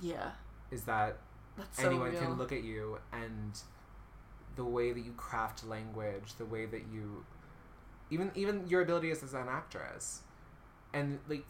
Yeah, 0.00 0.30
Is 0.70 0.84
that 0.84 1.18
that's 1.56 1.78
so 1.78 1.88
anyone 1.88 2.16
can 2.16 2.38
look 2.38 2.52
at 2.52 2.62
you 2.64 2.98
and 3.12 3.58
the 4.56 4.64
way 4.64 4.92
that 4.92 5.00
you 5.00 5.12
craft 5.12 5.66
language, 5.66 6.34
the 6.38 6.44
way 6.44 6.66
that 6.66 6.84
you 6.92 7.24
even 8.10 8.30
even 8.34 8.66
your 8.66 8.82
ability 8.82 9.10
as, 9.10 9.22
as 9.22 9.34
an 9.34 9.48
actress 9.48 10.22
and 10.92 11.18
like 11.28 11.46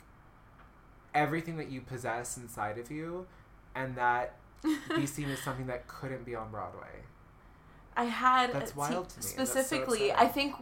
everything 1.14 1.56
that 1.56 1.70
you 1.70 1.80
possess 1.80 2.36
inside 2.36 2.78
of 2.78 2.90
you 2.90 3.26
and 3.74 3.96
that 3.96 4.36
be 4.96 5.06
seen 5.06 5.30
as 5.30 5.40
something 5.40 5.66
that 5.66 5.88
couldn't 5.88 6.24
be 6.24 6.34
on 6.34 6.50
Broadway. 6.50 7.04
I 7.96 8.04
had 8.04 8.52
That's 8.52 8.76
wild 8.76 9.08
to 9.10 9.18
me. 9.18 9.22
That's 9.22 9.30
so 9.30 9.44
Specifically. 9.44 10.12
I 10.12 10.26
think, 10.26 10.54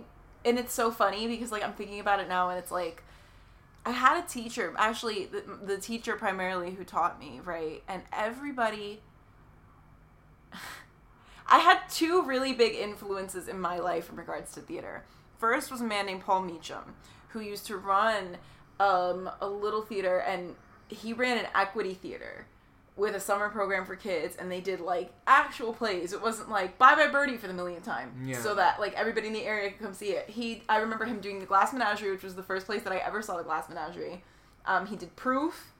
and 0.45 0.59
it's 0.59 0.73
so 0.73 0.91
funny 0.91 1.27
because 1.27 1.53
like 1.53 1.65
I'm 1.65 1.73
thinking 1.73 2.01
about 2.01 2.21
it 2.21 2.29
now, 2.29 2.51
and 2.51 2.59
it's 2.59 2.71
like 2.71 3.03
I 3.85 3.91
had 3.91 4.23
a 4.23 4.27
teacher, 4.27 4.75
actually 4.77 5.27
the, 5.27 5.43
the 5.65 5.79
teacher 5.79 6.17
primarily 6.17 6.73
who 6.73 6.85
taught 6.85 7.19
me, 7.19 7.41
right, 7.45 7.83
and 7.89 8.03
everybody. 8.13 9.01
I 11.51 11.61
had 11.61 11.81
two 11.89 12.23
really 12.23 12.53
big 12.53 12.75
influences 12.75 13.49
in 13.49 13.59
my 13.59 13.79
life 13.79 14.11
in 14.11 14.17
regards 14.17 14.53
to 14.53 14.61
theater. 14.61 15.05
First 15.39 15.71
was 15.71 15.81
a 15.81 15.85
man 15.85 16.05
named 16.05 16.21
Paul 16.21 16.43
Meacham, 16.43 16.95
who 17.29 17.41
used 17.41 17.67
to 17.69 17.79
run 17.79 18.37
um, 18.79 19.31
a 19.41 19.49
little 19.49 19.81
theater, 19.81 20.19
and 20.19 20.57
he 20.89 21.15
ran 21.15 21.39
an 21.39 21.47
equity 21.55 21.95
theater 21.95 22.47
with 22.99 23.15
a 23.15 23.21
summer 23.21 23.49
program 23.49 23.87
for 23.87 23.97
kids, 23.97 24.37
and 24.37 24.51
they 24.53 24.61
did 24.61 24.81
like 24.81 25.13
actual 25.27 25.73
plays. 25.73 26.13
It 26.13 26.21
wasn't 26.21 26.51
like 26.51 26.77
Bye 26.79 26.95
Bye 26.97 27.07
Birdie 27.09 27.37
for 27.39 27.47
the 27.47 27.55
millionth 27.55 27.85
time, 27.85 28.13
Yeah. 28.25 28.39
so 28.43 28.55
that 28.57 28.81
like 28.81 28.93
everybody 28.95 29.29
in 29.29 29.33
the 29.33 29.45
area 29.45 29.71
could 29.71 29.81
come 29.81 29.95
see 29.95 30.11
it. 30.11 30.29
He, 30.29 30.63
I 30.69 30.79
remember 30.79 31.05
him 31.07 31.21
doing 31.21 31.39
the 31.39 31.47
Glass 31.47 31.73
Menagerie, 31.73 32.11
which 32.11 32.25
was 32.25 32.35
the 32.35 32.43
first 32.43 32.67
place 32.67 32.83
that 32.83 32.93
I 32.93 32.97
ever 32.99 33.23
saw 33.23 33.37
the 33.39 33.45
Glass 33.45 33.69
Menagerie. 33.69 34.23
Um, 34.67 34.87
he 34.87 34.97
did 34.97 35.15
Proof, 35.17 35.73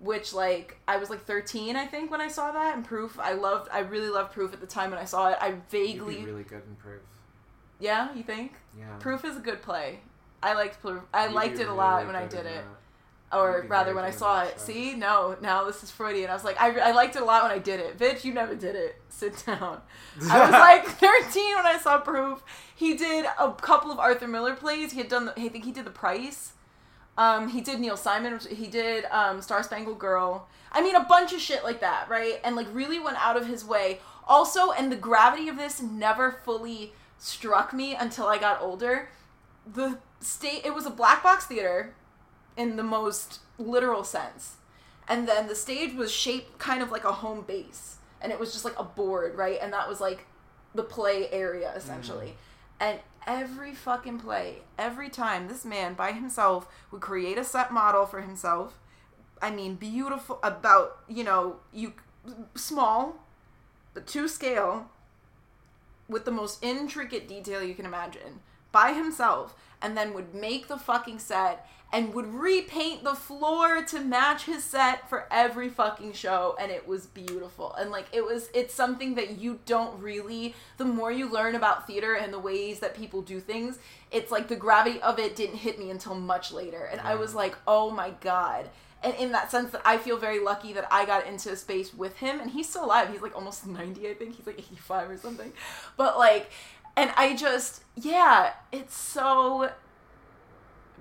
which 0.00 0.32
like 0.32 0.78
I 0.88 0.96
was 0.96 1.10
like 1.10 1.24
13, 1.24 1.76
I 1.76 1.86
think, 1.86 2.10
when 2.10 2.20
I 2.20 2.28
saw 2.28 2.50
that. 2.52 2.74
And 2.74 2.84
Proof, 2.84 3.18
I 3.20 3.32
loved, 3.34 3.68
I 3.70 3.80
really 3.80 4.08
loved 4.08 4.32
Proof 4.32 4.52
at 4.54 4.60
the 4.60 4.66
time 4.66 4.90
when 4.90 4.98
I 4.98 5.04
saw 5.04 5.28
it. 5.28 5.36
I 5.40 5.52
vaguely, 5.70 6.24
really 6.24 6.42
good 6.42 6.62
in 6.66 6.74
proof. 6.76 7.02
yeah, 7.78 8.14
you 8.14 8.22
think? 8.22 8.54
Yeah. 8.78 8.96
Proof 8.98 9.24
is 9.24 9.36
a 9.36 9.40
good 9.40 9.60
play. 9.62 10.00
I 10.42 10.54
liked 10.54 10.80
Proof. 10.80 11.02
I 11.12 11.26
You'd 11.26 11.34
liked 11.34 11.58
it 11.58 11.68
a 11.68 11.74
lot 11.74 12.06
when 12.06 12.16
I 12.16 12.26
did 12.26 12.40
it. 12.40 12.64
that. 12.64 12.64
Or 13.32 13.66
rather, 13.68 13.94
when 13.94 14.04
I 14.04 14.12
saw 14.12 14.44
it. 14.44 14.52
show. 14.52 14.72
See, 14.72 14.94
no, 14.94 15.36
now 15.40 15.64
this 15.64 15.82
is 15.82 15.90
Freudian. 15.90 16.30
I 16.30 16.34
was 16.34 16.44
like, 16.44 16.60
I, 16.60 16.78
I 16.78 16.92
liked 16.92 17.16
it 17.16 17.22
a 17.22 17.24
lot 17.24 17.42
when 17.42 17.50
I 17.50 17.58
did 17.58 17.80
it. 17.80 17.98
Bitch, 17.98 18.24
you 18.24 18.32
never 18.32 18.54
did 18.54 18.76
it. 18.76 19.02
Sit 19.08 19.44
down. 19.44 19.80
I 20.30 20.40
was 20.40 20.50
like 20.52 20.86
13 20.86 21.56
when 21.56 21.66
I 21.66 21.78
saw 21.78 21.98
Proof. 21.98 22.42
He 22.74 22.94
did 22.94 23.26
a 23.38 23.50
couple 23.52 23.90
of 23.90 23.98
Arthur 23.98 24.28
Miller 24.28 24.54
plays. 24.54 24.92
He 24.92 24.98
had 24.98 25.08
done, 25.08 25.26
the, 25.26 25.32
I 25.32 25.48
think 25.48 25.64
he 25.64 25.72
did 25.72 25.84
The 25.84 25.90
Price. 25.90 26.52
Um, 27.18 27.48
he 27.48 27.60
did 27.60 27.80
Neil 27.80 27.96
Simon. 27.96 28.38
He 28.48 28.68
did 28.68 29.06
um, 29.06 29.40
Star 29.42 29.62
Spangled 29.62 29.98
Girl. 29.98 30.48
I 30.70 30.82
mean, 30.82 30.94
a 30.94 31.04
bunch 31.04 31.32
of 31.32 31.40
shit 31.40 31.64
like 31.64 31.80
that, 31.80 32.08
right? 32.08 32.40
And 32.44 32.54
like 32.54 32.66
really 32.72 33.00
went 33.00 33.16
out 33.16 33.36
of 33.36 33.46
his 33.46 33.64
way. 33.64 34.00
Also, 34.28 34.70
and 34.72 34.92
the 34.92 34.96
gravity 34.96 35.48
of 35.48 35.56
this 35.56 35.80
never 35.80 36.30
fully 36.44 36.92
struck 37.18 37.72
me 37.72 37.94
until 37.94 38.26
I 38.26 38.38
got 38.38 38.60
older. 38.60 39.08
The 39.66 39.98
state, 40.20 40.62
it 40.64 40.74
was 40.74 40.86
a 40.86 40.90
black 40.90 41.22
box 41.22 41.46
theater 41.46 41.94
in 42.56 42.76
the 42.76 42.82
most 42.82 43.40
literal 43.58 44.04
sense. 44.04 44.56
And 45.08 45.28
then 45.28 45.46
the 45.46 45.54
stage 45.54 45.94
was 45.94 46.12
shaped 46.12 46.58
kind 46.58 46.82
of 46.82 46.90
like 46.90 47.04
a 47.04 47.12
home 47.12 47.42
base. 47.42 47.96
And 48.20 48.32
it 48.32 48.40
was 48.40 48.52
just 48.52 48.64
like 48.64 48.78
a 48.78 48.84
board, 48.84 49.36
right? 49.36 49.58
And 49.60 49.72
that 49.72 49.88
was 49.88 50.00
like 50.00 50.26
the 50.74 50.82
play 50.82 51.28
area 51.30 51.72
essentially. 51.76 52.26
Mm-hmm. 52.28 52.36
And 52.80 53.00
every 53.26 53.74
fucking 53.74 54.18
play, 54.20 54.62
every 54.78 55.08
time 55.08 55.48
this 55.48 55.64
man 55.64 55.94
by 55.94 56.12
himself 56.12 56.68
would 56.90 57.00
create 57.00 57.38
a 57.38 57.44
set 57.44 57.72
model 57.72 58.06
for 58.06 58.20
himself. 58.20 58.78
I 59.40 59.50
mean, 59.50 59.74
beautiful, 59.74 60.38
about, 60.42 60.98
you 61.08 61.24
know, 61.24 61.56
you 61.72 61.92
small, 62.54 63.16
but 63.94 64.06
to 64.08 64.28
scale, 64.28 64.90
with 66.08 66.24
the 66.24 66.30
most 66.30 66.62
intricate 66.62 67.26
detail 67.28 67.62
you 67.62 67.74
can 67.74 67.84
imagine 67.84 68.40
by 68.72 68.92
himself 68.92 69.54
and 69.82 69.96
then 69.96 70.14
would 70.14 70.34
make 70.34 70.68
the 70.68 70.78
fucking 70.78 71.18
set 71.18 71.68
and 71.92 72.12
would 72.12 72.26
repaint 72.26 73.04
the 73.04 73.14
floor 73.14 73.82
to 73.82 74.00
match 74.00 74.44
his 74.44 74.64
set 74.64 75.08
for 75.08 75.26
every 75.30 75.68
fucking 75.68 76.12
show 76.12 76.56
and 76.60 76.70
it 76.72 76.86
was 76.86 77.06
beautiful. 77.06 77.72
And 77.74 77.90
like 77.90 78.06
it 78.12 78.24
was 78.24 78.50
it's 78.54 78.74
something 78.74 79.14
that 79.14 79.38
you 79.38 79.60
don't 79.66 80.00
really 80.02 80.54
the 80.78 80.84
more 80.84 81.12
you 81.12 81.30
learn 81.30 81.54
about 81.54 81.86
theater 81.86 82.14
and 82.14 82.32
the 82.32 82.38
ways 82.38 82.80
that 82.80 82.96
people 82.96 83.22
do 83.22 83.40
things 83.40 83.78
it's 84.10 84.30
like 84.30 84.48
the 84.48 84.56
gravity 84.56 85.00
of 85.00 85.18
it 85.18 85.36
didn't 85.36 85.56
hit 85.56 85.78
me 85.78 85.90
until 85.90 86.14
much 86.14 86.52
later. 86.52 86.84
And 86.90 87.00
i 87.00 87.14
was 87.14 87.32
mm. 87.32 87.36
like 87.36 87.56
oh 87.66 87.90
my 87.90 88.10
god. 88.20 88.68
And 89.02 89.14
in 89.14 89.30
that 89.32 89.52
sense 89.52 89.70
that 89.70 89.82
i 89.84 89.96
feel 89.96 90.16
very 90.16 90.40
lucky 90.40 90.72
that 90.72 90.88
i 90.90 91.06
got 91.06 91.26
into 91.26 91.52
a 91.52 91.56
space 91.56 91.94
with 91.94 92.16
him 92.16 92.40
and 92.40 92.50
he's 92.50 92.68
still 92.68 92.84
alive. 92.84 93.10
He's 93.10 93.22
like 93.22 93.36
almost 93.36 93.66
90 93.66 94.08
i 94.08 94.14
think. 94.14 94.36
He's 94.36 94.46
like 94.46 94.58
85 94.58 95.10
or 95.10 95.16
something. 95.18 95.52
But 95.96 96.18
like 96.18 96.50
and 96.96 97.12
i 97.16 97.36
just 97.36 97.82
yeah 97.94 98.54
it's 98.72 98.96
so 98.96 99.70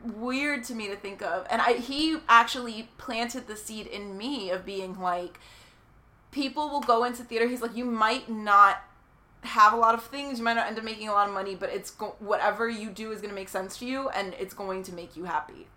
weird 0.06 0.64
to 0.66 0.76
me 0.76 0.88
to 0.88 0.96
think 0.96 1.22
of. 1.22 1.46
And 1.50 1.62
i 1.62 1.74
he 1.74 2.18
actually 2.30 2.90
planted 2.98 3.48
the 3.48 3.56
seed 3.56 3.88
in 3.88 4.18
me 4.18 4.50
of 4.50 4.66
being 4.66 5.00
like 5.00 5.40
people 6.32 6.70
will 6.70 6.82
go 6.82 7.04
into 7.06 7.24
theater 7.24 7.48
he's 7.48 7.62
like 7.62 7.76
you 7.76 7.86
might 7.86 8.30
not 8.30 8.84
have 9.42 9.72
a 9.72 9.76
lot 9.78 9.94
of 9.94 10.04
things 10.04 10.38
you 10.38 10.44
might 10.44 10.56
not 10.56 10.68
end 10.68 10.78
up 10.78 10.84
making 10.84 11.08
a 11.08 11.12
lot 11.12 11.28
of 11.28 11.34
money 11.34 11.56
but 11.56 11.70
it's 11.70 11.92
go- 11.92 12.16
whatever 12.20 12.68
you 12.68 12.90
do 12.90 13.12
is 13.12 13.22
going 13.22 13.30
to 13.30 13.36
make 13.36 13.48
sense 13.48 13.78
to 13.78 13.86
you 13.86 14.10
and 14.10 14.34
it's 14.40 14.54
going 14.54 14.84
to 14.84 14.94
make 14.94 15.16
you 15.16 15.26
happy. 15.26 15.68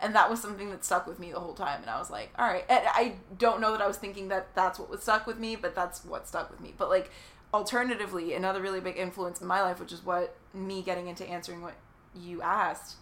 And 0.00 0.14
that 0.14 0.30
was 0.30 0.40
something 0.40 0.70
that 0.70 0.84
stuck 0.84 1.08
with 1.08 1.18
me 1.18 1.32
the 1.32 1.40
whole 1.40 1.54
time 1.54 1.80
and 1.82 1.90
i 1.90 1.98
was 1.98 2.10
like 2.10 2.30
all 2.38 2.46
right. 2.46 2.64
And 2.68 2.84
i 2.86 3.14
don't 3.38 3.60
know 3.60 3.72
that 3.72 3.80
i 3.80 3.86
was 3.86 3.96
thinking 3.96 4.28
that 4.28 4.54
that's 4.54 4.78
what 4.78 4.88
was 4.90 5.02
stuck 5.02 5.26
with 5.26 5.38
me 5.38 5.56
but 5.56 5.74
that's 5.74 6.04
what 6.04 6.28
stuck 6.28 6.50
with 6.50 6.60
me. 6.60 6.74
But 6.76 6.88
like 6.90 7.10
alternatively 7.52 8.34
another 8.34 8.60
really 8.60 8.80
big 8.80 8.98
influence 8.98 9.40
in 9.40 9.46
my 9.46 9.62
life 9.62 9.80
which 9.80 9.90
is 9.90 10.04
what 10.04 10.36
me 10.52 10.82
getting 10.82 11.08
into 11.08 11.26
answering 11.26 11.62
what 11.62 11.74
you 12.14 12.42
asked 12.42 12.96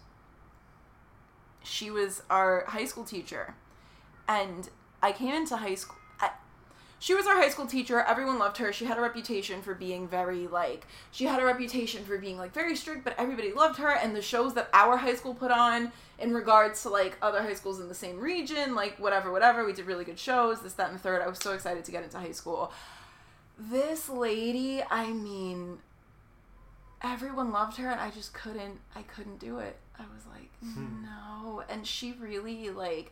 she 1.67 1.91
was 1.91 2.23
our 2.29 2.65
high 2.67 2.85
school 2.85 3.03
teacher. 3.03 3.55
And 4.27 4.69
i 5.01 5.11
came 5.11 5.33
into 5.33 5.57
high 5.57 5.75
school 5.75 5.97
she 6.99 7.13
was 7.13 7.27
our 7.27 7.35
high 7.35 7.49
school 7.49 7.67
teacher. 7.67 7.99
Everyone 7.99 8.39
loved 8.39 8.57
her. 8.57 8.73
She 8.73 8.85
had 8.85 8.97
a 8.97 9.01
reputation 9.01 9.61
for 9.61 9.75
being 9.75 10.07
very 10.07 10.47
like 10.47 10.87
she 11.11 11.25
had 11.25 11.39
a 11.39 11.45
reputation 11.45 12.03
for 12.03 12.17
being 12.17 12.37
like 12.37 12.53
very 12.53 12.75
strict 12.75 13.03
but 13.03 13.13
everybody 13.19 13.53
loved 13.53 13.77
her. 13.77 13.91
And 13.91 14.15
the 14.15 14.21
shows 14.21 14.55
that 14.55 14.69
our 14.73 14.97
high 14.97 15.13
school 15.13 15.35
put 15.35 15.51
on 15.51 15.91
in 16.17 16.33
regards 16.33 16.81
to 16.83 16.89
like 16.89 17.15
other 17.21 17.41
high 17.41 17.53
schools 17.53 17.79
in 17.79 17.87
the 17.87 17.93
same 17.93 18.19
region 18.19 18.73
like 18.73 18.97
whatever 18.97 19.31
whatever 19.31 19.63
we 19.63 19.73
did 19.73 19.85
really 19.85 20.05
good 20.05 20.17
shows 20.17 20.61
this 20.61 20.73
that 20.73 20.89
and 20.89 20.97
the 20.97 21.01
third. 21.01 21.21
I 21.21 21.27
was 21.27 21.37
so 21.37 21.53
excited 21.53 21.85
to 21.85 21.91
get 21.91 22.03
into 22.03 22.17
high 22.17 22.31
school. 22.31 22.71
This 23.59 24.09
lady 24.09 24.81
i 24.89 25.11
mean 25.11 25.77
everyone 27.03 27.51
loved 27.51 27.77
her 27.77 27.89
and 27.91 28.01
i 28.01 28.09
just 28.09 28.33
couldn't 28.33 28.79
i 28.95 29.03
couldn't 29.03 29.37
do 29.37 29.59
it 29.59 29.77
I 29.99 30.03
was 30.13 30.25
like, 30.27 30.49
hmm. 30.61 31.03
no. 31.03 31.63
And 31.69 31.85
she 31.85 32.13
really 32.13 32.69
like 32.69 33.11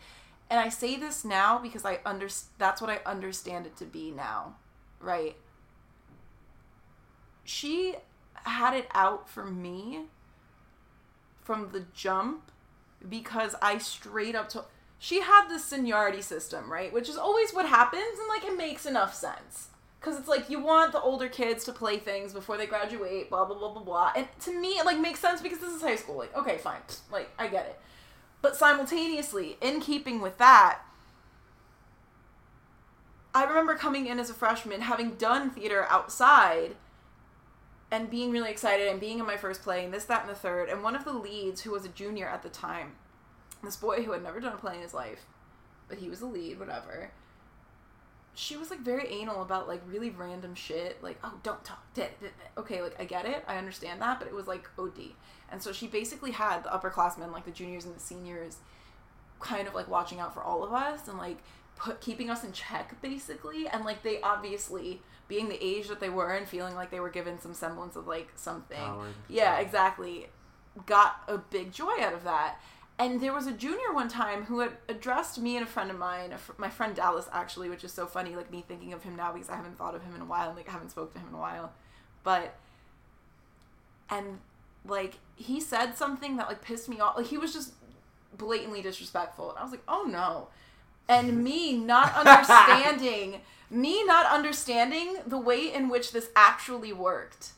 and 0.50 0.60
I 0.60 0.70
say 0.70 0.96
this 0.96 1.26
now 1.26 1.58
because 1.58 1.86
I 1.86 2.00
under 2.06 2.28
that's 2.58 2.82
what 2.82 2.90
I 2.90 3.00
understand 3.06 3.66
it 3.66 3.76
to 3.78 3.86
be 3.86 4.12
now, 4.12 4.56
right? 5.00 5.36
She 7.44 7.96
had 8.34 8.76
it 8.76 8.88
out 8.94 9.30
for 9.30 9.46
me 9.46 10.06
from 11.44 11.70
the 11.72 11.86
jump 11.94 12.52
because 13.08 13.56
I 13.62 13.80
straight 13.80 14.36
up 14.36 14.50
told 14.50 14.66
she 15.00 15.22
had 15.22 15.48
the 15.50 15.60
seniority 15.60 16.22
system, 16.22 16.72
right? 16.72 16.94
Which 16.94 17.10
is 17.10 17.18
always 17.18 17.54
what 17.54 17.68
happens 17.68 18.20
and 18.20 18.28
like 18.30 18.46
it 18.46 18.58
makes 18.58 18.86
enough 18.86 19.14
sense. 19.14 19.70
Cause 20.06 20.20
it's 20.20 20.28
like 20.28 20.52
you 20.52 20.60
want 20.60 20.92
the 20.92 21.02
older 21.02 21.28
kids 21.28 21.64
to 21.64 21.72
play 21.72 21.98
things 21.98 22.32
before 22.32 22.58
they 22.58 22.68
graduate, 22.68 23.28
blah 23.28 23.44
blah 23.44 23.58
blah 23.58 23.74
blah 23.74 23.82
blah. 23.82 24.12
And 24.16 24.28
to 24.42 24.54
me 24.54 24.74
it 24.74 24.86
like 24.86 25.00
makes 25.00 25.20
sense 25.20 25.42
because 25.42 25.58
this 25.58 25.74
is 25.74 25.82
high 25.82 25.96
school. 25.96 26.16
Like, 26.16 26.38
okay, 26.38 26.60
fine. 26.60 26.82
Like, 27.12 27.32
I 27.40 27.48
get 27.48 27.66
it. 27.66 27.80
But 28.44 28.56
simultaneously, 28.56 29.58
in 29.62 29.82
keeping 29.82 30.22
with 30.22 30.38
that, 30.38 30.82
I 33.34 33.46
remember 33.46 33.74
coming 33.74 34.06
in 34.06 34.20
as 34.20 34.30
a 34.30 34.36
freshman, 34.36 34.82
having 34.82 35.16
done 35.16 35.50
theater 35.50 35.88
outside, 35.90 36.76
and 37.90 38.08
being 38.08 38.30
really 38.30 38.52
excited 38.52 38.88
and 38.88 39.00
being 39.00 39.18
in 39.18 39.26
my 39.26 39.38
first 39.38 39.64
play 39.64 39.84
and 39.86 39.92
this, 39.92 40.06
that, 40.06 40.22
and 40.22 40.30
the 40.30 40.36
third. 40.36 40.70
And 40.70 40.84
one 40.84 40.96
of 40.96 41.04
the 41.04 41.14
leads, 41.14 41.62
who 41.62 41.72
was 41.72 41.84
a 41.84 41.90
junior 41.90 42.28
at 42.28 42.44
the 42.44 42.50
time, 42.50 42.92
this 43.64 43.76
boy 43.76 44.04
who 44.04 44.12
had 44.12 44.22
never 44.22 44.40
done 44.40 44.54
a 44.54 44.58
play 44.58 44.76
in 44.76 44.82
his 44.82 44.94
life, 44.94 45.26
but 45.90 45.98
he 45.98 46.10
was 46.10 46.20
the 46.20 46.28
lead, 46.28 46.60
whatever. 46.60 47.10
She 48.36 48.58
was 48.58 48.70
like 48.70 48.82
very 48.82 49.08
anal 49.12 49.42
about 49.42 49.68
like 49.68 49.82
really 49.88 50.10
random 50.10 50.56
shit, 50.56 51.02
like 51.02 51.18
oh 51.24 51.34
don't 51.42 51.64
talk, 51.64 51.84
okay, 52.58 52.82
like 52.82 53.00
I 53.00 53.06
get 53.06 53.26
it, 53.26 53.44
I 53.48 53.58
understand 53.58 54.02
that, 54.02 54.20
but 54.20 54.28
it 54.28 54.34
was 54.34 54.46
like 54.46 54.70
OD, 54.78 55.14
and 55.50 55.64
so 55.64 55.72
she 55.72 55.88
basically 55.88 56.32
had 56.32 56.64
the 56.64 56.70
upperclassmen, 56.70 57.32
like 57.32 57.46
the 57.46 57.52
juniors 57.52 57.86
and 57.86 57.96
the 57.96 58.00
seniors, 58.00 58.58
kind 59.40 59.68
of 59.68 59.74
like 59.76 59.88
watching 59.88 60.20
out 60.20 60.34
for 60.34 60.44
all 60.44 60.64
of 60.64 60.74
us 60.74 61.08
and 61.08 61.18
like 61.18 61.38
put 61.76 62.02
keeping 62.02 62.30
us 62.30 62.44
in 62.44 62.52
check 62.52 63.00
basically. 63.02 63.68
And 63.68 63.86
like 63.86 64.04
they 64.04 64.22
obviously 64.22 65.02
being 65.28 65.50
the 65.50 65.64
age 65.64 65.88
that 65.88 66.00
they 66.00 66.10
were 66.10 66.34
and 66.34 66.48
feeling 66.48 66.76
like 66.76 66.92
they 66.92 67.00
were 67.00 67.10
given 67.10 67.40
some 67.40 67.54
semblance 67.54 67.96
of 67.96 68.08
like 68.08 68.30
something 68.36 68.78
yeah 69.28 69.60
exactly. 69.60 70.28
Got 70.86 71.16
a 71.28 71.38
big 71.38 71.72
joy 71.72 72.02
out 72.02 72.14
of 72.14 72.26
that 72.26 72.60
and 72.98 73.20
there 73.20 73.34
was 73.34 73.46
a 73.46 73.52
junior 73.52 73.94
one 73.94 74.08
time 74.08 74.44
who 74.44 74.60
had 74.60 74.72
addressed 74.88 75.38
me 75.38 75.58
and 75.58 75.66
a 75.66 75.70
friend 75.70 75.92
of 75.92 75.98
mine 75.98 76.34
fr- 76.38 76.54
my 76.58 76.70
friend 76.70 76.96
dallas 76.96 77.28
actually 77.32 77.70
which 77.70 77.84
is 77.84 77.92
so 77.92 78.06
funny 78.06 78.36
like 78.36 78.52
me 78.52 78.64
thinking 78.68 78.94
of 78.94 79.04
him 79.04 79.16
now 79.16 79.32
because 79.34 79.50
i 79.50 79.56
haven't 79.56 79.78
thought 79.78 79.96
of 79.96 80.04
him 80.04 80.16
in 80.16 80.22
a 80.22 80.26
while 80.26 80.50
and 80.50 80.58
like 80.58 80.70
I 80.70 80.72
haven't 80.72 80.90
spoke 80.90 81.14
to 81.14 81.20
him 81.20 81.28
in 81.30 81.36
a 81.36 81.40
while. 81.40 81.72
But 82.24 82.56
and 84.10 84.40
like 84.86 85.16
he 85.36 85.60
said 85.60 85.98
something 85.98 86.38
that 86.38 86.48
like 86.48 86.62
pissed 86.62 86.90
me 86.90 87.00
off. 87.00 87.18
Like 87.18 87.28
he 87.28 87.38
was 87.38 87.54
just 87.54 87.74
blatantly 88.38 88.82
disrespectful. 88.82 89.50
And 89.50 89.60
i 89.60 89.64
was 89.64 89.72
like 89.72 89.84
oh 89.88 90.06
no. 90.10 90.48
And 91.08 91.44
me 91.44 91.78
not 91.78 92.14
understanding 92.16 93.42
me 93.70 94.04
not 94.04 94.26
understanding 94.26 95.18
the 95.26 95.38
way 95.38 95.74
in 95.74 95.90
which 95.90 96.12
this 96.12 96.30
actually 96.36 96.94
worked 96.94 97.52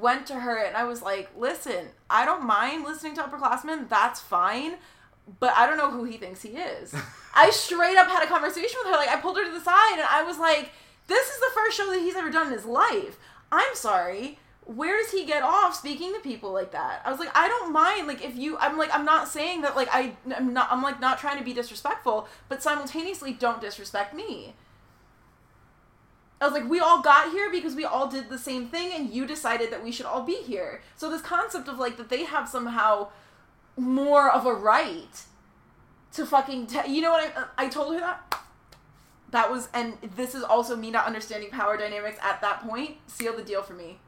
went 0.00 0.26
to 0.26 0.34
her 0.40 0.56
and 0.56 0.76
I 0.76 0.84
was 0.84 1.02
like, 1.02 1.30
listen, 1.36 1.88
I 2.08 2.24
don't 2.24 2.46
mind 2.46 2.84
listening 2.84 3.14
to 3.16 3.22
upperclassmen, 3.22 3.88
that's 3.88 4.20
fine, 4.20 4.76
but 5.40 5.52
I 5.56 5.66
don't 5.66 5.78
know 5.78 5.90
who 5.90 6.04
he 6.04 6.16
thinks 6.16 6.42
he 6.42 6.50
is. 6.50 6.94
I 7.34 7.50
straight 7.50 7.96
up 7.96 8.08
had 8.08 8.24
a 8.24 8.28
conversation 8.28 8.78
with 8.82 8.92
her, 8.92 8.98
like 8.98 9.08
I 9.08 9.20
pulled 9.20 9.36
her 9.36 9.44
to 9.44 9.52
the 9.52 9.60
side 9.60 9.94
and 9.94 10.06
I 10.08 10.22
was 10.24 10.38
like, 10.38 10.70
this 11.06 11.28
is 11.28 11.40
the 11.40 11.50
first 11.54 11.76
show 11.76 11.90
that 11.90 12.00
he's 12.00 12.16
ever 12.16 12.30
done 12.30 12.48
in 12.48 12.52
his 12.52 12.64
life. 12.64 13.18
I'm 13.50 13.74
sorry. 13.74 14.38
Where 14.66 14.98
does 15.02 15.10
he 15.10 15.24
get 15.24 15.42
off 15.42 15.74
speaking 15.74 16.12
to 16.12 16.20
people 16.20 16.52
like 16.52 16.72
that? 16.72 17.00
I 17.04 17.10
was 17.10 17.18
like, 17.18 17.34
I 17.34 17.48
don't 17.48 17.72
mind. 17.72 18.06
Like, 18.06 18.22
if 18.22 18.36
you, 18.36 18.58
I'm 18.58 18.76
like, 18.76 18.94
I'm 18.94 19.06
not 19.06 19.26
saying 19.26 19.62
that, 19.62 19.74
like, 19.74 19.88
I, 19.90 20.12
I'm 20.36 20.52
not, 20.52 20.68
I'm 20.70 20.82
like, 20.82 21.00
not 21.00 21.18
trying 21.18 21.38
to 21.38 21.44
be 21.44 21.54
disrespectful, 21.54 22.28
but 22.50 22.62
simultaneously, 22.62 23.32
don't 23.32 23.62
disrespect 23.62 24.14
me. 24.14 24.54
I 26.40 26.44
was 26.44 26.54
like, 26.54 26.68
we 26.68 26.78
all 26.78 27.02
got 27.02 27.32
here 27.32 27.50
because 27.50 27.74
we 27.74 27.84
all 27.84 28.06
did 28.06 28.28
the 28.28 28.38
same 28.38 28.68
thing, 28.68 28.92
and 28.94 29.12
you 29.12 29.26
decided 29.26 29.72
that 29.72 29.82
we 29.82 29.90
should 29.90 30.06
all 30.06 30.22
be 30.22 30.36
here. 30.36 30.82
So 30.96 31.10
this 31.10 31.22
concept 31.22 31.68
of 31.68 31.78
like 31.78 31.96
that 31.96 32.08
they 32.08 32.24
have 32.24 32.48
somehow 32.48 33.08
more 33.76 34.30
of 34.30 34.46
a 34.46 34.54
right 34.54 35.24
to 36.12 36.24
fucking, 36.24 36.68
te- 36.68 36.92
you 36.92 37.02
know 37.02 37.10
what 37.10 37.32
I? 37.36 37.64
I 37.64 37.68
told 37.68 37.94
her 37.94 38.00
that. 38.00 38.40
That 39.30 39.50
was, 39.50 39.68
and 39.74 39.98
this 40.16 40.34
is 40.34 40.42
also 40.42 40.74
me 40.74 40.90
not 40.90 41.06
understanding 41.06 41.50
power 41.50 41.76
dynamics 41.76 42.18
at 42.22 42.40
that 42.40 42.66
point. 42.66 42.96
Sealed 43.06 43.36
the 43.36 43.42
deal 43.42 43.62
for 43.62 43.74
me. 43.74 43.98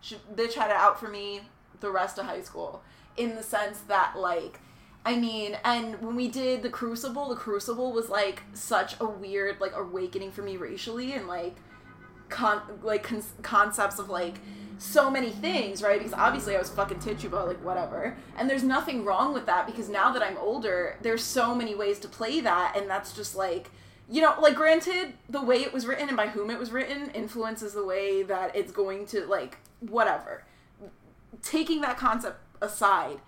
She, 0.00 0.16
bitch 0.34 0.54
had 0.54 0.70
it 0.70 0.76
out 0.76 0.98
for 0.98 1.08
me 1.08 1.42
the 1.80 1.90
rest 1.90 2.18
of 2.18 2.26
high 2.26 2.42
school 2.42 2.82
in 3.16 3.36
the 3.36 3.42
sense 3.42 3.80
that 3.80 4.14
like 4.16 4.60
I 5.06 5.16
mean, 5.16 5.58
and 5.64 6.00
when 6.00 6.16
we 6.16 6.28
did 6.28 6.62
the 6.62 6.70
Crucible, 6.70 7.28
the 7.28 7.36
Crucible 7.36 7.92
was 7.92 8.08
like 8.08 8.42
such 8.54 8.98
a 9.00 9.04
weird 9.04 9.60
like 9.60 9.76
awakening 9.76 10.32
for 10.32 10.42
me 10.42 10.56
racially 10.56 11.12
and 11.12 11.28
like 11.28 11.56
con 12.34 12.60
like 12.82 13.04
con- 13.04 13.22
concepts 13.42 13.98
of 13.98 14.10
like 14.10 14.34
so 14.78 15.10
many 15.10 15.30
things, 15.30 15.82
right? 15.82 15.98
Because 15.98 16.12
obviously 16.12 16.56
I 16.56 16.58
was 16.58 16.68
fucking 16.68 16.98
Tituba, 16.98 17.36
like 17.46 17.64
whatever. 17.64 18.16
And 18.36 18.50
there's 18.50 18.64
nothing 18.64 19.04
wrong 19.04 19.32
with 19.32 19.46
that 19.46 19.66
because 19.66 19.88
now 19.88 20.12
that 20.12 20.22
I'm 20.22 20.36
older, 20.38 20.98
there's 21.00 21.22
so 21.22 21.54
many 21.54 21.74
ways 21.74 21.98
to 22.00 22.08
play 22.08 22.40
that, 22.40 22.74
and 22.76 22.90
that's 22.90 23.12
just 23.12 23.36
like, 23.36 23.70
you 24.10 24.20
know, 24.20 24.34
like 24.40 24.56
granted, 24.56 25.14
the 25.30 25.40
way 25.40 25.62
it 25.62 25.72
was 25.72 25.86
written 25.86 26.08
and 26.08 26.16
by 26.16 26.26
whom 26.26 26.50
it 26.50 26.58
was 26.58 26.72
written 26.72 27.10
influences 27.10 27.72
the 27.72 27.84
way 27.84 28.22
that 28.24 28.54
it's 28.54 28.72
going 28.72 29.06
to 29.06 29.24
like 29.26 29.58
whatever. 29.80 30.44
Taking 31.42 31.80
that 31.82 31.96
concept 31.96 32.38
aside, 32.60 33.20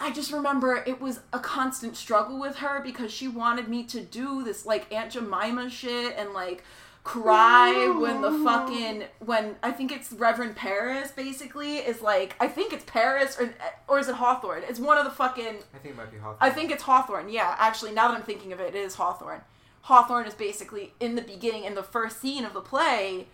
I 0.00 0.10
just 0.10 0.32
remember 0.32 0.82
it 0.84 1.00
was 1.00 1.20
a 1.32 1.38
constant 1.38 1.96
struggle 1.96 2.40
with 2.40 2.56
her 2.56 2.80
because 2.82 3.12
she 3.12 3.28
wanted 3.28 3.68
me 3.68 3.84
to 3.84 4.00
do 4.00 4.42
this 4.42 4.66
like 4.66 4.92
Aunt 4.92 5.12
Jemima 5.12 5.70
shit 5.70 6.16
and 6.18 6.32
like 6.32 6.64
cry 7.04 7.88
when 7.98 8.22
the 8.22 8.30
fucking 8.44 9.04
when 9.18 9.56
I 9.62 9.72
think 9.72 9.90
it's 9.90 10.12
Reverend 10.12 10.54
Parris 10.54 11.10
basically 11.10 11.78
is 11.78 12.00
like 12.00 12.36
I 12.38 12.46
think 12.46 12.72
it's 12.72 12.84
Parris 12.84 13.38
or 13.40 13.52
or 13.88 13.98
is 13.98 14.08
it 14.08 14.14
Hawthorne? 14.14 14.62
It's 14.68 14.78
one 14.78 14.98
of 14.98 15.04
the 15.04 15.10
fucking 15.10 15.56
I 15.74 15.78
think 15.78 15.94
it 15.94 15.96
might 15.96 16.12
be 16.12 16.18
Hawthorne. 16.18 16.38
I 16.40 16.50
think 16.50 16.70
it's 16.70 16.84
Hawthorne. 16.84 17.28
Yeah, 17.28 17.56
actually 17.58 17.92
now 17.92 18.08
that 18.08 18.16
I'm 18.16 18.22
thinking 18.22 18.52
of 18.52 18.60
it, 18.60 18.74
it 18.74 18.78
is 18.78 18.94
Hawthorne. 18.94 19.40
Hawthorne 19.82 20.26
is 20.26 20.34
basically 20.34 20.94
in 21.00 21.16
the 21.16 21.22
beginning 21.22 21.64
in 21.64 21.74
the 21.74 21.82
first 21.82 22.20
scene 22.20 22.44
of 22.44 22.54
the 22.54 22.60
play 22.60 23.26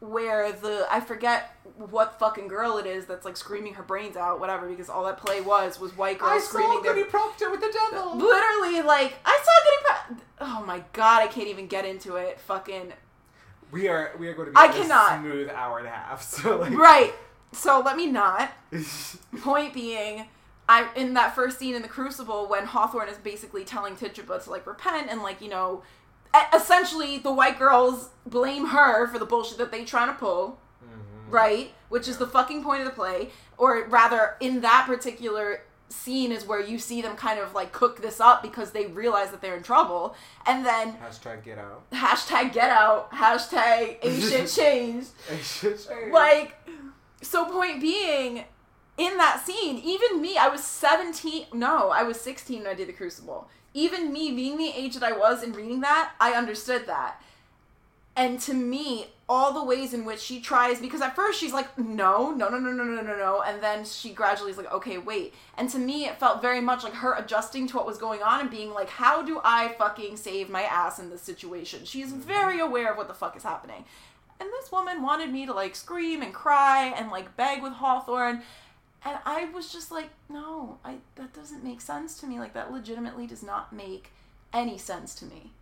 where 0.00 0.52
the 0.52 0.86
I 0.90 1.00
forget 1.00 1.56
what 1.78 2.18
fucking 2.18 2.48
girl 2.48 2.76
it 2.76 2.84
is 2.84 3.06
that's 3.06 3.24
like 3.24 3.38
screaming 3.38 3.74
her 3.74 3.82
brains 3.82 4.16
out, 4.16 4.38
whatever, 4.38 4.68
because 4.68 4.90
all 4.90 5.04
that 5.04 5.16
play 5.16 5.40
was 5.40 5.80
was 5.80 5.96
white 5.96 6.18
girls 6.18 6.32
I 6.32 6.38
screaming 6.44 6.82
saw 6.84 6.92
Goody 6.92 7.04
Proctor 7.04 7.50
with 7.50 7.60
the 7.60 7.72
devil. 7.72 8.16
Literally, 8.16 8.82
like 8.82 9.14
I 9.24 9.40
saw 9.42 9.64
Goody 9.64 10.18
Pro- 10.18 10.26
Oh 10.46 10.64
my 10.66 10.84
god, 10.92 11.22
I 11.22 11.26
can't 11.28 11.48
even 11.48 11.68
get 11.68 11.86
into 11.86 12.16
it. 12.16 12.38
Fucking 12.40 12.92
We 13.70 13.88
are 13.88 14.12
we 14.18 14.28
are 14.28 14.34
going 14.34 14.46
to 14.46 14.52
be 14.52 14.56
I 14.56 14.66
a 14.66 14.72
cannot. 14.72 15.20
smooth 15.20 15.50
hour 15.50 15.78
and 15.78 15.86
a 15.86 15.90
half. 15.90 16.22
So 16.42 16.58
like 16.58 16.72
right. 16.72 17.14
So 17.52 17.80
let 17.84 17.96
me 17.96 18.06
not. 18.06 18.52
Point 19.40 19.74
being, 19.74 20.26
I 20.68 20.88
in 20.94 21.14
that 21.14 21.34
first 21.34 21.58
scene 21.58 21.74
in 21.74 21.82
the 21.82 21.88
Crucible 21.88 22.48
when 22.48 22.66
Hawthorne 22.66 23.08
is 23.08 23.18
basically 23.18 23.64
telling 23.64 23.96
Tituba 23.96 24.40
to 24.40 24.50
like 24.50 24.66
repent 24.66 25.08
and 25.10 25.22
like 25.22 25.40
you 25.40 25.48
know, 25.48 25.82
essentially 26.54 27.18
the 27.18 27.32
white 27.32 27.58
girls 27.58 28.10
blame 28.26 28.66
her 28.66 29.06
for 29.08 29.18
the 29.18 29.26
bullshit 29.26 29.58
that 29.58 29.70
they 29.70 29.84
trying 29.84 30.08
to 30.08 30.14
pull, 30.14 30.58
mm-hmm. 30.84 31.30
right? 31.30 31.72
Which 31.88 32.08
is 32.08 32.18
the 32.18 32.26
fucking 32.26 32.62
point 32.64 32.80
of 32.80 32.86
the 32.86 32.94
play, 32.94 33.30
or 33.56 33.84
rather, 33.84 34.36
in 34.40 34.60
that 34.62 34.84
particular 34.86 35.62
scene 35.94 36.32
is 36.32 36.44
where 36.46 36.60
you 36.60 36.78
see 36.78 37.00
them 37.00 37.16
kind 37.16 37.38
of 37.38 37.54
like 37.54 37.72
cook 37.72 38.02
this 38.02 38.20
up 38.20 38.42
because 38.42 38.72
they 38.72 38.86
realize 38.86 39.30
that 39.30 39.40
they're 39.40 39.56
in 39.56 39.62
trouble, 39.62 40.14
and 40.46 40.64
then 40.66 40.94
Hashtag 40.94 41.44
get 41.44 41.58
out. 41.58 41.90
hashtag 41.90 42.52
get 42.52 42.70
out, 42.70 43.10
hashtag 43.12 44.04
a 44.04 44.20
shit 44.20 44.50
changed. 44.50 45.10
Like, 46.12 46.56
so 47.22 47.46
point 47.46 47.80
being, 47.80 48.44
in 48.96 49.16
that 49.16 49.44
scene, 49.44 49.78
even 49.78 50.20
me, 50.20 50.36
I 50.36 50.48
was 50.48 50.62
17, 50.62 51.46
no, 51.52 51.90
I 51.90 52.02
was 52.02 52.20
16 52.20 52.58
when 52.58 52.66
I 52.66 52.74
did 52.74 52.88
the 52.88 52.92
Crucible. 52.92 53.48
Even 53.72 54.12
me, 54.12 54.30
being 54.32 54.56
the 54.56 54.70
age 54.70 54.94
that 54.94 55.02
I 55.02 55.16
was 55.16 55.42
and 55.42 55.56
reading 55.56 55.80
that, 55.80 56.12
I 56.20 56.32
understood 56.32 56.86
that. 56.86 57.20
And 58.14 58.38
to 58.42 58.54
me, 58.54 59.06
all 59.26 59.54
the 59.54 59.64
ways 59.64 59.94
in 59.94 60.04
which 60.04 60.20
she 60.20 60.40
tries, 60.40 60.80
because 60.80 61.00
at 61.00 61.16
first 61.16 61.40
she's 61.40 61.52
like, 61.52 61.78
no, 61.78 62.30
no, 62.30 62.48
no, 62.48 62.58
no, 62.58 62.70
no, 62.70 62.84
no, 62.84 63.00
no, 63.00 63.16
no. 63.16 63.42
And 63.42 63.62
then 63.62 63.84
she 63.84 64.12
gradually 64.12 64.50
is 64.50 64.58
like, 64.58 64.70
okay, 64.72 64.98
wait. 64.98 65.32
And 65.56 65.70
to 65.70 65.78
me, 65.78 66.04
it 66.04 66.20
felt 66.20 66.42
very 66.42 66.60
much 66.60 66.84
like 66.84 66.92
her 66.94 67.14
adjusting 67.14 67.66
to 67.68 67.76
what 67.76 67.86
was 67.86 67.96
going 67.96 68.22
on 68.22 68.40
and 68.40 68.50
being 68.50 68.74
like, 68.74 68.90
how 68.90 69.22
do 69.22 69.40
I 69.42 69.74
fucking 69.78 70.18
save 70.18 70.50
my 70.50 70.62
ass 70.62 70.98
in 70.98 71.08
this 71.08 71.22
situation? 71.22 71.84
She's 71.84 72.12
mm-hmm. 72.12 72.20
very 72.20 72.60
aware 72.60 72.90
of 72.90 72.98
what 72.98 73.08
the 73.08 73.14
fuck 73.14 73.34
is 73.36 73.42
happening. 73.42 73.86
And 74.40 74.48
this 74.50 74.70
woman 74.70 75.02
wanted 75.02 75.32
me 75.32 75.46
to 75.46 75.54
like 75.54 75.74
scream 75.74 76.20
and 76.20 76.34
cry 76.34 76.92
and 76.96 77.10
like 77.10 77.36
beg 77.36 77.62
with 77.62 77.72
Hawthorne. 77.72 78.42
And 79.06 79.18
I 79.24 79.46
was 79.46 79.72
just 79.72 79.90
like, 79.90 80.10
no, 80.28 80.78
I 80.84 80.96
that 81.16 81.32
doesn't 81.32 81.64
make 81.64 81.80
sense 81.80 82.18
to 82.20 82.26
me. 82.26 82.38
Like 82.38 82.54
that 82.54 82.72
legitimately 82.72 83.26
does 83.26 83.42
not 83.42 83.72
make 83.72 84.10
any 84.52 84.76
sense 84.76 85.14
to 85.16 85.24
me. 85.24 85.52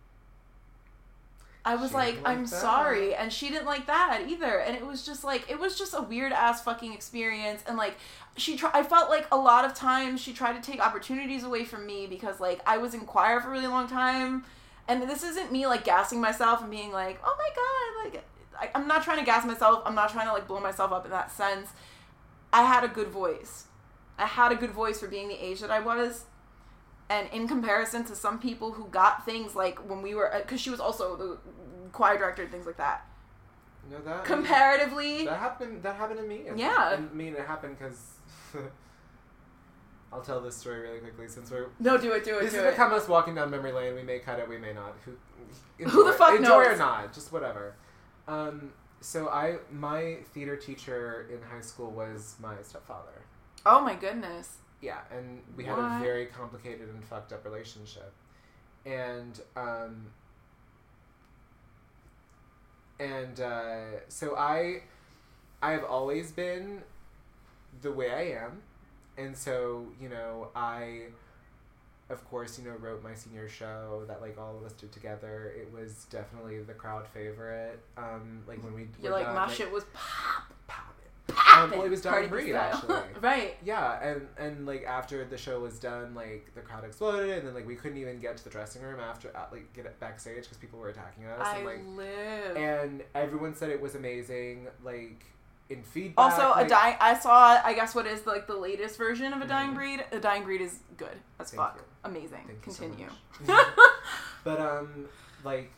I 1.65 1.75
was 1.75 1.91
She 1.91 1.95
like, 1.95 2.15
like 2.23 2.27
I'm 2.37 2.41
that. 2.45 2.49
sorry. 2.49 3.15
And 3.15 3.31
she 3.31 3.49
didn't 3.49 3.65
like 3.65 3.87
that 3.87 4.23
either. 4.27 4.59
And 4.59 4.75
it 4.75 4.85
was 4.85 5.05
just 5.05 5.23
like, 5.23 5.49
it 5.49 5.59
was 5.59 5.77
just 5.77 5.93
a 5.93 6.01
weird 6.01 6.33
ass 6.33 6.61
fucking 6.63 6.91
experience. 6.93 7.63
And 7.67 7.77
like, 7.77 7.95
she 8.35 8.57
tried, 8.57 8.71
I 8.73 8.83
felt 8.83 9.09
like 9.09 9.27
a 9.31 9.37
lot 9.37 9.63
of 9.63 9.73
times 9.73 10.19
she 10.21 10.33
tried 10.33 10.61
to 10.61 10.71
take 10.71 10.85
opportunities 10.85 11.43
away 11.43 11.63
from 11.63 11.85
me 11.85 12.07
because 12.07 12.39
like 12.39 12.61
I 12.65 12.77
was 12.77 12.93
in 12.93 13.01
choir 13.01 13.39
for 13.39 13.47
a 13.47 13.51
really 13.51 13.67
long 13.67 13.87
time. 13.87 14.43
And 14.87 15.03
this 15.03 15.23
isn't 15.23 15.51
me 15.51 15.65
like 15.65 15.85
gassing 15.85 16.19
myself 16.19 16.61
and 16.61 16.69
being 16.69 16.91
like, 16.91 17.19
oh 17.23 17.35
my 17.37 18.11
God, 18.11 18.13
like, 18.13 18.23
I, 18.59 18.77
I'm 18.77 18.87
not 18.87 19.03
trying 19.03 19.19
to 19.19 19.25
gas 19.25 19.45
myself. 19.45 19.83
I'm 19.85 19.95
not 19.95 20.11
trying 20.11 20.27
to 20.27 20.33
like 20.33 20.47
blow 20.47 20.59
myself 20.59 20.91
up 20.91 21.05
in 21.05 21.11
that 21.11 21.31
sense. 21.31 21.69
I 22.51 22.63
had 22.63 22.83
a 22.83 22.89
good 22.89 23.07
voice. 23.07 23.65
I 24.19 24.25
had 24.25 24.51
a 24.51 24.55
good 24.55 24.71
voice 24.71 24.99
for 24.99 25.07
being 25.07 25.29
the 25.29 25.43
age 25.43 25.61
that 25.61 25.71
I 25.71 25.79
was 25.79 26.25
and 27.13 27.29
in 27.33 27.47
comparison 27.47 28.03
to 28.05 28.15
some 28.15 28.37
people 28.39 28.71
who 28.73 28.85
got 28.87 29.25
things 29.25 29.55
like 29.55 29.77
when 29.89 30.01
we 30.01 30.13
were 30.15 30.31
because 30.41 30.59
she 30.59 30.69
was 30.69 30.79
also 30.79 31.15
the 31.15 31.37
choir 31.91 32.17
director 32.17 32.41
and 32.43 32.51
things 32.51 32.65
like 32.65 32.77
that 32.77 33.05
No, 33.91 33.99
that 34.01 34.23
comparatively 34.25 35.25
that 35.25 35.39
happened. 35.39 35.83
That 35.83 35.95
happened 35.95 36.19
to 36.19 36.25
me. 36.25 36.47
And- 36.47 36.59
Yeah. 36.59 36.93
and, 36.93 37.09
I 37.11 37.13
mean, 37.13 37.33
it 37.35 37.45
happened 37.45 37.77
because. 37.77 37.99
I'll 40.11 40.21
tell 40.21 40.41
this 40.41 40.55
story 40.55 40.79
really 40.81 40.99
quickly 40.99 41.27
since 41.27 41.49
we're. 41.49 41.67
no 41.79 41.97
do 41.97 42.11
it 42.13 42.23
do 42.23 42.37
it 42.37 42.43
This 42.43 42.53
do 42.53 42.59
is 42.59 42.65
it 42.65 42.69
become 42.71 42.93
us 42.93 43.07
walking 43.07 43.33
down 43.35 43.49
memory 43.49 43.71
lane. 43.71 43.95
We 43.95 44.03
may 44.03 44.19
cut 44.19 44.37
it. 44.39 44.47
We 44.47 44.57
may 44.59 44.71
not. 44.73 44.95
Who? 45.05 45.11
Who 45.89 46.03
the 46.03 46.11
enjoy- 46.11 46.17
fuck 46.17 46.35
enjoy 46.37 46.63
or 46.65 46.77
not? 46.77 47.13
Just 47.13 47.31
whatever. 47.31 47.75
Um. 48.27 48.71
So 49.01 49.27
I, 49.27 49.57
my 49.71 50.17
theater 50.33 50.55
teacher 50.55 51.27
in 51.33 51.41
high 51.41 51.59
school 51.61 51.91
was 51.91 52.35
my 52.39 52.55
stepfather. 52.61 53.17
oh 53.65 53.81
my 53.81 53.95
goodness 53.95 54.57
Yeah, 54.83 54.99
and 55.15 55.41
we 55.55 55.63
had 55.63 55.79
a 55.79 55.99
very 56.01 56.25
complicated 56.25 56.89
and 56.89 57.03
fucked 57.05 57.31
up 57.31 57.45
relationship. 57.45 58.11
And 58.85 59.39
um 59.55 60.07
and 62.99 63.39
uh, 63.39 63.99
so 64.07 64.35
I 64.35 64.81
I 65.61 65.71
have 65.71 65.83
always 65.83 66.31
been 66.31 66.81
the 67.81 67.91
way 67.91 68.11
I 68.11 68.43
am. 68.43 68.61
And 69.17 69.37
so, 69.37 69.87
you 70.01 70.09
know, 70.09 70.49
I 70.55 71.03
of 72.09 72.29
course, 72.29 72.59
you 72.59 72.65
know, 72.65 72.75
wrote 72.77 73.03
my 73.03 73.13
senior 73.13 73.47
show 73.47 74.03
that 74.07 74.21
like 74.21 74.37
all 74.37 74.57
of 74.57 74.63
us 74.63 74.73
did 74.73 74.91
together. 74.91 75.53
It 75.57 75.71
was 75.73 76.05
definitely 76.09 76.61
the 76.61 76.73
crowd 76.73 77.07
favorite. 77.07 77.79
Um, 77.97 78.43
like 78.47 78.63
when 78.63 78.73
we 78.73 78.87
were 79.01 79.09
like 79.09 79.25
done, 79.25 79.35
my 79.35 79.51
shit 79.51 79.71
was 79.71 79.85
pop 79.93 80.03
pop 80.03 80.43
it. 80.51 80.55
pop 80.62 80.62
Um, 81.63 81.71
well, 81.71 81.81
it 81.83 81.89
was 81.89 82.01
Dying 82.01 82.13
Cardi 82.13 82.27
B 82.27 82.31
Breed, 82.31 82.49
style. 82.51 82.73
actually. 82.73 82.95
right 83.21 83.55
Yeah, 83.63 84.01
and 84.01 84.27
and 84.37 84.65
like 84.65 84.83
after 84.85 85.23
the 85.25 85.37
show 85.37 85.59
was 85.59 85.79
done, 85.79 86.13
like 86.15 86.51
the 86.55 86.61
crowd 86.61 86.83
exploded, 86.83 87.37
and 87.39 87.47
then 87.47 87.53
like 87.53 87.67
we 87.67 87.75
couldn't 87.75 87.97
even 87.97 88.19
get 88.19 88.37
to 88.37 88.43
the 88.43 88.49
dressing 88.49 88.81
room 88.81 88.99
after 88.99 89.35
uh, 89.35 89.45
like 89.51 89.71
get 89.73 89.85
it 89.85 89.99
backstage 89.99 90.43
because 90.43 90.57
people 90.57 90.79
were 90.79 90.89
attacking 90.89 91.25
us, 91.25 91.39
I 91.45 91.57
and 91.57 91.65
like 91.65 91.79
live 91.85 92.57
and 92.57 93.03
everyone 93.15 93.55
said 93.55 93.69
it 93.69 93.81
was 93.81 93.95
amazing. 93.95 94.67
Like 94.83 95.23
in 95.69 95.81
feedback, 95.81 96.31
also 96.31 96.49
a 96.49 96.61
like, 96.61 96.67
dying 96.67 96.95
I 96.99 97.13
saw 97.17 97.59
I 97.63 97.73
guess 97.73 97.95
what 97.95 98.05
is 98.05 98.25
like 98.27 98.47
the 98.47 98.55
latest 98.57 98.97
version 98.97 99.31
of 99.33 99.41
a 99.41 99.47
dying 99.47 99.71
Mhm. 99.71 99.75
breed 99.75 100.05
a 100.11 100.19
dying 100.19 100.43
breed 100.43 100.59
is 100.61 100.79
good 100.97 101.17
as 101.39 101.51
fuck 101.51 101.77
you. 101.77 101.83
amazing 102.03 102.43
Thank 102.45 102.65
so 102.75 102.81
continue 102.83 103.07
much. 103.47 103.65
but 104.43 104.59
um, 104.59 105.05
like 105.43 105.71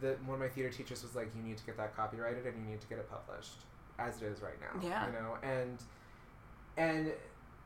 the 0.00 0.16
one 0.26 0.34
of 0.34 0.40
my 0.40 0.48
theater 0.48 0.68
teachers 0.70 1.02
was 1.02 1.14
like, 1.14 1.30
you 1.34 1.42
need 1.42 1.56
to 1.56 1.64
get 1.64 1.76
that 1.78 1.96
copyrighted 1.96 2.44
and 2.46 2.54
you 2.62 2.70
need 2.70 2.80
to 2.82 2.86
get 2.86 2.98
it 2.98 3.08
published 3.10 3.62
as 3.98 4.20
it 4.22 4.26
is 4.26 4.40
right 4.40 4.58
now. 4.60 4.80
Yeah. 4.88 5.06
You 5.06 5.12
know, 5.12 5.36
and 5.42 5.78
and 6.76 7.12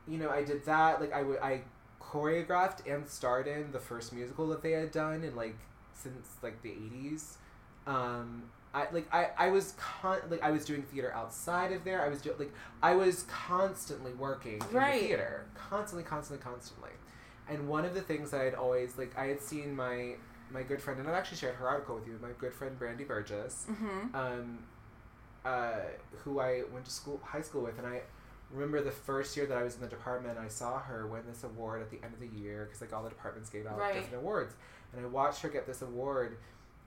you 0.07 0.17
know, 0.17 0.29
I 0.29 0.43
did 0.43 0.65
that. 0.65 0.99
Like 1.01 1.13
I 1.13 1.23
would 1.23 1.39
I 1.39 1.61
choreographed 2.01 2.91
and 2.91 3.07
starred 3.07 3.47
in 3.47 3.71
the 3.71 3.79
first 3.79 4.13
musical 4.13 4.47
that 4.49 4.61
they 4.63 4.71
had 4.71 4.91
done 4.91 5.23
in 5.23 5.35
like 5.35 5.55
since 5.93 6.27
like 6.41 6.61
the 6.61 6.71
eighties. 6.71 7.37
Um, 7.87 8.43
I 8.73 8.87
like 8.91 9.07
I, 9.13 9.29
I 9.37 9.49
was 9.49 9.73
con- 9.77 10.19
like 10.29 10.43
I 10.43 10.51
was 10.51 10.65
doing 10.65 10.83
theater 10.83 11.11
outside 11.13 11.71
of 11.71 11.83
there. 11.83 12.03
I 12.03 12.09
was 12.09 12.21
do- 12.21 12.35
like 12.37 12.53
I 12.83 12.93
was 12.95 13.23
constantly 13.23 14.13
working 14.13 14.61
in 14.69 14.75
Right. 14.75 15.01
the 15.01 15.07
theater, 15.07 15.45
constantly, 15.55 16.03
constantly, 16.03 16.43
constantly. 16.43 16.91
And 17.47 17.67
one 17.67 17.83
of 17.83 17.95
the 17.95 18.01
things 18.01 18.29
that 18.31 18.41
I'd 18.41 18.53
always 18.53 18.97
like 18.97 19.17
I 19.17 19.25
had 19.25 19.41
seen 19.41 19.75
my 19.75 20.15
my 20.51 20.61
good 20.63 20.81
friend, 20.81 20.99
and 20.99 21.07
I've 21.09 21.15
actually 21.15 21.37
shared 21.37 21.55
her 21.55 21.67
article 21.67 21.95
with 21.95 22.07
you. 22.07 22.17
My 22.21 22.29
good 22.39 22.53
friend 22.53 22.77
Brandy 22.77 23.03
Burgess, 23.03 23.65
mm-hmm 23.69 24.15
um, 24.15 24.59
uh, 25.45 25.79
who 26.23 26.39
I 26.39 26.63
went 26.71 26.85
to 26.85 26.91
school, 26.91 27.19
high 27.23 27.41
school 27.41 27.61
with, 27.63 27.77
and 27.77 27.87
I 27.87 28.01
remember 28.51 28.81
the 28.81 28.91
first 28.91 29.37
year 29.37 29.45
that 29.45 29.57
I 29.57 29.63
was 29.63 29.75
in 29.75 29.81
the 29.81 29.87
department. 29.87 30.37
I 30.37 30.47
saw 30.47 30.79
her 30.79 31.07
win 31.07 31.21
this 31.27 31.43
award 31.43 31.81
at 31.81 31.89
the 31.91 31.97
end 32.03 32.13
of 32.13 32.19
the 32.19 32.39
year 32.39 32.65
because 32.65 32.81
like 32.81 32.93
all 32.93 33.03
the 33.03 33.09
departments 33.09 33.49
gave 33.49 33.65
out 33.67 33.77
Right. 33.77 33.93
different 33.95 34.15
awards, 34.23 34.53
and 34.93 35.05
I 35.05 35.07
watched 35.07 35.41
her 35.41 35.49
get 35.49 35.65
this 35.67 35.81
award, 35.81 36.37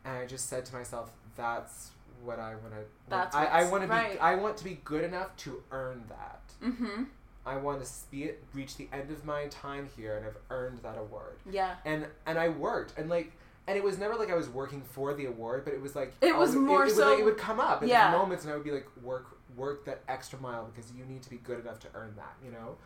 and 0.05 0.17
I 0.17 0.27
just 0.27 0.49
said 0.49 0.65
to 0.67 0.75
myself, 0.75 1.11
"That's 1.37 1.91
what 2.25 2.39
I 2.39 2.51
want 2.57 2.73
to. 2.75 2.85
That's 3.09 3.35
I, 3.35 3.45
I 3.47 3.71
want 3.71 3.83
to 3.85 3.89
right. 3.89 4.13
be. 4.15 4.19
I 4.19 4.35
want 4.37 4.57
to 4.59 4.65
be 4.65 4.81
good 4.85 5.05
enough 5.05 5.37
to 5.39 5.63
earn 5.71 6.05
that. 6.09 6.41
mm-hmm 6.63 7.05
I 7.45 7.57
want 7.57 7.85
to 7.85 7.91
be 8.13 8.31
reach 8.55 8.77
the 8.77 8.89
end 8.93 9.11
of 9.11 9.25
my 9.25 9.47
time 9.49 9.89
here, 9.97 10.17
and 10.17 10.25
I've 10.25 10.37
earned 10.51 10.79
that 10.85 10.97
award. 10.97 11.39
yeah 11.51 11.75
And 11.85 12.07
and 12.27 12.39
I 12.39 12.49
worked, 12.49 12.97
and 12.99 13.09
like." 13.11 13.33
And 13.69 13.77
it 13.79 13.85
was 13.85 13.97
never 13.99 14.17
like 14.17 14.31
I 14.31 14.35
was 14.35 14.49
working 14.49 14.83
for 14.83 15.15
the 15.15 15.27
award, 15.27 15.65
but 15.65 15.73
it 15.73 15.81
was 15.81 15.95
like 15.95 16.15
It 16.21 16.37
was 16.37 16.55
more 16.57 16.83
it, 16.83 16.87
was 16.87 16.97
so- 16.97 17.11
like 17.11 17.21
it 17.21 17.25
would 17.25 17.39
come 17.39 17.61
up 17.61 17.83
in 17.83 17.89
Yeah. 17.89 18.11
these 18.11 18.19
moments, 18.19 18.45
and 18.45 18.53
I 18.53 18.57
would 18.57 18.65
be 18.65 18.73
like, 18.73 18.89
work 19.03 19.39
work 19.57 19.85
that 19.85 20.01
extra 20.09 20.41
mile 20.41 20.65
because 20.75 20.91
you 20.93 21.05
need 21.05 21.23
to 21.23 21.29
be 21.29 21.37
good 21.37 21.61
enough 21.61 21.79
to 21.79 21.87
earn 21.95 22.15
that, 22.17 22.35
you 22.45 22.51
know. 22.51 22.77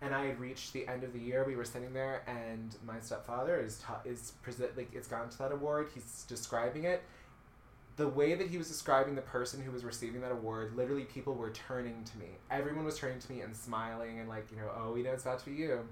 And 0.00 0.14
I 0.14 0.24
had 0.24 0.40
reached 0.40 0.72
the 0.72 0.88
end 0.88 1.04
of 1.04 1.12
the 1.12 1.18
year. 1.20 1.44
We 1.44 1.54
were 1.54 1.66
sitting 1.66 1.92
there, 1.92 2.22
and 2.26 2.74
my 2.84 2.98
stepfather 2.98 3.60
is 3.60 3.78
ta- 3.78 4.00
is 4.04 4.32
present 4.42 4.76
like 4.76 4.92
it's 4.94 5.06
gone 5.06 5.28
to 5.28 5.38
that 5.38 5.52
award. 5.52 5.88
He's 5.94 6.24
describing 6.26 6.84
it. 6.84 7.02
The 7.96 8.08
way 8.08 8.34
that 8.34 8.48
he 8.48 8.56
was 8.58 8.68
describing 8.68 9.14
the 9.14 9.20
person 9.22 9.60
who 9.62 9.70
was 9.70 9.84
receiving 9.84 10.22
that 10.22 10.32
award, 10.32 10.74
literally 10.74 11.04
people 11.04 11.34
were 11.34 11.50
turning 11.50 12.02
to 12.04 12.18
me. 12.18 12.38
Everyone 12.50 12.84
was 12.86 12.98
turning 12.98 13.18
to 13.20 13.30
me 13.30 13.42
and 13.42 13.54
smiling 13.54 14.18
and 14.18 14.28
like, 14.30 14.50
you 14.50 14.56
know, 14.56 14.70
oh, 14.76 14.92
we 14.92 15.02
know 15.02 15.12
it's 15.12 15.24
about 15.24 15.40
to 15.40 15.44
be 15.44 15.52
you. 15.56 15.86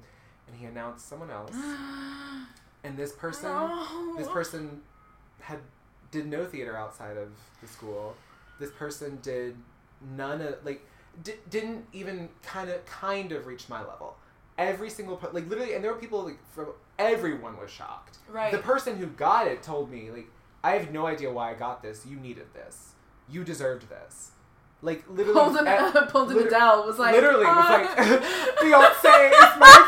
And 0.48 0.56
he 0.56 0.64
announced 0.64 1.06
someone 1.06 1.30
else. 1.30 1.52
And 2.84 2.96
this 2.96 3.12
person 3.12 3.50
No. 3.50 4.14
this 4.16 4.28
person 4.28 4.80
had 5.40 5.58
did 6.10 6.26
no 6.26 6.44
theater 6.44 6.76
outside 6.76 7.16
of 7.16 7.28
the 7.60 7.68
school. 7.68 8.14
This 8.58 8.70
person 8.72 9.18
did 9.22 9.56
none 10.16 10.40
of 10.40 10.54
like 10.64 10.84
di- 11.22 11.34
didn't 11.50 11.84
even 11.92 12.28
kind 12.42 12.70
of 12.70 12.84
kind 12.86 13.32
of 13.32 13.46
reach 13.46 13.68
my 13.68 13.80
level. 13.80 14.16
Every 14.58 14.90
single 14.90 15.16
per- 15.16 15.30
like 15.32 15.48
literally, 15.48 15.74
and 15.74 15.84
there 15.84 15.92
were 15.92 15.98
people 15.98 16.22
like 16.24 16.38
from 16.52 16.68
everyone 16.98 17.58
was 17.58 17.70
shocked. 17.70 18.18
Right. 18.30 18.50
The 18.52 18.58
person 18.58 18.96
who 18.96 19.06
got 19.06 19.46
it 19.46 19.62
told 19.62 19.90
me 19.90 20.10
like 20.10 20.28
I 20.64 20.72
have 20.72 20.90
no 20.92 21.06
idea 21.06 21.30
why 21.32 21.50
I 21.50 21.54
got 21.54 21.82
this. 21.82 22.04
You 22.06 22.16
needed 22.16 22.52
this. 22.54 22.92
You 23.28 23.44
deserved 23.44 23.88
this. 23.88 24.32
Like 24.82 25.04
literally, 25.08 25.38
Holden, 25.38 25.66
e- 25.66 26.10
Holden 26.10 26.36
liter- 26.36 26.48
Adele 26.48 26.86
was 26.86 26.98
like, 26.98 27.12
literally 27.14 27.44
was 27.44 27.54
"Ah." 27.56 27.70
like 27.72 27.98
Beyonce 28.58 29.28
is 29.28 29.58
my. 29.60 29.86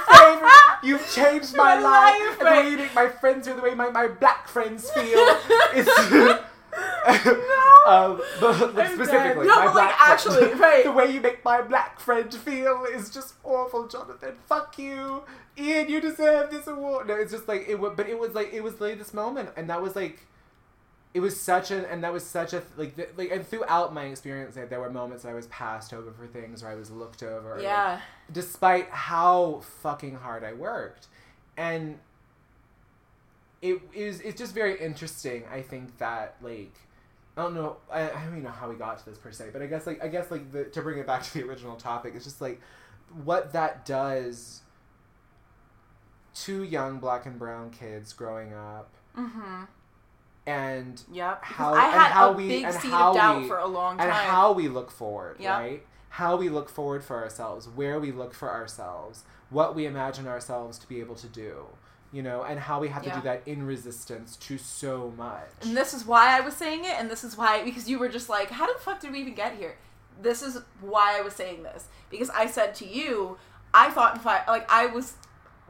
You've 0.82 1.08
changed 1.12 1.56
my, 1.56 1.74
life. 1.78 1.82
life, 1.84 2.38
And 2.40 2.46
the 2.48 2.50
way 2.50 2.70
you 2.70 2.76
make 2.76 2.94
my 2.94 3.08
friends 3.08 3.46
feel, 3.46 3.56
the 3.56 3.62
way 3.62 3.74
my, 3.74 3.90
my 3.90 4.08
black 4.08 4.48
friends 4.48 4.90
feel 4.90 5.04
is. 5.74 5.86
No. 6.10 6.38
um, 7.86 8.20
but 8.40 8.74
like, 8.74 8.92
specifically, 8.92 9.46
No, 9.46 9.56
my 9.56 9.66
but, 9.66 9.74
like, 9.74 9.94
friend- 9.94 10.12
actually, 10.12 10.54
right. 10.54 10.84
the 10.84 10.92
way 10.92 11.12
you 11.12 11.20
make 11.20 11.44
my 11.44 11.60
black 11.62 12.00
friend 12.00 12.32
feel 12.32 12.84
is 12.92 13.10
just 13.10 13.34
awful, 13.44 13.86
Jonathan. 13.88 14.34
Fuck 14.48 14.78
you, 14.78 15.22
Ian. 15.58 15.88
You 15.88 16.00
deserve 16.00 16.50
this 16.50 16.66
award. 16.66 17.08
No, 17.08 17.14
it's 17.16 17.32
just 17.32 17.46
like 17.48 17.66
it. 17.68 17.78
wa- 17.78 17.90
But 17.94 18.08
it 18.08 18.18
was 18.18 18.34
like 18.34 18.52
it 18.52 18.62
was 18.62 18.80
like 18.80 18.98
this 18.98 19.12
moment, 19.12 19.50
and 19.56 19.68
that 19.70 19.82
was 19.82 19.94
like 19.96 20.26
it 21.14 21.20
was 21.20 21.38
such 21.38 21.70
an 21.70 21.84
and 21.84 22.02
that 22.04 22.12
was 22.12 22.24
such 22.24 22.52
a 22.52 22.62
like 22.76 22.96
th- 22.96 23.10
like 23.16 23.30
and 23.30 23.46
throughout 23.46 23.92
my 23.92 24.04
experience 24.04 24.56
like, 24.56 24.70
there 24.70 24.80
were 24.80 24.90
moments 24.90 25.24
that 25.24 25.30
I 25.30 25.34
was 25.34 25.46
passed 25.48 25.92
over 25.92 26.10
for 26.12 26.26
things 26.26 26.62
or 26.62 26.68
I 26.68 26.74
was 26.74 26.90
looked 26.90 27.22
over 27.22 27.54
like, 27.56 27.62
yeah. 27.62 28.00
despite 28.32 28.88
how 28.88 29.62
fucking 29.82 30.16
hard 30.16 30.42
I 30.42 30.54
worked 30.54 31.08
and 31.56 31.98
it 33.60 33.80
is 33.94 34.20
it's 34.20 34.38
just 34.38 34.54
very 34.54 34.80
interesting 34.80 35.44
I 35.52 35.60
think 35.60 35.98
that 35.98 36.36
like 36.40 36.72
I 37.36 37.42
don't 37.42 37.54
know 37.54 37.76
I, 37.90 38.02
I 38.02 38.24
don't 38.24 38.28
even 38.28 38.42
know 38.44 38.50
how 38.50 38.70
we 38.70 38.76
got 38.76 38.98
to 38.98 39.04
this 39.04 39.18
per 39.18 39.32
se 39.32 39.50
but 39.52 39.60
I 39.60 39.66
guess 39.66 39.86
like 39.86 40.02
I 40.02 40.08
guess 40.08 40.30
like 40.30 40.50
the, 40.50 40.64
to 40.64 40.80
bring 40.80 40.98
it 40.98 41.06
back 41.06 41.22
to 41.24 41.34
the 41.34 41.44
original 41.44 41.76
topic 41.76 42.14
it's 42.16 42.24
just 42.24 42.40
like 42.40 42.60
what 43.24 43.52
that 43.52 43.84
does 43.84 44.62
to 46.34 46.62
young 46.62 46.98
black 46.98 47.26
and 47.26 47.38
brown 47.38 47.68
kids 47.70 48.14
growing 48.14 48.54
up 48.54 48.88
Mm-hmm. 49.16 49.64
And 50.46 51.02
Yep. 51.10 51.44
How- 51.44 51.74
I 51.74 51.84
and 51.84 51.92
had 51.92 52.10
how 52.12 52.28
a 52.30 52.32
we- 52.32 52.48
big 52.48 52.64
and 52.64 52.74
seed 52.74 52.90
how 52.90 53.10
of 53.10 53.16
doubt 53.16 53.42
we- 53.42 53.48
for 53.48 53.58
a 53.58 53.66
long 53.66 53.96
time. 53.98 54.06
and 54.08 54.14
how 54.16 54.52
we 54.52 54.68
look 54.68 54.90
forward, 54.90 55.36
Yep. 55.38 55.58
right? 55.58 55.86
How 56.10 56.36
we 56.36 56.48
look 56.48 56.68
forward 56.68 57.04
for 57.04 57.22
ourselves, 57.22 57.68
where 57.68 57.98
we 58.00 58.12
look 58.12 58.34
for 58.34 58.50
ourselves, 58.50 59.24
what 59.50 59.74
we 59.74 59.86
imagine 59.86 60.26
ourselves 60.26 60.78
to 60.78 60.88
be 60.88 61.00
able 61.00 61.14
to 61.16 61.26
do, 61.28 61.66
you 62.10 62.22
know, 62.22 62.42
and 62.42 62.58
how 62.60 62.80
we 62.80 62.88
have 62.88 63.02
to 63.04 63.08
Yeah. 63.08 63.14
do 63.16 63.20
that 63.22 63.42
in 63.46 63.66
resistance 63.66 64.36
to 64.36 64.58
so 64.58 65.12
much. 65.16 65.48
And 65.62 65.76
this 65.76 65.94
is 65.94 66.04
why 66.04 66.36
I 66.36 66.40
was 66.40 66.54
saying 66.56 66.84
it, 66.84 66.98
and 66.98 67.10
this 67.10 67.22
is 67.24 67.36
why 67.38 67.62
because 67.62 67.88
you 67.88 67.98
were 67.98 68.08
just 68.08 68.28
like, 68.28 68.50
how 68.50 68.70
the 68.70 68.78
fuck 68.78 69.00
did 69.00 69.12
we 69.12 69.20
even 69.20 69.34
get 69.34 69.54
here? 69.54 69.76
This 70.20 70.42
is 70.42 70.60
why 70.80 71.16
I 71.16 71.22
was 71.22 71.34
saying 71.34 71.62
this 71.62 71.86
because 72.10 72.28
I 72.30 72.46
said 72.46 72.74
to 72.76 72.86
you, 72.86 73.38
I 73.72 73.90
thought 73.90 74.22
like 74.24 74.70
I 74.70 74.86
was, 74.86 75.14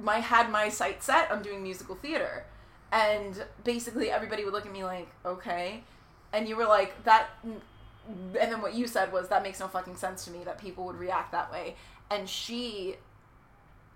my 0.00 0.18
had 0.18 0.50
my 0.50 0.68
sight 0.68 1.02
set 1.04 1.30
on 1.30 1.42
doing 1.42 1.62
musical 1.62 1.94
theater, 1.94 2.46
and 2.92 3.42
basically 3.64 4.10
everybody 4.10 4.44
would 4.44 4.52
look 4.52 4.66
at 4.66 4.72
me 4.72 4.84
like, 4.84 5.08
okay, 5.24 5.82
and 6.32 6.46
you 6.46 6.56
were 6.56 6.66
like 6.66 7.02
that, 7.04 7.30
and 7.42 7.60
then 8.34 8.60
what 8.60 8.74
you 8.74 8.86
said 8.86 9.12
was 9.12 9.28
that 9.28 9.42
makes 9.42 9.58
no 9.58 9.66
fucking 9.66 9.96
sense 9.96 10.24
to 10.26 10.30
me 10.30 10.44
that 10.44 10.58
people 10.58 10.84
would 10.84 10.96
react 10.96 11.32
that 11.32 11.50
way, 11.50 11.74
and 12.10 12.28
she. 12.28 12.96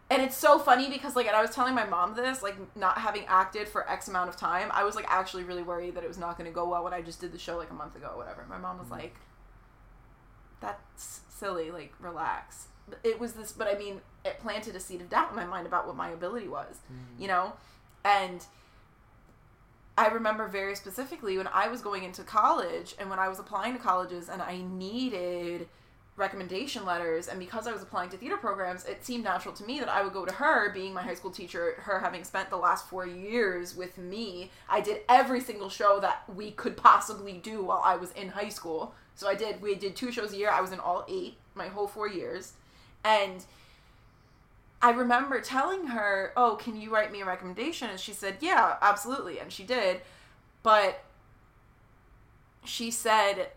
And 0.09 0.23
it's 0.23 0.37
so 0.37 0.61
funny 0.61 0.89
because 0.89 1.17
like 1.17 1.27
and 1.27 1.35
I 1.35 1.43
was 1.43 1.51
telling 1.51 1.75
my 1.75 1.85
mom 1.85 2.15
this, 2.15 2.41
like 2.41 2.55
not 2.77 2.99
having 2.99 3.25
acted 3.27 3.67
for 3.67 3.91
X 3.91 4.07
amount 4.07 4.29
of 4.29 4.37
time, 4.37 4.71
I 4.73 4.85
was 4.85 4.95
like 4.95 5.05
actually 5.09 5.43
really 5.43 5.65
worried 5.65 5.97
that 5.97 6.05
it 6.05 6.09
was 6.09 6.17
not 6.17 6.39
gonna 6.39 6.53
go 6.53 6.69
well 6.69 6.85
when 6.85 6.93
I 6.93 7.03
just 7.03 7.21
did 7.21 7.33
the 7.33 7.41
show 7.41 7.57
like 7.57 7.71
a 7.71 7.75
month 7.75 7.97
ago 7.97 8.11
or 8.13 8.17
whatever. 8.17 8.47
My 8.49 8.57
mom 8.57 8.79
was 8.79 8.87
mm-hmm. 8.87 9.01
like, 9.01 9.17
That's 10.61 11.23
silly, 11.29 11.73
like 11.73 11.93
relax. 11.99 12.69
It 13.03 13.19
was 13.19 13.33
this 13.33 13.51
but 13.51 13.67
I 13.67 13.77
mean, 13.77 14.01
it 14.25 14.39
planted 14.39 14.77
a 14.77 14.81
seed 14.81 15.01
of 15.01 15.11
doubt 15.11 15.31
in 15.31 15.37
my 15.37 15.45
mind 15.45 15.67
about 15.67 15.89
what 15.89 15.97
my 15.97 16.11
ability 16.11 16.47
was 16.47 16.77
mm-hmm. 16.77 17.21
you 17.21 17.27
know 17.27 17.55
and 18.05 18.45
i 19.97 20.09
remember 20.09 20.47
very 20.49 20.75
specifically 20.75 21.37
when 21.37 21.49
i 21.49 21.69
was 21.69 21.81
going 21.81 22.05
into 22.05 22.23
college 22.23 22.95
and 22.99 23.09
when 23.11 23.19
i 23.19 23.29
was 23.29 23.39
applying 23.39 23.73
to 23.73 23.79
colleges 23.79 24.29
and 24.29 24.43
i 24.43 24.59
needed 24.71 25.69
recommendation 26.17 26.85
letters 26.87 27.29
and 27.29 27.39
because 27.39 27.67
i 27.67 27.73
was 27.73 27.83
applying 27.83 28.09
to 28.09 28.17
theater 28.17 28.39
programs 28.39 28.87
it 28.87 29.05
seemed 29.05 29.23
natural 29.23 29.55
to 29.55 29.65
me 29.65 29.79
that 29.79 29.89
i 29.89 30.03
would 30.03 30.15
go 30.15 30.25
to 30.25 30.33
her 30.33 30.73
being 30.73 30.95
my 30.95 31.03
high 31.03 31.15
school 31.15 31.31
teacher 31.31 31.75
her 31.79 32.01
having 32.01 32.25
spent 32.25 32.49
the 32.49 32.57
last 32.57 32.89
four 32.89 33.07
years 33.07 33.77
with 33.77 33.99
me. 33.99 34.51
I 34.69 34.81
did 34.81 35.03
every 35.09 35.41
single 35.41 35.69
show 35.69 36.01
that 36.01 36.23
we 36.35 36.53
could 36.53 36.77
possibly 36.77 37.35
do 37.35 37.63
while 37.65 37.83
i 37.85 37.97
was 37.97 38.13
in 38.13 38.29
high 38.29 38.49
school. 38.49 38.95
So 39.15 39.29
i 39.29 39.35
did 39.35 39.61
we 39.61 39.75
did 39.75 39.95
two 39.95 40.11
shows 40.11 40.33
a 40.33 40.37
year. 40.37 40.51
I 40.51 40.61
was 40.61 40.73
in 40.73 40.81
all 40.81 41.05
eight 41.09 41.37
my 41.55 41.69
whole 41.69 41.87
four 41.87 42.09
years. 42.09 42.55
And 43.05 43.45
I 44.83 44.91
remember 44.91 45.41
telling 45.41 45.89
her, 45.89 46.33
"Oh, 46.37 46.57
can 46.57 46.77
you 46.77 46.93
write 46.93 47.11
me 47.13 47.21
a 47.23 47.25
recommendation?" 47.25 47.89
And 47.91 47.99
she 47.99 48.13
said, 48.13 48.39
"Yeah, 48.41 48.77
absolutely." 48.83 49.39
And 49.39 49.53
she 49.53 49.65
did. 49.65 50.03
But 50.63 51.03
she 52.65 52.91
said 52.91 53.51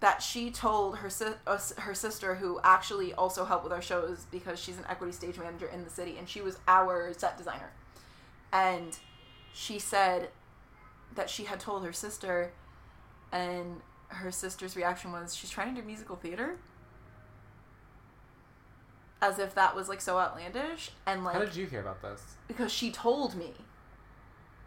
that 0.00 0.20
she 0.20 0.50
told 0.50 0.98
her 0.98 1.08
si- 1.08 1.26
uh, 1.46 1.58
her 1.78 1.94
sister 1.94 2.34
who 2.34 2.60
actually 2.64 3.14
also 3.14 3.44
helped 3.44 3.62
with 3.62 3.72
our 3.72 3.80
shows 3.80 4.26
because 4.32 4.58
she's 4.58 4.76
an 4.76 4.84
equity 4.88 5.12
stage 5.12 5.38
manager 5.38 5.66
in 5.66 5.84
the 5.84 5.90
city 5.90 6.18
and 6.18 6.28
she 6.28 6.40
was 6.40 6.58
our 6.66 7.12
set 7.14 7.38
designer. 7.38 7.70
And 8.52 8.98
she 9.54 9.78
said 9.78 10.30
that 11.14 11.30
she 11.30 11.44
had 11.44 11.60
told 11.60 11.84
her 11.84 11.92
sister 11.92 12.52
and 13.30 13.80
her 14.08 14.32
sister's 14.32 14.76
reaction 14.76 15.12
was 15.12 15.34
she's 15.36 15.50
trying 15.50 15.72
to 15.74 15.80
do 15.80 15.86
musical 15.86 16.16
theater 16.16 16.56
as 19.22 19.38
if 19.38 19.54
that 19.54 19.74
was 19.74 19.88
like 19.88 20.00
so 20.02 20.18
outlandish 20.18 20.90
and 21.06 21.24
like 21.24 21.34
How 21.34 21.40
did 21.44 21.56
you 21.56 21.64
hear 21.66 21.80
about 21.80 22.02
this? 22.02 22.20
because 22.48 22.70
she 22.72 22.90
told 22.90 23.34
me. 23.34 23.52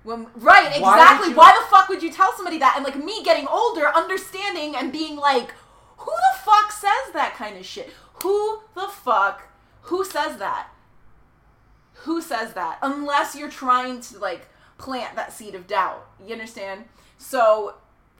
When 0.03 0.27
right, 0.35 0.67
exactly. 0.77 1.27
would 1.29 1.31
you- 1.31 1.37
Why 1.37 1.59
the 1.59 1.67
fuck 1.69 1.89
would 1.89 2.01
you 2.03 2.11
tell 2.11 2.31
somebody 2.33 2.57
that? 2.59 2.73
And 2.75 2.85
like 2.85 2.95
me 2.95 3.23
getting 3.23 3.47
older, 3.47 3.87
understanding 3.87 4.75
and 4.75 4.91
being 4.91 5.15
like, 5.17 5.51
who 5.97 6.11
the 6.11 6.39
fuck 6.43 6.71
says 6.71 7.13
that 7.13 7.33
kind 7.35 7.57
of 7.57 7.65
shit? 7.65 7.91
Who 8.23 8.61
the 8.75 8.87
fuck? 8.87 9.47
Who 9.83 10.05
says 10.05 10.37
that? 10.37 10.67
Who 12.03 12.21
says 12.21 12.53
that? 12.53 12.77
Unless 12.81 13.35
you're 13.35 13.49
trying 13.49 13.99
to 14.01 14.19
like 14.19 14.47
plant 14.77 15.15
that 15.15 15.33
seed 15.33 15.55
of 15.55 15.67
doubt. 15.67 16.07
You 16.25 16.33
understand? 16.33 16.85
So 17.17 17.75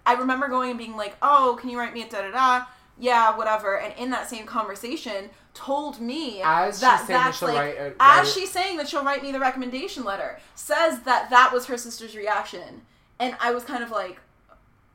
I 0.05 0.13
remember 0.13 0.47
going 0.47 0.69
and 0.71 0.79
being 0.79 0.95
like, 0.95 1.15
"Oh, 1.21 1.57
can 1.59 1.69
you 1.69 1.77
write 1.77 1.93
me 1.93 2.01
a 2.01 2.09
da 2.09 2.21
da 2.21 2.31
da?" 2.31 2.65
Yeah, 2.97 3.35
whatever. 3.35 3.77
And 3.79 3.93
in 3.97 4.09
that 4.11 4.29
same 4.29 4.45
conversation, 4.45 5.29
told 5.53 5.99
me 5.99 6.41
As 6.41 6.79
that 6.81 6.99
that 7.01 7.07
that's 7.07 7.37
she'll 7.39 7.49
like 7.49 7.57
write 7.57 7.77
a- 7.77 7.95
as 7.99 8.33
she's 8.33 8.51
saying 8.51 8.77
that 8.77 8.87
she'll 8.87 9.03
write 9.03 9.21
me 9.23 9.31
the 9.31 9.39
recommendation 9.39 10.03
letter, 10.03 10.39
says 10.53 11.01
that 11.01 11.29
that 11.29 11.51
was 11.53 11.65
her 11.67 11.77
sister's 11.77 12.15
reaction, 12.15 12.81
and 13.19 13.35
I 13.39 13.51
was 13.51 13.63
kind 13.63 13.83
of 13.83 13.91
like, 13.91 14.19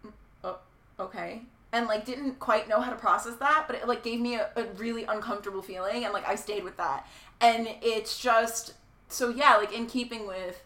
mm, 0.05 0.13
oh, 0.45 0.59
okay, 0.99 1.43
and 1.73 1.87
like 1.87 2.05
didn't 2.05 2.39
quite 2.39 2.69
know 2.69 2.81
how 2.81 2.91
to 2.91 2.97
process 2.97 3.37
that, 3.37 3.65
but 3.67 3.77
it 3.77 3.89
like 3.89 4.03
gave 4.03 4.21
me 4.21 4.35
a, 4.37 4.51
a 4.57 4.65
really 4.77 5.05
uncomfortable 5.05 5.63
feeling, 5.63 6.05
and 6.05 6.13
like 6.13 6.29
I 6.29 6.35
stayed 6.35 6.65
with 6.65 6.77
that, 6.77 7.07
and 7.41 7.69
it's 7.83 8.19
just 8.19 8.75
so 9.09 9.29
yeah, 9.29 9.57
like 9.57 9.73
in 9.73 9.87
keeping 9.87 10.27
with 10.27 10.63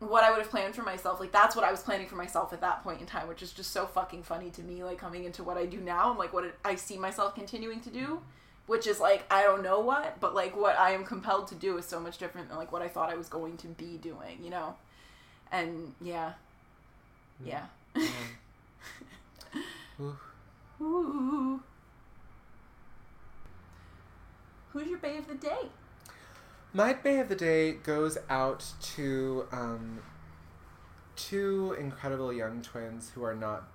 what 0.00 0.22
I 0.22 0.30
would 0.30 0.38
have 0.38 0.50
planned 0.50 0.74
for 0.74 0.82
myself. 0.82 1.20
Like 1.20 1.32
that's 1.32 1.56
what 1.56 1.64
I 1.64 1.70
was 1.70 1.80
planning 1.80 2.06
for 2.06 2.16
myself 2.16 2.52
at 2.52 2.60
that 2.60 2.82
point 2.82 3.00
in 3.00 3.06
time, 3.06 3.28
which 3.28 3.42
is 3.42 3.52
just 3.52 3.72
so 3.72 3.86
fucking 3.86 4.22
funny 4.22 4.50
to 4.50 4.62
me. 4.62 4.84
Like 4.84 4.98
coming 4.98 5.24
into 5.24 5.42
what 5.42 5.56
I 5.56 5.66
do 5.66 5.78
now, 5.80 6.10
and 6.10 6.18
like 6.18 6.32
what 6.32 6.54
I 6.64 6.76
see 6.76 6.96
myself 6.98 7.34
continuing 7.34 7.80
to 7.80 7.90
do, 7.90 8.20
which 8.66 8.86
is 8.86 9.00
like 9.00 9.24
I 9.30 9.42
don't 9.42 9.62
know 9.62 9.80
what, 9.80 10.20
but 10.20 10.34
like 10.34 10.56
what 10.56 10.78
I 10.78 10.92
am 10.92 11.04
compelled 11.04 11.48
to 11.48 11.54
do 11.54 11.78
is 11.78 11.86
so 11.86 11.98
much 11.98 12.18
different 12.18 12.48
than 12.48 12.58
like 12.58 12.70
what 12.72 12.82
I 12.82 12.88
thought 12.88 13.10
I 13.10 13.16
was 13.16 13.28
going 13.28 13.56
to 13.58 13.68
be 13.68 13.98
doing. 13.98 14.38
You 14.42 14.50
know, 14.50 14.76
and 15.50 15.94
yeah, 16.00 16.32
yeah. 17.44 17.66
Ooh. 20.00 20.16
Ooh. 20.80 21.60
Who's 24.72 24.86
your 24.86 24.98
bay 24.98 25.16
of 25.16 25.26
the 25.26 25.34
day? 25.34 25.70
My 26.72 26.92
bay 26.92 27.18
of 27.18 27.28
the 27.28 27.34
day 27.34 27.72
goes 27.72 28.18
out 28.28 28.64
to 28.96 29.46
um, 29.52 30.00
two 31.16 31.74
incredible 31.80 32.30
young 32.32 32.60
twins 32.60 33.10
who 33.14 33.24
are 33.24 33.34
not 33.34 33.68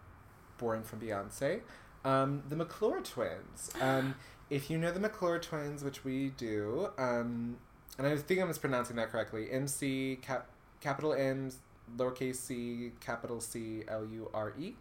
born 0.60 0.84
from 0.84 1.00
Beyonce. 1.00 1.62
Um, 2.06 2.44
the 2.50 2.56
McClure 2.56 3.02
twins. 3.02 3.72
Um, 3.82 4.16
if 4.50 4.70
you 4.70 4.78
know 4.78 4.92
the 4.92 5.00
McClure 5.00 5.40
twins, 5.40 5.84
which 5.84 6.04
we 6.04 6.30
do, 6.38 6.90
um, 7.00 7.58
and 7.98 8.06
I 8.06 8.16
think 8.18 8.40
I'm 8.40 8.50
mispronouncing 8.50 8.98
that 8.98 9.10
correctly, 9.10 9.50
MC 9.50 10.20
cap, 10.22 10.48
capital 10.80 11.14
M, 11.14 11.50
lowercase 11.98 12.36
c, 12.36 12.92
capital 13.00 13.42
C, 13.42 13.84
L 13.88 14.06
U 14.06 14.30
R 14.34 14.54
E, 14.60 14.74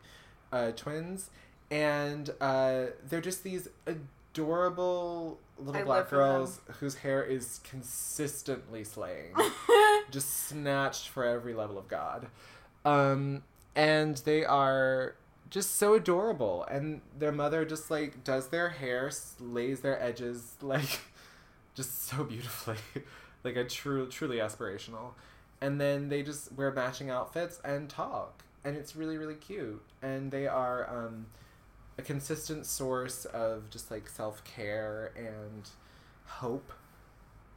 uh, 0.52 0.72
twins, 0.72 1.30
and 1.70 2.28
uh, 2.40 2.86
they're 3.08 3.22
just 3.22 3.44
these 3.44 3.68
adorable 4.32 5.38
little 5.58 5.80
I 5.80 5.84
black 5.84 6.10
girls 6.10 6.60
whose 6.80 6.96
hair 6.96 7.22
is 7.22 7.60
consistently 7.64 8.84
slaying, 8.84 9.34
just 10.10 10.48
snatched 10.48 11.08
for 11.08 11.24
every 11.24 11.54
level 11.54 11.78
of 11.78 11.88
God, 11.88 12.26
um, 12.84 13.42
and 13.74 14.16
they 14.18 14.44
are 14.44 15.14
just 15.50 15.76
so 15.76 15.94
adorable. 15.94 16.64
And 16.70 17.02
their 17.18 17.32
mother 17.32 17.64
just 17.64 17.90
like 17.90 18.24
does 18.24 18.48
their 18.48 18.70
hair 18.70 19.10
lays 19.38 19.80
their 19.80 20.02
edges 20.02 20.54
like 20.62 21.00
just 21.74 22.06
so 22.06 22.24
beautifully. 22.24 22.76
Like 23.44 23.56
a 23.56 23.64
true 23.64 24.06
truly 24.06 24.36
aspirational. 24.36 25.14
And 25.60 25.80
then 25.80 26.10
they 26.10 26.22
just 26.22 26.52
wear 26.52 26.70
matching 26.70 27.10
outfits 27.10 27.58
and 27.64 27.90
talk. 27.90 28.44
And 28.64 28.76
it's 28.76 28.94
really 28.94 29.18
really 29.18 29.34
cute. 29.34 29.82
And 30.00 30.30
they 30.30 30.46
are 30.46 30.88
um, 30.88 31.26
a 31.98 32.02
consistent 32.02 32.66
source 32.66 33.24
of 33.26 33.68
just 33.70 33.90
like 33.90 34.08
self-care 34.08 35.12
and 35.16 35.70
hope 36.26 36.72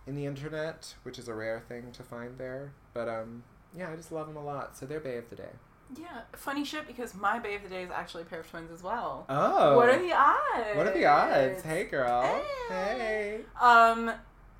in 0.07 0.15
the 0.15 0.25
internet 0.25 0.93
which 1.03 1.17
is 1.17 1.27
a 1.27 1.33
rare 1.33 1.59
thing 1.67 1.91
to 1.91 2.03
find 2.03 2.37
there 2.37 2.71
but 2.93 3.07
um 3.07 3.43
yeah 3.77 3.89
i 3.91 3.95
just 3.95 4.11
love 4.11 4.27
them 4.27 4.35
a 4.37 4.43
lot 4.43 4.77
so 4.77 4.85
they're 4.85 4.99
bay 4.99 5.17
of 5.17 5.29
the 5.29 5.35
day 5.35 5.49
Yeah, 5.97 6.21
funny 6.33 6.65
shit 6.65 6.85
because 6.87 7.13
my 7.15 7.39
bay 7.39 7.55
of 7.55 7.63
the 7.63 7.69
day 7.69 7.83
is 7.83 7.91
actually 7.91 8.23
a 8.23 8.25
pair 8.25 8.39
of 8.41 8.49
twins 8.49 8.71
as 8.71 8.81
well. 8.83 9.25
oh 9.29 9.77
What 9.77 9.87
are 9.89 9.99
the 9.99 10.13
odds? 10.13 10.75
What 10.77 10.87
are 10.87 10.93
the 10.93 11.05
odds? 11.05 11.61
Hey, 11.63 11.83
girl. 11.85 12.23
Hey. 12.69 12.83
Hey. 12.97 13.39
Um, 13.61 14.11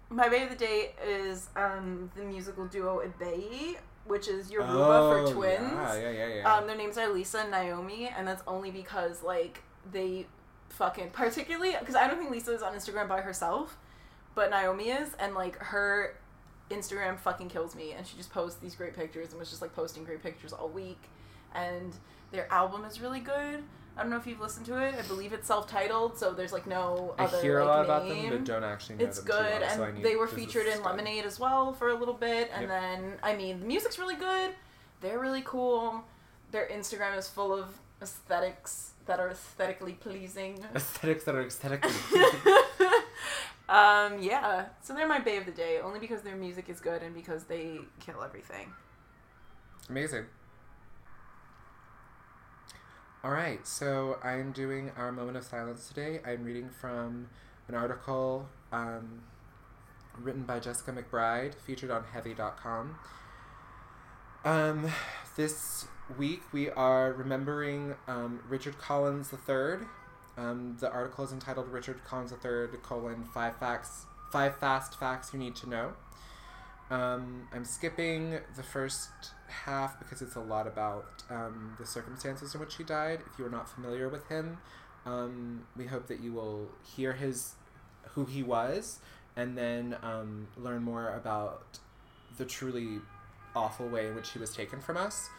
my 0.10 0.30
bay 0.30 0.44
of 0.44 0.50
the 0.52 0.56
day 0.56 0.94
is 1.06 1.50
um 1.56 2.12
the 2.16 2.24
musical 2.24 2.66
duo 2.68 3.02
Ibeyi, 3.08 3.78
which 4.06 4.28
is 4.28 4.52
Yoruba 4.52 5.26
for 5.26 5.34
twins. 5.34 5.60
Oh, 5.62 6.00
Yeah, 6.00 6.10
yeah, 6.10 6.12
yeah, 6.12 6.36
yeah. 6.36 6.54
Um, 6.54 6.68
their 6.68 6.78
names 6.78 6.98
are 6.98 7.12
Lisa 7.12 7.40
and 7.40 7.52
Naomi, 7.52 8.12
and 8.16 8.28
that's 8.28 8.44
only 8.48 8.72
because 8.72 9.24
like 9.24 9.64
they 9.92 10.28
fucking 10.70 11.10
particularly 11.14 11.76
because 11.80 11.96
I 11.96 12.08
don't 12.08 12.18
think 12.20 12.32
Lisa 12.32 12.54
is 12.54 12.62
on 12.62 12.74
Instagram 12.74 13.08
by 13.08 13.22
herself, 13.22 13.78
but 14.36 14.50
Naomi 14.50 14.90
is, 14.90 15.10
and 15.20 15.34
like 15.34 15.58
her 15.58 16.18
Instagram 16.70 17.18
fucking 17.20 17.50
kills 17.50 17.76
me, 17.76 17.92
and 17.94 18.06
she 18.06 18.18
just 18.18 18.32
posts 18.32 18.60
these 18.60 18.76
great 18.76 18.96
pictures 18.96 19.32
and 19.32 19.40
was 19.40 19.50
just 19.50 19.62
like 19.62 19.76
posting 19.76 20.04
great 20.04 20.22
pictures 20.24 20.54
all 20.54 20.70
week, 20.70 21.02
and 21.54 21.94
their 22.32 22.52
album 22.52 22.86
is 22.86 23.02
really 23.02 23.20
good. 23.20 23.64
I 23.98 24.02
don't 24.02 24.10
know 24.12 24.18
if 24.18 24.28
you've 24.28 24.42
listened 24.42 24.66
to 24.68 24.78
it. 24.78 24.94
I 24.96 25.02
believe 25.04 25.32
it's 25.32 25.48
self-titled, 25.48 26.18
so 26.18 26.34
there's 26.34 26.52
like 26.52 26.68
no 26.68 27.16
I 27.18 27.24
other 27.26 27.42
hear 27.42 27.60
a 27.60 27.66
like, 27.66 27.76
lot 27.78 27.86
about 27.86 28.06
name. 28.08 28.30
them, 28.30 28.40
but 28.40 28.44
don't 28.46 28.64
actually 28.64 28.96
know 28.98 29.06
It's 29.06 29.18
them 29.20 29.26
good, 29.28 29.62
well, 29.62 29.64
and 29.64 29.72
so 29.80 29.92
need- 29.92 30.04
they 30.04 30.16
were 30.18 30.28
featured 30.28 30.68
in. 30.68 30.84
Lemonade 30.84 31.24
as 31.26 31.40
well 31.40 31.72
for 31.74 31.90
a 31.90 31.96
little 31.96 32.14
bit. 32.14 32.50
And 32.54 32.64
Yep. 32.64 32.70
then, 32.70 33.14
I 33.24 33.36
mean, 33.36 33.62
the 33.62 33.66
music's 33.66 33.98
really 33.98 34.16
good. 34.16 34.52
They're 35.02 35.20
really 35.20 35.44
cool. 35.46 36.04
Their 36.52 36.68
Instagram 36.68 37.18
is 37.18 37.28
full 37.30 37.54
of 37.54 37.68
aesthetics 38.02 38.92
that 39.06 39.20
are 39.20 39.30
aesthetically 39.30 39.94
pleasing. 39.94 40.66
Aesthetics 40.76 41.24
that 41.26 41.36
are 41.36 41.46
aesthetically. 41.46 41.92
um, 43.70 44.20
yeah. 44.22 44.66
So 44.82 44.94
they're 44.94 45.08
my 45.08 45.20
bay 45.20 45.38
of 45.38 45.46
the 45.46 45.52
day, 45.52 45.80
only 45.82 46.00
because 46.00 46.22
their 46.22 46.36
music 46.36 46.70
is 46.70 46.80
good 46.80 47.02
and 47.02 47.14
because 47.16 47.46
they 47.46 47.80
kill 48.00 48.22
everything. 48.24 48.72
Amazing. 49.90 50.26
All 53.26 53.32
right, 53.32 53.66
so 53.66 54.20
I'm 54.24 54.52
doing 54.52 54.92
our 54.96 55.12
moment 55.12 55.36
of 55.36 55.44
silence 55.46 55.88
today. 55.88 56.20
I'm 56.24 56.44
reading 56.44 56.70
from 56.70 57.30
an 57.68 57.74
article 57.74 58.48
um, 58.72 59.24
written 60.20 60.44
by 60.44 60.60
Jessica 60.60 60.92
McBride, 60.92 61.56
featured 61.56 61.90
on 61.90 62.04
Heavy.com. 62.04 63.00
Um, 64.44 64.92
this 65.36 65.88
week 66.20 66.44
we 66.54 66.70
are 66.70 67.14
remembering 67.14 67.96
um, 68.08 68.44
Richard 68.48 68.78
Collins 68.78 69.34
III. 69.34 69.88
Um, 70.38 70.78
the 70.80 70.92
article 70.92 71.26
is 71.26 71.32
entitled 71.32 71.70
Richard 71.70 72.04
Collins 72.04 72.32
III, 72.32 72.78
colon, 72.84 73.24
five 73.34 73.58
facts, 73.58 74.06
five 74.32 74.56
fast 74.58 75.00
facts 75.00 75.34
you 75.34 75.40
need 75.40 75.56
to 75.56 75.68
know. 75.68 75.94
Um, 76.92 77.48
I'm 77.54 77.66
skipping 77.66 78.40
the 78.56 78.64
first 78.64 79.10
half 79.48 79.98
because 80.00 80.22
it's 80.22 80.36
a 80.36 80.42
lot 80.42 80.68
about 80.68 81.24
um, 81.30 81.76
the 81.80 81.86
circumstances 81.86 82.54
in 82.54 82.60
which 82.60 82.76
he 82.76 82.84
died. 82.84 83.22
If 83.32 83.40
you 83.40 83.46
are 83.46 83.50
not 83.50 83.68
familiar 83.68 84.08
with 84.08 84.28
him, 84.28 84.60
um, 85.06 85.64
we 85.76 85.86
hope 85.86 86.08
that 86.08 86.20
you 86.20 86.34
will 86.34 86.70
hear 86.84 87.14
his 87.14 87.54
who 88.14 88.26
he 88.26 88.44
was 88.44 89.00
and 89.36 89.58
then 89.58 89.96
um, 90.02 90.48
learn 90.58 90.84
more 90.84 91.10
about 91.16 91.80
the 92.38 92.46
truly 92.46 93.00
awful 93.56 93.88
way 93.88 94.08
in 94.08 94.16
which 94.16 94.32
he 94.32 94.40
was 94.40 94.54
taken 94.54 94.80
from 94.80 94.98
us 94.98 95.30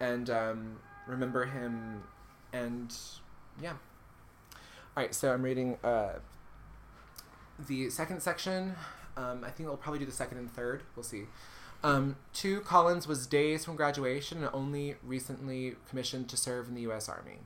and 0.00 0.30
um, 0.30 0.76
remember 1.06 1.44
him 1.44 2.02
and 2.52 2.94
yeah 3.60 3.70
all 3.70 5.02
right 5.02 5.14
so 5.14 5.32
i'm 5.32 5.42
reading 5.42 5.76
uh, 5.82 6.14
the 7.68 7.88
second 7.90 8.22
section 8.22 8.74
um, 9.16 9.44
i 9.44 9.50
think 9.50 9.68
i'll 9.68 9.76
probably 9.76 9.98
do 9.98 10.06
the 10.06 10.12
second 10.12 10.38
and 10.38 10.52
third 10.52 10.82
we'll 10.96 11.02
see 11.02 11.24
um, 11.82 12.16
two 12.32 12.60
collins 12.60 13.06
was 13.06 13.26
days 13.26 13.64
from 13.64 13.76
graduation 13.76 14.38
and 14.38 14.48
only 14.54 14.96
recently 15.02 15.76
commissioned 15.88 16.28
to 16.28 16.36
serve 16.36 16.68
in 16.68 16.74
the 16.74 16.82
u.s 16.82 17.08
army 17.08 17.38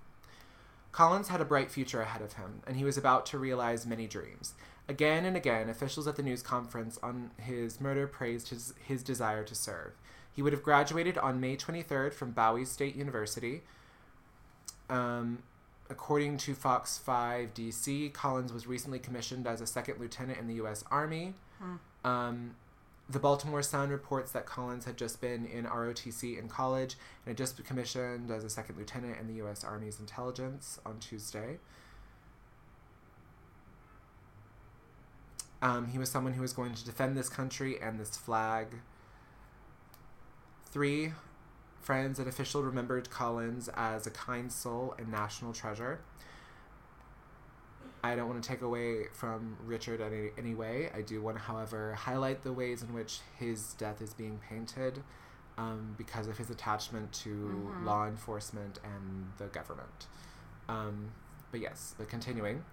collins 0.93 1.29
had 1.29 1.41
a 1.41 1.45
bright 1.45 1.71
future 1.71 2.01
ahead 2.01 2.23
of 2.23 2.35
him 2.35 2.63
and 2.67 2.77
he 2.77 2.85
was 2.85 2.97
about 2.97 3.27
to 3.27 3.39
realize 3.39 3.85
many 3.85 4.07
dreams 4.07 4.55
Again 4.89 5.27
and 5.27 5.37
again, 5.37 5.69
officials 5.69 6.09
at 6.09 6.17
the 6.17 6.23
news 6.23 6.43
conference 6.43 6.99
on 7.03 7.31
his 7.37 7.79
murder 7.79 8.07
praised 8.07 8.49
his, 8.49 8.73
his 8.83 9.03
desire 9.03 9.45
to 9.45 9.55
serve. 9.55 9.93
He 10.33 10.41
would 10.41 10.55
have 10.55 10.63
graduated 10.63 11.19
on 11.19 11.41
May 11.41 11.59
23rd 11.59 12.15
from 12.15 12.31
Bowie 12.31 12.65
State 12.65 12.97
University. 12.97 13.61
Um, 14.89 15.43
according 15.91 16.39
to 16.39 16.55
Fox 16.55 16.97
5 16.97 17.53
DC, 17.53 18.15
Collins 18.15 18.51
was 18.51 18.67
recently 18.67 18.99
commissioned 18.99 19.47
as 19.47 19.61
a 19.61 19.67
second 19.67 20.01
lieutenant 20.01 20.39
in 20.39 20.47
the 20.47 20.55
U.S. 20.55 20.83
Army. 20.91 21.35
Hmm. 21.59 21.77
Um, 22.05 22.55
the 23.11 23.19
Baltimore 23.19 23.63
Sun 23.63 23.89
reports 23.89 24.33
that 24.33 24.45
Collins 24.45 24.85
had 24.85 24.97
just 24.97 25.21
been 25.21 25.47
in 25.47 25.65
ROTC 25.65 26.39
in 26.39 26.49
college 26.49 26.97
and 27.25 27.31
had 27.31 27.39
just 27.39 27.57
been 27.57 27.65
commissioned 27.65 28.31
as 28.31 28.45
a 28.45 28.51
second 28.51 28.77
lieutenant 28.77 29.19
in 29.19 29.27
the 29.27 29.35
U.S. 29.35 29.65
Army's 29.65 29.99
intelligence 29.99 30.79
on 30.85 30.99
Tuesday. 30.99 31.59
Um, 35.61 35.89
he 35.89 35.99
was 35.99 36.11
someone 36.11 36.35
who 36.35 36.43
was 36.43 36.53
going 36.53 36.75
to 36.75 36.85
defend 36.85 37.17
this 37.17 37.29
country 37.29 37.81
and 37.81 37.99
this 37.99 38.17
flag. 38.17 38.69
Three, 40.71 41.13
friends 41.81 42.19
and 42.19 42.29
official 42.29 42.63
remembered 42.63 43.11
Collins 43.11 43.69
as 43.75 44.07
a 44.07 44.11
kind 44.11 44.53
soul 44.53 44.95
and 44.99 45.11
national 45.11 45.53
treasure. 45.55 46.01
I 48.03 48.15
don't 48.15 48.29
want 48.29 48.43
to 48.43 48.49
take 48.49 48.63
away 48.63 49.07
from 49.13 49.57
Richard 49.65 50.01
any, 50.01 50.31
any 50.39 50.55
way. 50.55 50.91
I 50.95 51.01
do 51.03 51.21
want 51.21 51.37
to, 51.37 51.43
however, 51.43 51.95
highlight 51.95 52.43
the 52.43 52.53
ways 52.53 52.83
in 52.83 52.93
which 52.95 53.21
his 53.39 53.75
death 53.75 54.01
is 54.01 54.15
being 54.15 54.39
painted 54.49 55.03
um, 55.57 55.95
because 55.99 56.29
of 56.29 56.39
his 56.39 56.51
attachment 56.51 57.13
to 57.13 57.31
Mhm. 57.31 57.85
law 57.85 58.07
enforcement 58.07 58.79
and 58.85 59.33
the 59.39 59.47
government. 59.47 60.07
Um, 60.69 61.11
but 61.51 61.59
yes, 61.61 61.95
but 61.99 62.09
continuing. 62.09 62.65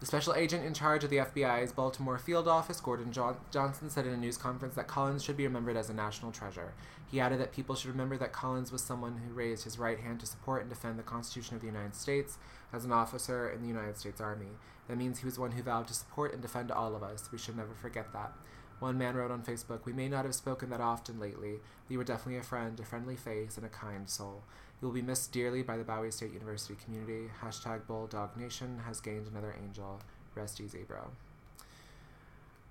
The 0.00 0.06
special 0.06 0.34
agent 0.34 0.64
in 0.64 0.72
charge 0.72 1.04
of 1.04 1.10
the 1.10 1.18
FBI's 1.18 1.72
Baltimore 1.72 2.16
field 2.16 2.48
office, 2.48 2.80
Gordon 2.80 3.12
John- 3.12 3.36
Johnson, 3.50 3.90
said 3.90 4.06
in 4.06 4.14
a 4.14 4.16
news 4.16 4.38
conference 4.38 4.74
that 4.76 4.88
Collins 4.88 5.22
should 5.22 5.36
be 5.36 5.46
remembered 5.46 5.76
as 5.76 5.90
a 5.90 5.94
national 5.94 6.32
treasure. 6.32 6.72
He 7.06 7.20
added 7.20 7.38
that 7.38 7.52
people 7.52 7.74
should 7.74 7.90
remember 7.90 8.16
that 8.16 8.32
Collins 8.32 8.72
was 8.72 8.80
someone 8.82 9.18
who 9.18 9.34
raised 9.34 9.64
his 9.64 9.78
right 9.78 10.00
hand 10.00 10.20
to 10.20 10.26
support 10.26 10.62
and 10.62 10.70
defend 10.70 10.98
the 10.98 11.02
Constitution 11.02 11.54
of 11.54 11.60
the 11.60 11.66
United 11.66 11.94
States 11.94 12.38
as 12.72 12.86
an 12.86 12.92
officer 12.92 13.50
in 13.50 13.60
the 13.60 13.68
United 13.68 13.98
States 13.98 14.22
Army. 14.22 14.52
That 14.88 14.96
means 14.96 15.18
he 15.18 15.26
was 15.26 15.38
one 15.38 15.52
who 15.52 15.62
vowed 15.62 15.88
to 15.88 15.94
support 15.94 16.32
and 16.32 16.40
defend 16.40 16.70
all 16.70 16.96
of 16.96 17.02
us. 17.02 17.28
We 17.30 17.36
should 17.36 17.58
never 17.58 17.74
forget 17.74 18.10
that. 18.14 18.32
One 18.78 18.96
man 18.96 19.16
wrote 19.16 19.30
on 19.30 19.42
Facebook, 19.42 19.84
We 19.84 19.92
may 19.92 20.08
not 20.08 20.24
have 20.24 20.34
spoken 20.34 20.70
that 20.70 20.80
often 20.80 21.20
lately, 21.20 21.60
but 21.86 21.92
you 21.92 21.98
were 21.98 22.04
definitely 22.04 22.38
a 22.38 22.42
friend, 22.42 22.80
a 22.80 22.84
friendly 22.84 23.16
face, 23.16 23.58
and 23.58 23.66
a 23.66 23.68
kind 23.68 24.08
soul. 24.08 24.44
You 24.80 24.88
will 24.88 24.94
be 24.94 25.02
missed 25.02 25.32
dearly 25.32 25.62
by 25.62 25.76
the 25.76 25.84
Bowie 25.84 26.10
State 26.10 26.32
University 26.32 26.76
community. 26.82 27.30
Hashtag 27.42 27.86
Bulldog 27.86 28.36
Nation 28.36 28.80
has 28.86 29.00
gained 29.00 29.26
another 29.26 29.54
angel. 29.62 30.00
Rest 30.34 30.60
easy, 30.60 30.84
bro. 30.86 31.10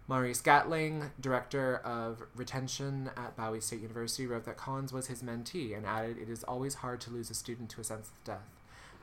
Maurice 0.08 0.42
Gatling, 0.42 1.12
director 1.22 1.78
of 1.78 2.24
retention 2.36 3.12
at 3.16 3.38
Bowie 3.38 3.62
State 3.62 3.82
University, 3.82 4.26
wrote 4.26 4.46
that 4.46 4.58
Collins 4.58 4.92
was 4.92 5.06
his 5.06 5.22
mentee 5.22 5.78
and 5.78 5.86
added, 5.86 6.18
It 6.18 6.30
is 6.30 6.44
always 6.44 6.76
hard 6.76 7.00
to 7.02 7.12
lose 7.12 7.30
a 7.30 7.36
student 7.36 7.70
to 7.72 7.82
a 7.82 7.84
sense 7.84 8.08
of 8.08 8.24
death. 8.24 8.50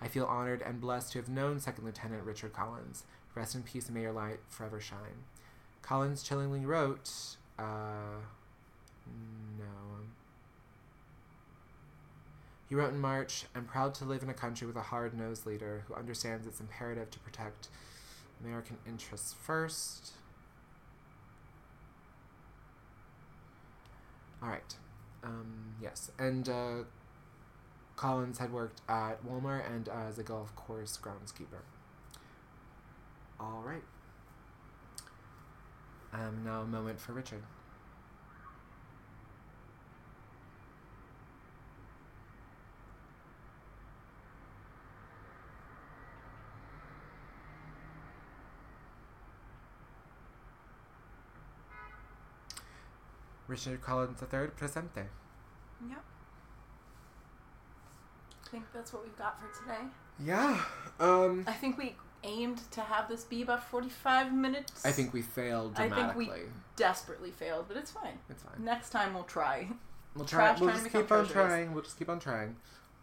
I 0.02 0.08
feel 0.08 0.24
honored 0.24 0.62
and 0.62 0.80
blessed 0.80 1.12
to 1.12 1.20
have 1.20 1.28
known 1.28 1.60
Second 1.60 1.84
Lieutenant 1.84 2.24
Richard 2.24 2.52
Collins. 2.52 3.04
Rest 3.36 3.54
in 3.54 3.62
peace 3.62 3.86
and 3.86 3.94
may 3.94 4.02
your 4.02 4.12
light 4.12 4.40
forever 4.48 4.80
shine. 4.80 5.24
Collins 5.80 6.24
chillingly 6.24 6.66
wrote, 6.66 7.36
uh, 7.56 8.18
no. 9.56 9.95
He 12.68 12.74
wrote 12.74 12.92
in 12.92 12.98
March, 12.98 13.44
I'm 13.54 13.64
proud 13.64 13.94
to 13.94 14.04
live 14.04 14.22
in 14.22 14.28
a 14.28 14.34
country 14.34 14.66
with 14.66 14.76
a 14.76 14.82
hard 14.82 15.16
nosed 15.16 15.46
leader 15.46 15.84
who 15.86 15.94
understands 15.94 16.46
it's 16.46 16.60
imperative 16.60 17.10
to 17.12 17.18
protect 17.20 17.68
American 18.42 18.78
interests 18.86 19.34
first. 19.40 20.12
All 24.42 24.48
right. 24.48 24.74
Um, 25.22 25.74
yes. 25.80 26.10
And 26.18 26.48
uh, 26.48 26.74
Collins 27.96 28.38
had 28.38 28.52
worked 28.52 28.80
at 28.88 29.24
Walmart 29.24 29.66
and 29.72 29.88
as 29.88 30.18
a 30.18 30.22
golf 30.22 30.54
course 30.56 30.98
groundskeeper. 31.00 31.62
All 33.38 33.62
right. 33.64 33.82
Um, 36.12 36.42
now 36.44 36.62
a 36.62 36.66
moment 36.66 37.00
for 37.00 37.12
Richard. 37.12 37.42
Richard 53.48 53.80
Collins 53.82 54.20
III, 54.22 54.48
presente. 54.56 55.06
Yep. 55.88 56.04
I 58.44 58.48
think 58.48 58.64
that's 58.72 58.92
what 58.92 59.02
we've 59.04 59.16
got 59.16 59.38
for 59.40 59.62
today. 59.62 59.82
Yeah. 60.24 60.60
Um, 61.00 61.44
I 61.46 61.52
think 61.52 61.78
we 61.78 61.96
aimed 62.24 62.60
to 62.72 62.80
have 62.80 63.08
this 63.08 63.24
be 63.24 63.42
about 63.42 63.62
45 63.68 64.32
minutes. 64.32 64.84
I 64.84 64.92
think 64.92 65.12
we 65.12 65.22
failed 65.22 65.74
dramatically. 65.74 66.26
I 66.26 66.32
think 66.34 66.44
we- 66.46 66.52
desperately 66.76 67.30
failed, 67.30 67.64
but 67.68 67.76
it's 67.76 67.90
fine. 67.90 68.18
It's 68.28 68.42
fine. 68.42 68.62
Next 68.62 68.90
time 68.90 69.14
we'll 69.14 69.24
try. 69.24 69.68
We'll 70.14 70.26
try. 70.26 70.48
Trash 70.48 70.60
We'll 70.60 70.70
just 70.70 70.92
keep 70.92 71.10
on 71.10 71.26
trying. 71.26 71.72
We'll 71.72 71.82
just 71.82 71.98
keep 71.98 72.08
on 72.08 72.18
trying. 72.20 72.56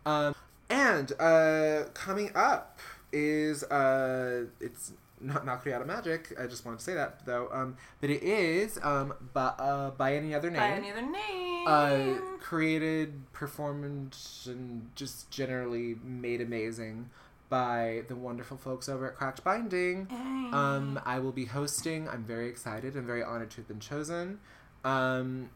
Um, 0.06 0.36
and 0.70 1.12
uh, 1.20 1.86
coming 1.94 2.32
up 2.36 2.80
is 3.12 3.64
uh, 3.64 4.46
it's 4.60 4.94
not 5.24 5.46
Mallory 5.46 5.74
out 5.74 5.82
of 5.82 5.88
Magic. 5.88 6.34
I 6.40 6.48
just 6.48 6.66
wanted 6.66 6.80
to 6.80 6.84
say 6.84 6.94
that 6.94 7.26
though. 7.26 7.50
Um, 7.52 7.78
but 8.02 8.10
it 8.10 8.24
is 8.24 8.80
um, 8.84 9.14
by, 9.34 9.48
uh, 9.58 9.92
by 9.92 10.16
any 10.16 10.36
other 10.36 10.50
name. 10.52 10.60
By 10.60 10.70
any 10.70 10.92
other 10.92 11.02
name. 11.02 11.68
uh, 11.68 12.38
created, 12.40 13.32
performed, 13.34 14.16
and 14.46 14.90
just 14.96 15.32
generally 15.32 15.96
made 16.04 16.42
amazing 16.42 17.10
by 17.50 18.04
the 18.08 18.16
wonderful 18.16 18.58
folks 18.58 18.90
over 18.90 19.08
at 19.08 19.16
Cracked 19.16 19.44
Binding. 19.44 20.08
Hey. 20.08 20.50
Um, 20.52 21.00
I 21.06 21.20
will 21.20 21.32
be 21.32 21.46
hosting. 21.46 22.10
I'm 22.10 22.24
very 22.24 22.50
excited. 22.50 22.96
I'm 22.96 23.06
very 23.06 23.24
honored 23.24 23.52
to 23.52 23.58
have 23.58 23.68
been 23.68 23.80
chosen. 23.80 24.40
Um, 24.84 25.50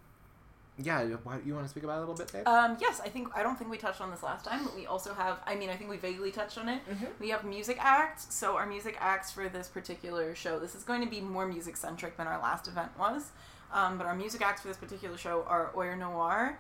yeah, 0.78 1.02
you, 1.02 1.20
you 1.46 1.54
want 1.54 1.66
to 1.66 1.70
speak 1.70 1.84
about 1.84 1.96
it 1.96 1.98
a 1.98 2.00
little 2.02 2.16
bit, 2.16 2.32
babe? 2.32 2.48
Um, 2.48 2.78
yes, 2.80 3.02
I 3.04 3.10
think 3.10 3.30
I 3.36 3.42
don't 3.44 3.58
think 3.58 3.70
we 3.72 3.78
touched 3.78 4.00
on 4.02 4.12
this 4.12 4.22
last 4.24 4.46
time, 4.46 4.64
but 4.64 4.76
we 4.76 4.86
also 4.86 5.14
have. 5.14 5.40
I 5.46 5.56
mean, 5.56 5.70
I 5.70 5.76
think 5.76 5.90
we 5.90 5.98
vaguely 5.98 6.32
touched 6.32 6.58
on 6.58 6.70
it. 6.70 6.82
Mhm. 6.88 7.08
We 7.20 7.30
have 7.30 7.44
music 7.44 7.78
acts. 7.80 8.28
So 8.34 8.56
our 8.58 8.66
music 8.66 8.96
acts 9.00 9.32
for 9.32 9.50
this 9.50 9.68
particular 9.68 10.36
show. 10.36 10.60
This 10.60 10.76
is 10.76 10.84
going 10.84 11.02
to 11.04 11.10
be 11.10 11.20
more 11.22 11.48
music 11.48 11.78
centric 11.78 12.18
than 12.18 12.28
our 12.28 12.40
last 12.40 12.68
event 12.68 12.92
was. 12.98 13.32
Um, 13.74 13.98
but 13.98 14.06
our 14.08 14.16
music 14.16 14.42
acts 14.42 14.62
for 14.62 14.68
this 14.70 14.78
particular 14.78 15.18
show 15.18 15.44
are 15.48 15.72
Oya 15.76 15.96
Noir, 15.96 16.58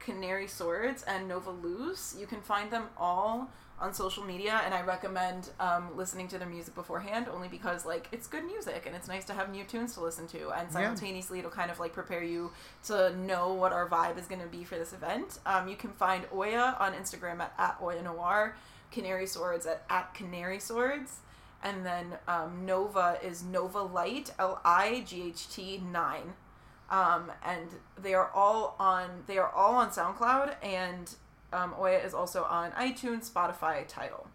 Canary 0.00 0.48
Swords, 0.48 1.02
and 1.04 1.28
Nova 1.28 1.50
Luz. 1.50 2.16
You 2.18 2.26
can 2.26 2.40
find 2.40 2.70
them 2.70 2.84
all 2.96 3.50
on 3.82 3.92
social 3.92 4.24
media, 4.24 4.60
and 4.64 4.72
I 4.72 4.82
recommend 4.82 5.50
um, 5.58 5.96
listening 5.96 6.28
to 6.28 6.38
their 6.38 6.48
music 6.48 6.74
beforehand, 6.74 7.26
only 7.34 7.48
because 7.48 7.84
like 7.84 8.06
it's 8.12 8.26
good 8.28 8.44
music 8.44 8.84
and 8.86 8.94
it's 8.94 9.08
nice 9.08 9.24
to 9.26 9.34
have 9.34 9.50
new 9.50 9.64
tunes 9.64 9.94
to 9.94 10.00
listen 10.00 10.26
to, 10.28 10.50
and 10.56 10.68
Yeah. 10.68 10.74
simultaneously 10.78 11.40
it'll 11.40 11.50
kind 11.50 11.70
of 11.70 11.80
like 11.80 11.92
prepare 11.92 12.22
you 12.22 12.52
to 12.84 13.14
know 13.16 13.52
what 13.52 13.72
our 13.72 13.88
vibe 13.88 14.16
is 14.18 14.26
going 14.26 14.40
to 14.40 14.46
be 14.46 14.62
for 14.64 14.76
this 14.78 14.92
event. 14.92 15.40
Um, 15.44 15.66
you 15.68 15.76
can 15.76 15.90
find 15.90 16.24
Oya 16.32 16.76
on 16.78 16.94
Instagram 16.94 17.40
at, 17.40 17.52
at 17.58 17.76
Oya 17.82 18.02
Noir, 18.02 18.54
Canary 18.92 19.26
Swords 19.26 19.66
at, 19.66 19.82
at 19.90 20.14
Canary 20.14 20.60
Swords, 20.60 21.16
and 21.64 21.84
then 21.84 22.06
um, 22.28 22.64
Nova 22.64 23.18
is 23.22 23.42
Nova 23.42 23.82
Light 23.82 24.32
L 24.38 24.60
I 24.64 25.02
G 25.06 25.24
H 25.28 25.48
T 25.54 25.82
nine, 25.90 26.34
um, 26.88 27.32
and 27.44 27.68
they 28.00 28.14
are 28.14 28.30
all 28.32 28.76
on 28.78 29.24
they 29.26 29.38
are 29.38 29.50
all 29.50 29.74
on 29.74 29.90
SoundCloud, 29.90 30.54
and 30.62 31.14
um, 31.52 31.74
Oya 31.78 31.98
is 31.98 32.14
also 32.14 32.44
on 32.44 32.72
iTunes, 32.72 33.30
Spotify, 33.30 33.86
Tidal. 33.86 34.26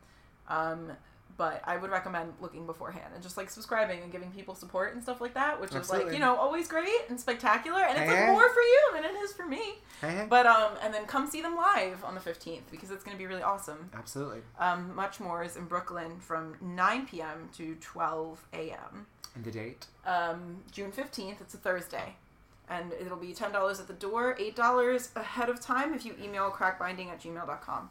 Um, 0.48 0.92
but 1.38 1.62
I 1.66 1.78
would 1.78 1.92
recommend 1.92 2.34
looking 2.42 2.66
beforehand 2.66 3.14
and 3.14 3.22
just 3.22 3.38
like 3.38 3.50
subscribing 3.50 4.02
and 4.02 4.12
giving 4.12 4.32
people 4.32 4.56
support 4.56 4.94
and 4.94 5.04
stuff 5.04 5.22
like 5.22 5.36
that, 5.36 5.62
which 5.62 5.74
is 5.76 5.90
like 5.92 6.12
you 6.12 6.20
know 6.20 6.36
always 6.36 6.68
great 6.68 7.02
and 7.10 7.20
spectacular, 7.20 7.82
and 7.82 7.98
it's 7.98 8.10
like 8.10 8.28
more 8.28 8.50
for 8.50 8.62
you 8.62 8.90
than 8.96 9.06
it 9.06 9.14
is 9.14 9.34
for 9.34 9.46
me. 9.48 9.76
But 10.30 10.48
um, 10.48 10.72
and 10.82 10.94
then 10.94 11.06
come 11.06 11.30
see 11.30 11.42
them 11.42 11.56
live 11.56 12.04
on 12.04 12.16
the 12.16 12.22
fifteenth 12.22 12.70
because 12.72 12.90
it's 12.90 13.04
gonna 13.04 13.18
be 13.18 13.28
really 13.28 13.44
awesome. 13.44 13.90
Absolutely. 13.94 14.40
Um, 14.58 14.96
much 14.96 15.20
more 15.20 15.44
is 15.44 15.56
in 15.56 15.66
Brooklyn 15.66 16.20
from 16.20 16.56
nine 16.60 17.06
p.m. 17.06 17.50
to 17.58 17.76
twelve 17.76 18.44
a.m. 18.54 19.06
And 19.36 19.44
the 19.44 19.52
date? 19.52 19.86
Um, 20.08 20.64
June 20.72 20.92
fifteenth. 20.92 21.40
It's 21.40 21.54
a 21.54 21.58
Thursday. 21.58 22.16
And 22.70 22.92
it'll 23.00 23.18
be 23.18 23.34
ten 23.34 23.52
dollars 23.52 23.80
at 23.80 23.88
the 23.88 23.94
door, 23.94 24.36
eight 24.40 24.56
dollars 24.56 25.10
ahead 25.16 25.50
of 25.50 25.62
time 25.62 25.94
if 25.94 26.06
you 26.06 26.14
email 26.22 26.52
crackbinding 26.52 27.08
at 27.08 27.22
gmail.com. 27.22 27.90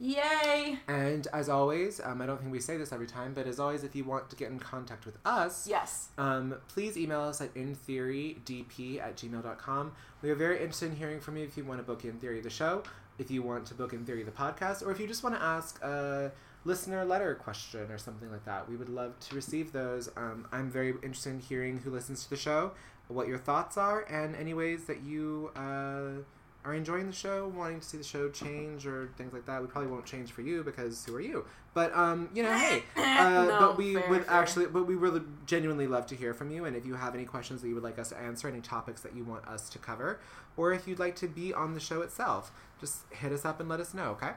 Yay! 0.00 0.78
And 0.86 1.26
as 1.32 1.48
always, 1.48 2.00
um, 2.04 2.22
I 2.22 2.26
don't 2.26 2.38
think 2.38 2.52
we 2.52 2.60
say 2.60 2.76
this 2.76 2.92
every 2.92 3.08
time, 3.08 3.34
but 3.34 3.48
as 3.48 3.58
always, 3.58 3.82
if 3.82 3.96
you 3.96 4.04
want 4.04 4.30
to 4.30 4.36
get 4.36 4.48
in 4.48 4.60
contact 4.60 5.04
with 5.04 5.18
us, 5.24 5.66
Yes. 5.66 6.10
um, 6.16 6.54
please 6.68 6.96
email 6.96 7.22
us 7.22 7.40
at 7.40 7.52
intheorydp 7.54 9.00
at 9.00 9.16
gmail.com. 9.16 9.92
We 10.22 10.30
are 10.30 10.36
very 10.36 10.58
interested 10.60 10.90
in 10.92 10.96
hearing 10.96 11.20
from 11.20 11.36
you 11.36 11.44
if 11.44 11.56
you 11.56 11.64
want 11.64 11.80
to 11.80 11.84
book 11.84 12.04
In 12.04 12.12
Theory 12.20 12.40
the 12.40 12.48
show, 12.50 12.84
if 13.18 13.28
you 13.28 13.42
want 13.42 13.66
to 13.66 13.74
book 13.74 13.92
In 13.92 14.04
Theory 14.04 14.22
the 14.22 14.30
podcast, 14.30 14.86
or 14.86 14.92
if 14.92 15.00
you 15.00 15.08
just 15.08 15.24
want 15.24 15.34
to 15.34 15.42
ask 15.42 15.82
a 15.82 16.30
listener 16.64 17.04
letter 17.04 17.34
question 17.34 17.90
or 17.90 17.98
something 17.98 18.30
like 18.30 18.44
that. 18.44 18.68
We 18.68 18.76
would 18.76 18.88
love 18.88 19.18
to 19.20 19.34
receive 19.34 19.72
those. 19.72 20.10
Um, 20.16 20.46
I'm 20.52 20.70
very 20.70 20.90
interested 21.02 21.30
in 21.30 21.40
hearing 21.40 21.78
who 21.78 21.90
listens 21.90 22.24
to 22.24 22.30
the 22.30 22.36
show, 22.36 22.72
what 23.08 23.28
your 23.28 23.38
thoughts 23.38 23.76
are, 23.76 24.02
and 24.10 24.36
any 24.36 24.54
ways 24.54 24.84
that 24.84 25.02
you 25.02 25.50
uh, 25.56 26.22
are 26.64 26.74
enjoying 26.74 27.06
the 27.06 27.12
show, 27.12 27.48
wanting 27.56 27.80
to 27.80 27.86
see 27.86 27.96
the 27.98 28.04
show 28.04 28.28
change 28.28 28.86
or 28.86 29.10
things 29.16 29.32
like 29.32 29.46
that. 29.46 29.60
We 29.62 29.68
probably 29.68 29.90
won't 29.90 30.04
change 30.06 30.32
for 30.32 30.42
you 30.42 30.62
because 30.62 31.04
who 31.06 31.14
are 31.16 31.20
you? 31.20 31.44
But 31.74 31.94
um, 31.96 32.28
you 32.34 32.42
know, 32.42 32.52
hey, 32.56 32.82
uh, 32.96 33.44
No, 33.48 33.56
but 33.60 33.78
we 33.78 33.94
fair, 33.94 34.08
would 34.10 34.24
fair. 34.26 34.34
actually, 34.34 34.66
but 34.66 34.84
we 34.84 34.96
would 34.96 35.24
genuinely 35.46 35.86
love 35.86 36.06
to 36.08 36.16
hear 36.16 36.34
from 36.34 36.50
you. 36.50 36.64
And 36.64 36.76
if 36.76 36.84
you 36.84 36.94
have 36.94 37.14
any 37.14 37.24
questions 37.24 37.62
that 37.62 37.68
you 37.68 37.74
would 37.74 37.84
like 37.84 37.98
us 37.98 38.08
to 38.10 38.18
answer, 38.18 38.48
any 38.48 38.60
topics 38.60 39.00
that 39.02 39.14
you 39.14 39.24
want 39.24 39.46
us 39.46 39.68
to 39.70 39.78
cover, 39.78 40.20
or 40.56 40.72
if 40.72 40.86
you'd 40.88 40.98
like 40.98 41.16
to 41.16 41.28
be 41.28 41.54
on 41.54 41.74
the 41.74 41.80
show 41.80 42.02
itself, 42.02 42.50
just 42.80 43.02
hit 43.12 43.32
us 43.32 43.44
up 43.44 43.60
and 43.60 43.68
let 43.68 43.80
us 43.80 43.94
know. 43.94 44.10
Okay? 44.10 44.32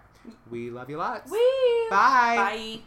We 0.49 0.69
love 0.69 0.89
you 0.89 0.97
lots. 0.97 1.31
Wee! 1.31 1.87
Bye. 1.89 2.35
Bye. 2.37 2.79